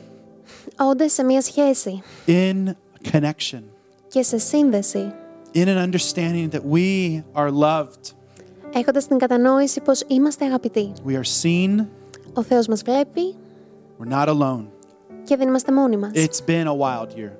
όντας 0.90 1.12
σε 1.12 1.22
μία 1.22 1.40
σχέση 1.40 2.02
in 2.26 2.64
a 2.66 3.12
connection, 3.12 3.62
και 4.08 4.22
σε 4.22 4.38
σύνδεση, 4.38 5.12
in 5.54 5.64
an 5.66 5.90
understanding 5.92 6.48
that 6.50 6.62
we 6.72 7.22
are 7.34 7.50
loved, 7.50 8.14
έχοντας 8.74 9.06
την 9.06 9.18
κατανόηση 9.18 9.80
πως 9.80 10.02
είμαστε 10.06 10.44
αγαπητοί. 10.44 10.92
we 11.06 11.10
are 11.12 11.42
seen, 11.42 11.84
Ο 12.34 12.42
Θεός 12.42 12.66
μας 12.66 12.82
βλέπει 12.82 13.34
we're 13.98 14.12
not 14.12 14.28
alone. 14.28 14.64
και 15.24 15.36
δεν 15.36 15.48
είμαστε 15.48 15.72
μόνοι 15.72 15.96
μας. 15.96 16.10
It's 16.14 16.40
been 16.46 16.66
a 16.66 16.74
wild 16.76 17.08
year. 17.16 17.30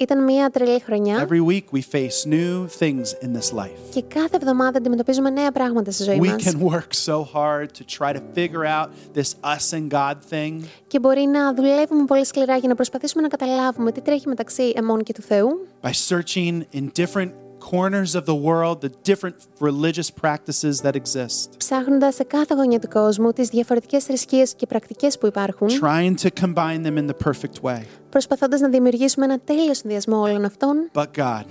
Ήταν 0.00 0.24
μία 0.24 0.50
τρελή 0.50 0.80
χρονιά 0.80 1.26
Every 1.28 1.40
week 1.52 1.62
we 1.72 1.80
face 1.80 2.26
new 2.30 2.66
things 2.80 3.26
in 3.26 3.32
this 3.38 3.58
life. 3.58 3.90
και 3.90 4.02
κάθε 4.02 4.36
εβδομάδα 4.36 4.78
αντιμετωπίζουμε 4.78 5.30
νέα 5.30 5.52
πράγματα 5.52 5.90
στη 5.90 6.02
ζωή 6.02 6.18
We 6.22 6.26
μας. 6.26 6.42
can 6.44 6.58
work 6.70 6.92
so 7.06 7.24
hard 7.34 7.66
to 7.66 7.98
try 7.98 8.12
to 8.12 8.20
figure 8.34 8.64
out 8.64 8.88
this 9.14 9.34
us 9.44 9.72
and 9.78 9.90
God 9.90 10.16
thing, 10.30 10.60
Και 10.86 10.98
μπορεί 10.98 11.20
να 11.26 11.54
δουλεύουμε 11.54 12.04
πολύ 12.04 12.24
σκληρά 12.26 12.56
για 12.56 12.68
να 12.68 12.74
προσπαθήσουμε 12.74 13.22
να 13.22 13.28
καταλάβουμε 13.28 13.92
τι 13.92 14.00
τρέχει 14.00 14.28
μεταξύ 14.28 14.72
εμών 14.76 15.02
και 15.02 15.12
του 15.12 15.22
Θεού, 15.22 15.66
by 15.82 15.90
searching 16.08 16.60
in 16.74 16.88
different 17.00 17.30
corners 17.71 18.15
of 18.15 18.25
the 18.25 18.35
world 18.49 18.81
the 18.81 18.91
different 19.11 19.35
religious 19.59 20.09
practices 20.21 20.81
that 20.81 20.95
exist, 20.95 21.49
ψάχνοντας 21.57 22.15
σε 22.15 22.23
κάθε 22.23 22.53
γωνιά 22.55 22.79
του 22.79 22.87
κόσμου 22.87 23.31
τις 23.31 23.47
διαφορετικές 23.49 24.03
θρησκείες 24.03 24.53
και 24.55 24.65
πρακτικές 24.65 25.17
που 25.17 25.25
υπάρχουν, 25.27 25.67
trying 25.81 26.13
to 26.21 26.29
combine 26.41 26.83
them 26.85 26.97
in 26.97 27.07
the 27.07 27.27
perfect 27.29 27.61
way. 27.61 27.81
προσπαθώντας 28.09 28.59
να 28.59 28.69
δημιουργήσουμε 28.69 29.25
ένα 29.25 29.39
τέλειο 29.39 29.73
συνδυασμό 29.73 30.19
όλων 30.21 30.45
αυτών, 30.45 30.89
But 30.93 31.05
God, 31.17 31.43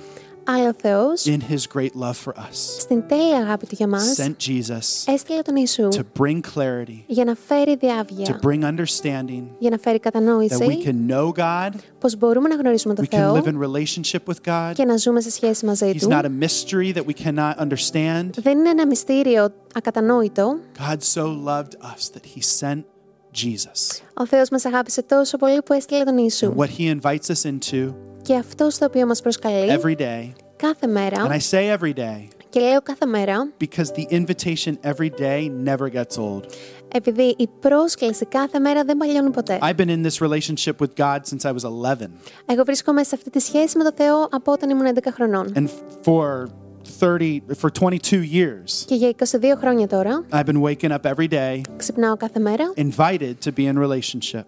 αλλά 0.46 0.68
ο 0.68 0.72
Θεός, 0.82 1.24
in 1.24 1.52
His 1.52 1.78
great 1.78 2.02
love 2.02 2.16
for 2.24 2.32
us, 2.32 2.54
στην 2.78 3.02
τέλεια 3.08 3.36
αγάπη 3.36 3.66
του 3.66 3.74
για 3.74 3.86
μας, 3.88 4.14
sent 4.18 4.34
Jesus 4.48 5.12
έστειλε 5.12 5.42
τον 5.42 5.56
Ιησού 5.56 5.88
to 5.90 6.20
bring 6.20 6.40
clarity, 6.54 7.02
για 7.06 7.24
να 7.24 7.34
φέρει 7.46 7.72
to 7.74 7.78
διάβγεια, 7.80 8.40
bring 8.42 8.62
understanding, 8.62 9.42
για 9.58 9.70
να 9.70 9.78
φέρει 9.78 10.00
that 10.02 10.06
we 10.06 10.10
κατανόηση, 10.12 10.82
can 10.84 11.10
know 11.12 11.32
God, 11.38 11.70
πως 11.98 12.16
μπορούμε 12.16 12.48
να 12.48 12.54
γνωρίσουμε 12.54 12.94
τον 12.94 13.06
we 13.10 13.14
can 13.14 13.18
live 13.18 13.42
Θεό 13.42 13.52
in 13.52 13.70
relationship 13.70 14.32
with 14.32 14.48
God. 14.48 14.72
και 14.74 14.84
να 14.84 14.96
ζούμε 14.96 15.20
σε 15.20 15.30
σχέση 15.30 15.66
μαζί 15.66 15.92
He's 15.94 16.00
Του. 16.00 16.08
not 16.10 16.24
a 16.24 16.44
mystery 16.44 16.92
that 16.92 17.04
we 17.06 17.24
cannot 17.24 17.54
understand. 17.58 18.30
Δεν 18.42 18.58
είναι 18.58 18.68
ένα 18.68 18.86
μυστήριο 18.86 19.48
ακατανόητο. 19.74 20.58
God 20.78 20.96
so 21.14 21.24
loved 21.24 21.72
us 21.82 22.10
that 22.14 22.24
He 22.36 22.40
sent 22.60 22.82
Jesus. 23.34 24.02
Ο 24.14 24.26
Θεός 24.26 24.48
μας 24.50 24.64
αγάπησε 24.64 25.02
τόσο 25.02 25.36
πολύ 25.36 25.62
που 25.62 25.72
έστειλε 25.72 26.04
τον 26.04 26.18
Ιησού. 26.18 26.54
What 26.56 26.68
He 26.78 27.00
invites 27.00 27.28
us 27.30 27.44
into 27.50 27.92
Και 28.26 28.36
αυτό 28.36 28.70
στο 28.70 28.86
οποίο 28.86 29.06
μας 29.06 29.20
προσκαλεί 29.20 29.80
every 29.82 29.96
day, 30.00 30.30
κάθε 30.56 30.86
and 30.86 30.90
μέρα, 30.90 31.26
I 31.30 31.38
say 31.50 31.78
every 31.78 31.92
day 31.98 32.28
και 32.50 32.60
λέω 32.60 32.80
κάθε 32.82 33.06
μέρα, 33.06 33.48
because 33.60 33.86
the 33.98 34.14
invitation 34.20 34.72
every 34.92 35.10
day 35.20 35.50
never 35.64 35.88
gets 35.94 36.16
old. 36.18 36.42
επειδή 36.94 37.34
η 37.38 37.48
πρόσκληση 37.60 38.26
κάθε 38.26 38.58
μέρα 38.58 38.84
δεν 38.84 38.96
παλιώνει 38.96 39.30
ποτέ. 39.30 39.58
I've 39.62 39.76
been 39.76 39.88
in 39.88 40.06
this 40.06 40.20
relationship 40.28 40.72
with 40.80 40.94
God 40.96 41.18
since 41.26 41.44
I 41.44 41.52
was 41.52 41.64
11, 41.64 42.10
Εγώ 42.46 42.64
βρίσκομαι 42.64 43.02
σε 43.04 43.14
αυτή 43.14 43.30
τη 43.30 43.40
σχέση 43.40 43.76
με 43.78 43.84
τον 43.84 43.92
Θεό 43.96 44.28
από 44.30 44.52
όταν 44.52 44.70
ήμουν 44.70 44.86
11 44.94 44.98
χρονών. 45.12 45.52
and 45.56 45.66
for 46.04 46.46
30 47.00 47.40
for 47.60 47.70
22 47.80 47.96
years, 48.12 48.84
Και 48.86 48.94
για 48.94 49.08
22 49.08 49.56
χρόνια 49.60 49.86
τώρα 49.86 50.24
I've 50.32 50.44
been 50.44 50.62
waking 50.62 50.90
up 50.90 51.12
every 51.14 51.28
day, 51.28 51.60
ξυπνάω 51.76 52.16
κάθε 52.16 52.38
μέρα 52.40 52.72
invited 52.76 53.34
to 53.44 53.50
be 53.56 53.72
in 53.72 53.78
relationship. 53.78 54.42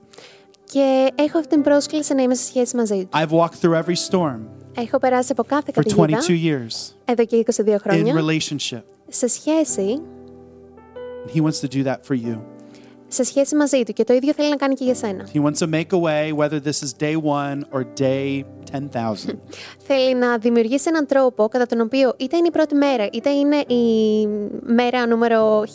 Και 0.71 1.11
έχω 1.15 1.37
αυτή 1.37 1.49
την 1.49 1.61
πρόσκληση 1.63 2.13
να 2.13 2.21
είμαι 2.21 2.35
σε 2.35 2.43
σχέση 2.43 2.75
μαζί 2.75 3.05
τους. 3.05 3.21
I've 3.21 3.29
walked 3.39 3.59
through 3.61 3.83
every 3.83 3.95
storm 4.09 4.39
Έχω 4.77 4.97
περάσει 4.97 5.31
από 5.31 5.43
κάθε 5.43 5.71
for 5.75 5.79
22 5.79 5.95
καταιγίδα 5.95 6.59
years 6.59 6.93
εδώ 7.05 7.25
και 7.25 7.45
22 7.65 7.69
in 7.69 7.75
χρόνια 7.79 8.13
relationship. 8.15 8.81
σε 9.07 9.27
σχέση, 9.27 10.01
And 11.25 11.31
He 11.31 11.41
wants 11.41 11.59
to 11.59 11.67
do 11.77 11.83
that 11.83 11.97
for 12.07 12.15
you. 12.15 12.39
σε 13.07 13.23
σχέση 13.23 13.55
μαζί 13.55 13.83
του 13.83 13.93
και 13.93 14.03
το 14.03 14.13
ίδιο 14.13 14.33
θέλει 14.33 14.49
να 14.49 14.55
κάνει 14.55 14.73
και 14.73 14.83
για 14.83 14.95
σένα. 14.95 15.27
He 15.33 15.41
wants 15.43 15.57
to 15.57 15.69
make 15.69 15.91
a 15.91 15.99
way, 15.99 16.33
whether 16.37 16.59
this 16.59 16.81
is 16.83 16.91
day 16.99 17.15
one 17.15 17.61
or 17.71 17.83
day 18.01 18.43
10,000. 18.71 19.35
Θέλει 19.87 20.15
να 20.15 20.37
δημιουργήσει 20.37 20.85
έναν 20.89 21.05
τρόπο 21.05 21.47
κατά 21.47 21.65
τον 21.65 21.79
οποίο 21.81 22.13
είτε 22.17 22.37
είναι 22.37 22.47
η 22.47 22.51
πρώτη 22.51 22.75
μέρα 22.75 23.09
είτε 23.13 23.29
είναι 23.29 23.57
η 23.57 24.27
μέρα 24.63 25.07
νούμερο 25.07 25.61
1000 25.61 25.65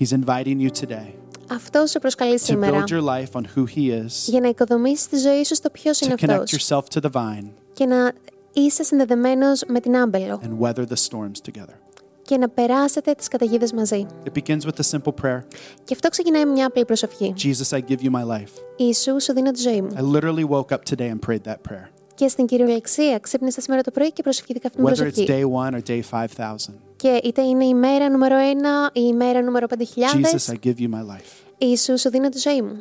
He's 0.00 0.12
inviting 0.12 0.58
you 0.60 0.70
today 0.82 1.23
αυτό 1.50 1.86
σε 1.86 1.98
προσκαλείς 1.98 2.42
to 2.42 2.44
σήμερα 2.44 2.84
build 2.84 2.90
your 2.90 3.02
life 3.02 3.40
on 3.40 3.42
who 3.42 3.64
He 3.76 4.04
is, 4.04 4.06
για 4.26 4.40
να 4.40 4.48
οικοδομήσεις 4.48 5.08
τη 5.08 5.16
ζωή 5.16 5.44
σου 5.44 5.54
στο 5.54 5.70
ποιος 5.70 5.98
to 5.98 6.04
είναι 6.04 6.14
connect 6.20 6.30
αυτός 6.30 6.52
yourself 6.52 6.98
to 6.98 7.00
the 7.00 7.10
vine, 7.10 7.48
και 7.72 7.86
να 7.86 8.12
είσαι 8.52 8.82
συνδεδεμένος 8.82 9.64
με 9.68 9.80
την 9.80 9.96
άμπελο 9.96 10.40
and 10.42 10.66
weather 10.66 10.84
the 10.84 10.96
storms 11.08 11.50
together. 11.50 11.74
και 12.22 12.36
να 12.36 12.48
περάσετε 12.48 13.12
τις 13.12 13.28
καταιγίδες 13.28 13.72
μαζί. 13.72 14.06
It 14.24 14.38
begins 14.42 14.60
with 14.60 14.78
a 14.80 14.96
simple 14.98 15.12
prayer 15.22 15.40
Και 15.84 15.94
αυτό 15.94 16.08
ξεκινάει 16.08 16.44
με 16.44 16.52
μια 16.52 16.66
απλή 16.66 16.84
προσευχή. 16.84 17.34
Jesus, 17.42 17.76
I 17.76 17.80
give 17.80 18.00
you 18.02 18.10
my 18.10 18.24
life. 18.36 18.50
Ιησούς, 18.76 19.24
σου 19.24 19.32
δίνω 19.32 19.50
τη 19.50 19.60
ζωή 19.60 19.82
μου. 19.82 19.88
I 19.96 20.16
literally 20.16 20.44
woke 20.44 20.76
up 20.76 20.94
today 20.94 21.10
and 21.10 21.18
prayed 21.28 21.44
that 21.50 21.56
prayer. 21.70 21.88
Και 22.14 22.28
στην 22.28 22.46
κυριολεξία 22.46 23.18
ξύπνησα 23.18 23.60
σήμερα 23.60 23.82
το 23.82 23.90
πρωί 23.90 24.12
και 24.12 24.22
προσευχήθηκα 24.22 24.68
αυτήν 24.68 24.84
την 24.84 24.94
Whether 24.94 25.08
it's 25.08 25.14
προσευχή. 25.14 25.26
day 25.28 25.44
one 25.64 25.74
or 25.74 25.82
day 25.90 26.02
5,000. 26.36 26.56
Και 26.96 27.20
είτε 27.24 27.42
είναι 27.42 27.64
η 27.64 27.74
μέρα 27.74 28.10
νούμερο 28.10 28.36
1 28.36 28.90
ή 28.92 29.00
η 29.00 29.12
μέρα 29.12 29.42
νούμερο 29.42 29.66
5.000, 29.70 29.80
Jesus, 30.20 30.52
I 30.52 30.56
give 30.66 30.78
you 30.78 30.88
my 30.88 31.16
life. 31.16 31.44
Ιησού, 31.58 31.98
σου 31.98 32.10
δίνω 32.10 32.28
τη 32.28 32.38
ζωή 32.38 32.62
μου. 32.62 32.76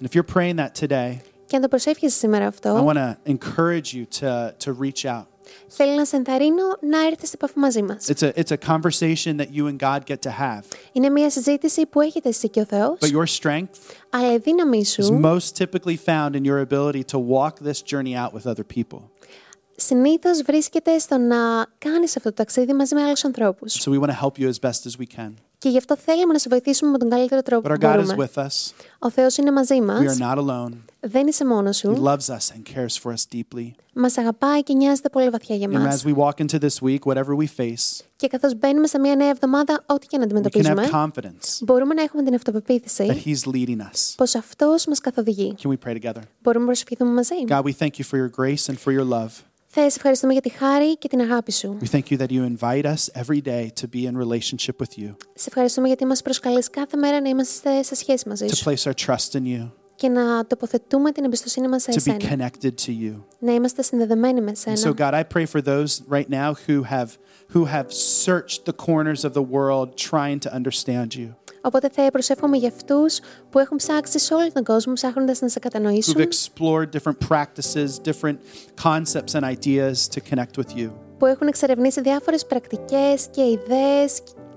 And 0.00 0.06
if 0.08 0.14
you're 0.14 0.34
praying 0.36 0.56
that 0.56 0.86
today, 0.86 1.16
Και 1.46 1.56
αν 1.56 1.62
το 1.62 1.68
προσεύχεσαι 1.68 2.16
σήμερα 2.16 2.44
I 2.44 2.48
αυτό, 2.48 2.86
want 2.86 2.96
to 2.96 3.16
encourage 3.32 3.94
you 3.94 4.04
to, 4.20 4.50
to 4.64 4.72
reach 4.80 5.04
out. 5.04 5.24
θέλω 5.68 5.94
να 5.94 6.04
σε 6.04 6.16
ενθαρρύνω 6.16 6.62
να 6.80 7.06
έρθει 7.06 7.26
σε 7.26 7.32
επαφή 7.34 7.58
μαζί 7.58 7.82
μα. 7.82 7.96
It's 8.06 8.22
a, 8.22 8.32
it's 8.34 8.50
a 8.50 8.68
conversation 8.72 9.36
that 9.36 9.50
you 9.52 9.66
and 9.66 9.78
God 9.78 10.00
get 10.06 10.20
to 10.22 10.30
have. 10.40 10.62
Είναι 10.92 11.08
μια 11.08 11.30
συζήτηση 11.30 11.86
που 11.86 12.00
έχετε 12.00 12.28
εσύ 12.28 12.48
και 12.48 12.60
ο 12.60 12.64
Θεό, 12.64 12.96
But 13.00 13.10
your 13.10 13.26
strength 13.40 13.94
αλλά 14.10 14.32
η 14.32 14.38
δύναμή 14.38 14.82
is 14.84 14.86
σου 14.86 15.20
most 15.22 15.56
typically 15.62 15.96
found 16.06 16.30
in 16.34 16.44
your 16.44 16.60
ability 16.70 17.02
to 17.12 17.18
walk 17.18 17.54
this 17.68 17.82
journey 17.82 18.14
out 18.14 18.32
with 18.32 18.46
other 18.46 18.64
people. 18.76 19.00
Συνήθως 19.80 20.42
βρίσκεται 20.42 20.98
στο 20.98 21.18
να 21.18 21.36
κάνεις 21.78 22.16
αυτό 22.16 22.28
το 22.28 22.34
ταξίδι 22.34 22.72
μαζί 22.72 22.94
με 22.94 23.02
άλλους 23.02 23.24
ανθρώπους. 23.24 23.82
So 23.84 23.90
we 23.92 24.00
want 24.00 24.10
to 24.10 24.24
help 24.24 24.38
you 24.42 24.48
as 24.48 24.68
best 24.68 24.86
as 24.86 25.00
we 25.00 25.16
can. 25.18 25.30
Και 25.58 25.68
γι' 25.68 25.76
αυτό 25.78 25.96
θέλουμε 25.96 26.32
να 26.32 26.38
σε 26.38 26.48
βοηθήσουμε 26.48 26.90
με 26.90 26.98
τον 26.98 27.08
καλύτερο 27.10 27.42
τρόπο 27.42 27.68
But 27.68 27.80
που 27.80 27.86
our 27.86 27.90
God 27.90 27.98
is 28.00 28.04
μπορούμε. 28.04 28.28
with 28.34 28.42
us. 28.44 28.72
Ο 28.98 29.10
Θεός 29.10 29.36
είναι 29.36 29.52
μαζί 29.52 29.80
μας. 29.80 30.00
We 30.00 30.20
are 30.22 30.34
not 30.34 30.38
alone. 30.38 30.72
Δεν 31.00 31.26
είσαι 31.26 31.44
μόνος 31.46 31.76
He 31.84 31.88
σου. 31.94 32.02
loves 32.04 32.34
us 32.34 32.54
and 32.56 32.62
cares 32.74 33.02
for 33.02 33.12
us 33.12 33.36
deeply. 33.38 33.70
Μας 33.94 34.18
αγαπάει 34.18 34.62
και 34.62 34.74
νοιάζεται 34.74 35.08
πολύ 35.08 35.28
βαθιά 35.30 35.56
για 35.56 35.68
And 35.68 35.72
μας. 35.72 36.02
as 36.04 36.06
we 36.08 36.14
walk 36.14 36.44
into 36.44 36.58
this 36.58 36.80
week, 36.82 36.98
whatever 37.12 37.34
we 37.40 37.46
face, 37.64 38.00
Και 38.16 38.26
καθώς 38.26 38.54
μπαίνουμε 38.58 38.86
σε 38.86 38.98
μια 38.98 39.16
νέα 39.16 39.28
εβδομάδα, 39.28 39.82
ό,τι 39.86 40.06
και 40.06 40.18
να 40.18 40.24
we 40.24 40.26
can 40.26 40.30
have 40.30 40.36
αντιμετωπίζουμε, 40.36 40.88
confidence 40.92 41.58
μπορούμε 41.64 41.94
να 41.94 42.02
έχουμε 42.02 42.22
την 42.22 42.32
that 42.32 42.36
αυτοπεποίθηση 42.36 43.22
He's 43.24 43.50
leading 43.54 43.78
us. 43.80 44.14
πως 44.16 44.34
αυτός 44.34 44.86
μας 44.86 45.00
καθοδηγεί. 45.00 45.54
Can 45.62 45.68
we 45.70 45.74
pray 45.88 45.94
together? 46.02 46.22
Μπορούμε 46.42 46.64
να 46.64 46.66
προσευχηθούμε 46.70 47.10
μαζί. 47.12 47.34
God, 47.48 47.62
we 47.62 47.72
thank 47.78 47.90
you 47.98 48.04
for 48.10 48.16
your 48.16 48.30
grace 48.40 48.72
and 48.72 48.76
for 48.84 48.92
your 48.98 49.08
love. 49.08 49.30
Θεέ, 49.77 49.89
σε 49.89 49.95
ευχαριστούμε 49.97 50.33
για 50.33 50.41
τη 50.41 50.49
χάρη 50.49 50.97
και 50.97 51.07
την 51.07 51.19
αγάπη 51.21 51.51
σου. 51.51 51.77
We 51.81 51.95
thank 51.95 52.03
you 52.11 52.17
that 52.17 52.27
you 52.29 52.57
invite 52.57 52.85
us 52.85 53.09
every 53.23 53.41
day 53.45 53.69
to 53.81 53.87
be 53.95 54.05
in 54.07 54.17
relationship 54.17 54.75
with 54.79 54.97
you, 55.03 55.15
Σε 55.33 55.45
ευχαριστούμε 55.47 55.87
γιατί 55.87 56.05
μα 56.05 56.13
προσκαλείς 56.23 56.69
κάθε 56.69 56.97
μέρα 56.97 57.21
να 57.21 57.29
είμαστε 57.29 57.83
σε 57.83 57.95
σχέση 57.95 58.27
μαζί 58.29 58.45
to 58.49 58.55
σου 58.55 58.63
place 58.69 58.91
our 58.91 59.05
trust 59.05 59.31
in 59.37 59.41
you, 59.45 59.71
και 59.95 60.07
να 60.09 60.45
τοποθετούμε 60.47 61.11
την 61.11 61.23
εμπιστοσύνη 61.23 61.67
μα 61.67 61.79
σε 61.79 61.91
to 61.91 61.93
be 61.93 61.97
εσένα. 61.97 62.49
connected 62.49 62.71
to 62.85 62.89
you. 62.89 63.23
Να 63.39 63.53
είμαστε 63.53 63.81
συνδεδεμένοι 63.81 64.41
με 64.41 64.51
And 64.55 64.69
so, 64.69 64.71
εσένα. 64.71 64.93
God, 64.97 65.13
I 65.13 65.23
pray 65.37 65.45
for 65.45 65.61
those 65.61 66.01
right 66.09 66.29
now 66.29 66.53
who 66.67 66.83
have 66.83 67.09
who 67.53 67.65
have 67.65 67.87
searched 68.25 68.59
the 68.65 68.73
corners 68.85 69.23
of 69.25 69.33
the 69.33 69.45
world 69.55 69.87
trying 70.11 70.39
to 70.45 70.49
understand 70.59 71.07
you, 71.15 71.27
Οπότε 71.61 71.89
θα 71.93 72.11
προσεύχομαι 72.11 72.57
για 72.57 72.67
αυτού 72.67 72.97
που 73.49 73.59
έχουν 73.59 73.77
ψάξει 73.77 74.19
σε 74.19 74.33
όλο 74.33 74.51
τον 74.53 74.63
κόσμο, 74.63 74.93
ψάχνοντα 74.93 75.33
να 75.39 75.47
σε 75.47 75.59
who've 75.59 75.63
κατανοήσουν, 75.63 76.15
explored 76.15 76.87
different 76.95 77.17
practices, 77.29 77.87
different 78.11 78.37
concepts 78.83 79.33
and 79.33 79.43
ideas 79.43 79.93
to 80.13 80.19
connect 80.33 80.55
with 80.57 80.77
you. 80.77 80.91
που 81.17 81.25
έχουν 81.25 81.47
εξερευνήσει 81.47 82.01
διάφορε 82.01 82.37
πρακτικέ 82.47 83.15
και 83.31 83.41
ιδέε, 83.41 84.05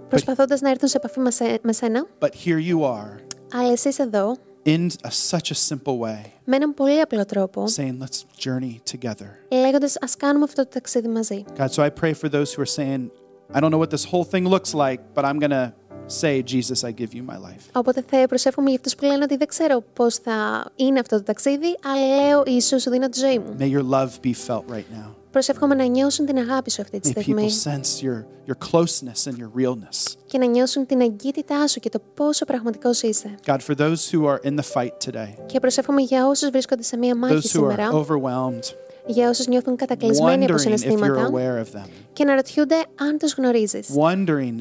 προσπαθώντα 0.08 0.58
να 0.60 0.70
έρθουν 0.70 0.88
σε 0.88 0.96
επαφή 0.96 1.20
με 1.20 1.30
σε- 1.30 1.58
με 1.62 1.72
σένα. 1.72 2.06
But 2.18 2.28
here 2.44 2.70
you 2.70 2.80
are, 2.80 3.20
Αλλά 3.54 3.72
εσύ 3.72 3.88
είσαι 3.88 4.02
εδώ, 4.02 4.36
in 4.64 4.86
a, 4.86 5.08
such 5.30 5.50
a 5.50 5.74
simple 5.74 5.98
way, 6.00 6.20
με 6.44 6.56
έναν 6.56 6.74
πολύ 6.74 7.00
απλό 7.00 7.24
τρόπο, 7.24 7.64
saying, 7.76 7.96
"Let's 8.02 8.44
journey 8.44 8.74
together." 8.92 9.28
λέγοντα 9.50 9.86
Α 9.86 10.08
κάνουμε 10.18 10.44
αυτό 10.44 10.62
το 10.62 10.68
ταξίδι 10.72 11.08
μαζί. 11.08 11.44
God, 11.58 11.66
so 11.68 11.82
I 11.82 11.88
pray 12.00 12.12
for 12.22 12.28
those 12.30 12.54
who 12.56 12.62
are 12.62 12.74
saying, 12.76 13.10
"I 13.54 13.60
don't 13.60 13.70
know 13.70 13.78
what 13.78 13.90
this 13.90 14.04
whole 14.12 14.24
thing 14.30 14.44
looks 14.54 14.74
like, 14.74 14.98
but 15.14 15.24
I'm 15.24 15.38
gonna 15.40 15.72
say, 16.20 16.42
Jesus, 16.42 16.88
I 16.88 16.92
give 17.00 17.12
you 17.14 17.22
my 17.32 17.38
life." 17.48 17.62
Οπότε 17.72 18.04
θα 18.10 18.26
προσεύχομαι 18.28 18.70
για 18.70 18.80
αυτού 18.84 18.96
που 18.96 19.04
λένε 19.04 19.22
ότι 19.22 19.36
δεν 19.36 19.46
ξέρω 19.46 19.84
πώ 19.92 20.10
θα 20.10 20.64
είναι 20.76 20.98
αυτό 20.98 21.16
το 21.16 21.22
ταξίδι, 21.22 21.76
αλλά 21.84 22.26
λέω 22.26 22.42
Ιησού, 22.46 22.80
σου 22.80 22.90
δίνω 22.90 23.08
τη 23.08 23.18
ζωή 23.18 23.38
μου. 23.38 23.56
May 23.58 23.70
your 23.78 23.90
love 23.90 24.10
be 24.26 24.32
felt 24.48 24.64
right 24.74 24.88
now. 25.02 25.10
Προσεύχομαι 25.30 25.74
να 25.74 25.84
νιώσουν 25.84 26.26
την 26.26 26.38
αγάπη 26.38 26.70
σου 26.70 26.82
αυτή 26.82 27.00
τη 27.00 27.10
May 27.14 27.18
people 27.18 27.22
στιγμή 27.22 27.48
sense 27.64 28.02
your, 28.04 28.24
your 28.50 28.70
closeness 28.70 29.30
and 29.30 29.36
your 29.36 29.50
realness. 29.62 30.14
και 30.26 30.38
να 30.38 30.46
νιώσουν 30.46 30.86
την 30.86 31.00
εγκύτητά 31.00 31.66
σου 31.66 31.80
και 31.80 31.88
το 31.88 32.00
πόσο 32.14 32.44
πραγματικός 32.44 33.02
είσαι. 33.02 33.34
God, 33.46 33.58
for 33.68 33.74
those 33.74 34.10
who 34.12 34.24
are 34.26 34.38
in 34.50 34.54
the 34.54 34.72
fight 34.74 35.10
today, 35.10 35.34
Και 35.46 35.60
προσεύχομαι 35.60 36.02
για 36.02 36.26
όσους 36.26 36.50
βρίσκονται 36.50 36.82
σε 36.82 36.96
μία 36.96 37.16
μάχη 37.16 37.34
those 37.34 37.38
who 37.38 37.42
are 37.42 37.48
σήμερα, 37.48 37.90
overwhelmed, 37.92 38.74
για 39.06 39.28
όσους 39.28 39.46
νιώθουν 39.46 39.76
κατακλυσμένοι 39.76 40.44
από 40.44 40.54
wondering 40.54 40.56
if 40.56 40.58
you're 40.58 40.60
συναισθήματα 40.60 41.30
aware 41.32 41.64
of 41.64 41.78
them, 41.80 41.86
και 42.12 42.22
αναρωτιούνται 42.22 42.76
αν 43.00 43.18
τους 43.18 43.34
γνωρίζεις. 43.34 43.88
wondering, 44.00 44.56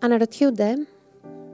Αναρωτιούνται, 0.00 0.86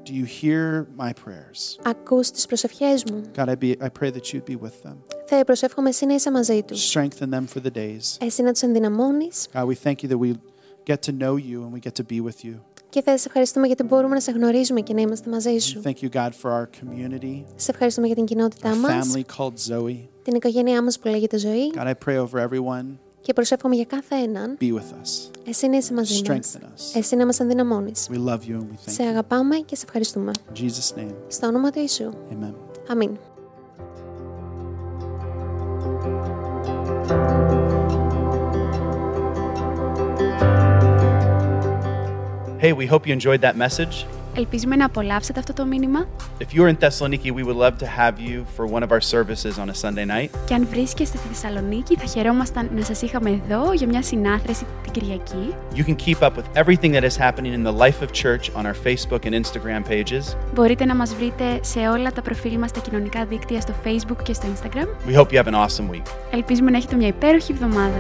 do 0.09 0.12
you 0.12 0.25
hear 0.43 0.87
my 0.99 1.11
prayers? 1.25 1.79
ακούς 1.83 2.31
τις 2.31 2.47
προσευχές 2.47 3.05
μου. 3.05 3.22
God, 3.37 3.49
I, 3.49 3.55
be, 3.55 3.77
I 3.81 3.89
pray 4.01 4.11
that 4.11 4.33
you'd 4.33 4.45
be 4.51 4.57
with 4.57 4.83
them. 4.89 4.97
Θα 5.27 5.45
προσεύχομαι 5.45 5.89
εσύ 5.89 6.07
να 6.07 6.14
είσαι 6.14 6.31
μαζί 6.31 6.62
τους. 6.62 6.93
Strengthen 6.95 7.29
them 7.31 7.45
for 7.55 7.62
the 7.66 7.77
days. 7.77 8.16
Εσύ 8.20 8.43
να 8.43 8.53
τους 8.53 8.62
ενδυναμώνεις 8.62 9.47
God, 9.53 9.66
we 9.66 9.75
thank 9.85 9.95
you 10.03 10.09
that 10.09 10.18
we 10.18 10.35
get 10.91 10.97
to 11.03 11.12
know 11.12 11.37
you 11.37 11.62
and 11.64 11.72
we 11.72 11.81
get 11.89 11.95
to 11.95 12.05
be 12.12 12.20
with 12.20 12.45
you. 12.45 12.55
και 12.89 13.03
θα 13.03 13.18
σε 13.18 13.25
ευχαριστούμε 13.29 13.66
γιατί 13.66 13.83
μπορούμε 13.83 14.14
να 14.14 14.20
σε 14.20 14.31
γνωρίζουμε 14.31 14.81
και 14.81 14.95
να 14.95 15.01
είμαστε 15.01 15.31
μαζί 15.31 15.59
σου. 15.59 15.81
Thank 15.85 16.01
you, 16.03 16.09
God, 16.12 16.31
for 16.43 16.51
our 16.51 16.66
community, 16.81 17.45
Σε 17.57 17.70
ευχαριστούμε 17.70 18.07
για 18.07 18.16
την 18.16 18.25
κοινότητά 18.25 18.72
our 18.72 18.77
μας, 18.77 19.12
family 19.12 19.22
called 19.37 19.72
Zoe. 19.72 19.97
την 20.22 20.35
οικογένειά 20.35 20.83
μας 20.83 20.99
που 20.99 21.09
λέγεται 21.09 21.37
ζωή 21.39 21.72
God, 21.77 21.87
I 21.87 21.95
pray 22.07 22.16
over 22.27 22.49
everyone. 22.49 22.85
Και 23.30 23.36
προσεύχομαι 23.36 23.76
για 23.76 23.86
κάθε 23.86 24.16
έναν. 24.16 24.58
Be 24.62 24.64
with 24.74 24.78
us. 24.78 25.30
Εσύ 25.46 25.68
να 25.68 25.78
είσαι 25.78 25.94
μαζί 25.94 26.22
μας. 26.28 26.38
Strengthen 26.58 26.64
us. 26.64 26.98
Εσύ 26.98 27.16
να 27.16 27.26
μας 27.26 27.40
ενδυναμώνεις. 27.40 28.08
We 28.12 28.16
love 28.16 28.40
you 28.40 28.54
and 28.56 28.62
we 28.62 28.76
Σε 28.86 29.04
thank 29.04 29.06
you. 29.06 29.10
αγαπάμε 29.10 29.56
και 29.56 29.76
σε 29.76 29.84
ευχαριστούμε. 29.86 30.32
In 30.54 30.58
Jesus' 30.60 31.00
name, 31.00 31.14
Στο 31.28 31.48
όνομα 31.48 31.70
του 31.72 31.80
Ιησού. 31.80 32.12
amen. 32.32 32.54
Αμήν. 32.88 33.18
Hey, 42.60 42.74
we 42.74 42.86
hope 42.88 43.08
you 43.08 43.14
enjoyed 43.14 43.40
that 43.42 43.56
message. 43.56 44.06
Ελπίζουμε 44.36 44.76
να 44.76 44.86
απολαύσετε 44.86 45.40
αυτό 45.40 45.54
το 45.54 45.66
μήνυμα 45.66 46.08
If 46.40 46.58
you're 46.58 46.70
in 46.74 46.78
Thessaloniki, 46.86 47.32
we 47.34 47.44
would 47.44 47.56
love 47.66 47.78
to 47.78 47.88
have 47.98 48.14
you 48.20 48.46
for 48.58 48.66
one 48.76 48.84
of 48.84 48.92
our 48.92 49.02
services 49.02 49.54
on 49.60 49.70
a 49.70 49.74
Sunday 49.74 50.06
night. 50.06 50.30
και 50.46 50.54
αν 50.54 50.68
βρίσκεστε 50.72 51.18
στη 51.18 51.28
Θεσσαλονίκη 51.28 51.96
θα 51.96 52.06
χαιρόμασταν 52.06 52.70
να 52.76 52.84
σας 52.84 53.02
είχαμε 53.02 53.30
εδώ 53.30 53.74
για 53.74 53.88
μια 53.88 54.02
συνάθρηση 54.02 54.66
την 54.84 54.92
Κυριακή. 54.92 55.56
You 55.76 55.84
can 55.84 55.96
keep 56.06 56.22
up 56.22 56.32
with 56.38 56.64
everything 56.64 56.92
that 56.92 57.04
is 57.04 57.18
happening 57.18 57.54
in 57.54 57.64
the 57.64 57.78
life 57.86 58.02
of 58.06 58.12
church 58.24 58.52
on 58.56 58.66
our 58.66 58.76
Facebook 58.86 59.26
and 59.26 59.34
Instagram 59.44 59.82
pages. 59.90 60.36
Μπορείτε 60.54 60.86
να 60.86 60.96
μας 60.96 61.16
βρείτε 61.16 61.60
σε 61.62 61.80
όλα 61.80 62.12
τα 62.12 62.22
προφίλ 62.22 62.58
μας 62.58 62.70
στα 62.70 62.80
κοινωνικά 62.80 63.26
δίκτυα 63.26 63.62
στο 63.62 63.74
Facebook 63.86 64.24
και 64.24 64.34
στο 64.34 64.48
Instagram. 64.54 65.10
We 65.10 65.16
hope 65.20 65.32
you 65.32 65.44
have 65.44 65.48
an 65.48 65.56
awesome 65.56 65.94
week. 65.96 66.06
Ελπίζουμε 66.32 66.72
να 66.72 66.78
έχετε 66.78 66.96
μια 66.96 67.08
υπέροχη 67.08 67.52
εβδομάδα. 67.52 67.98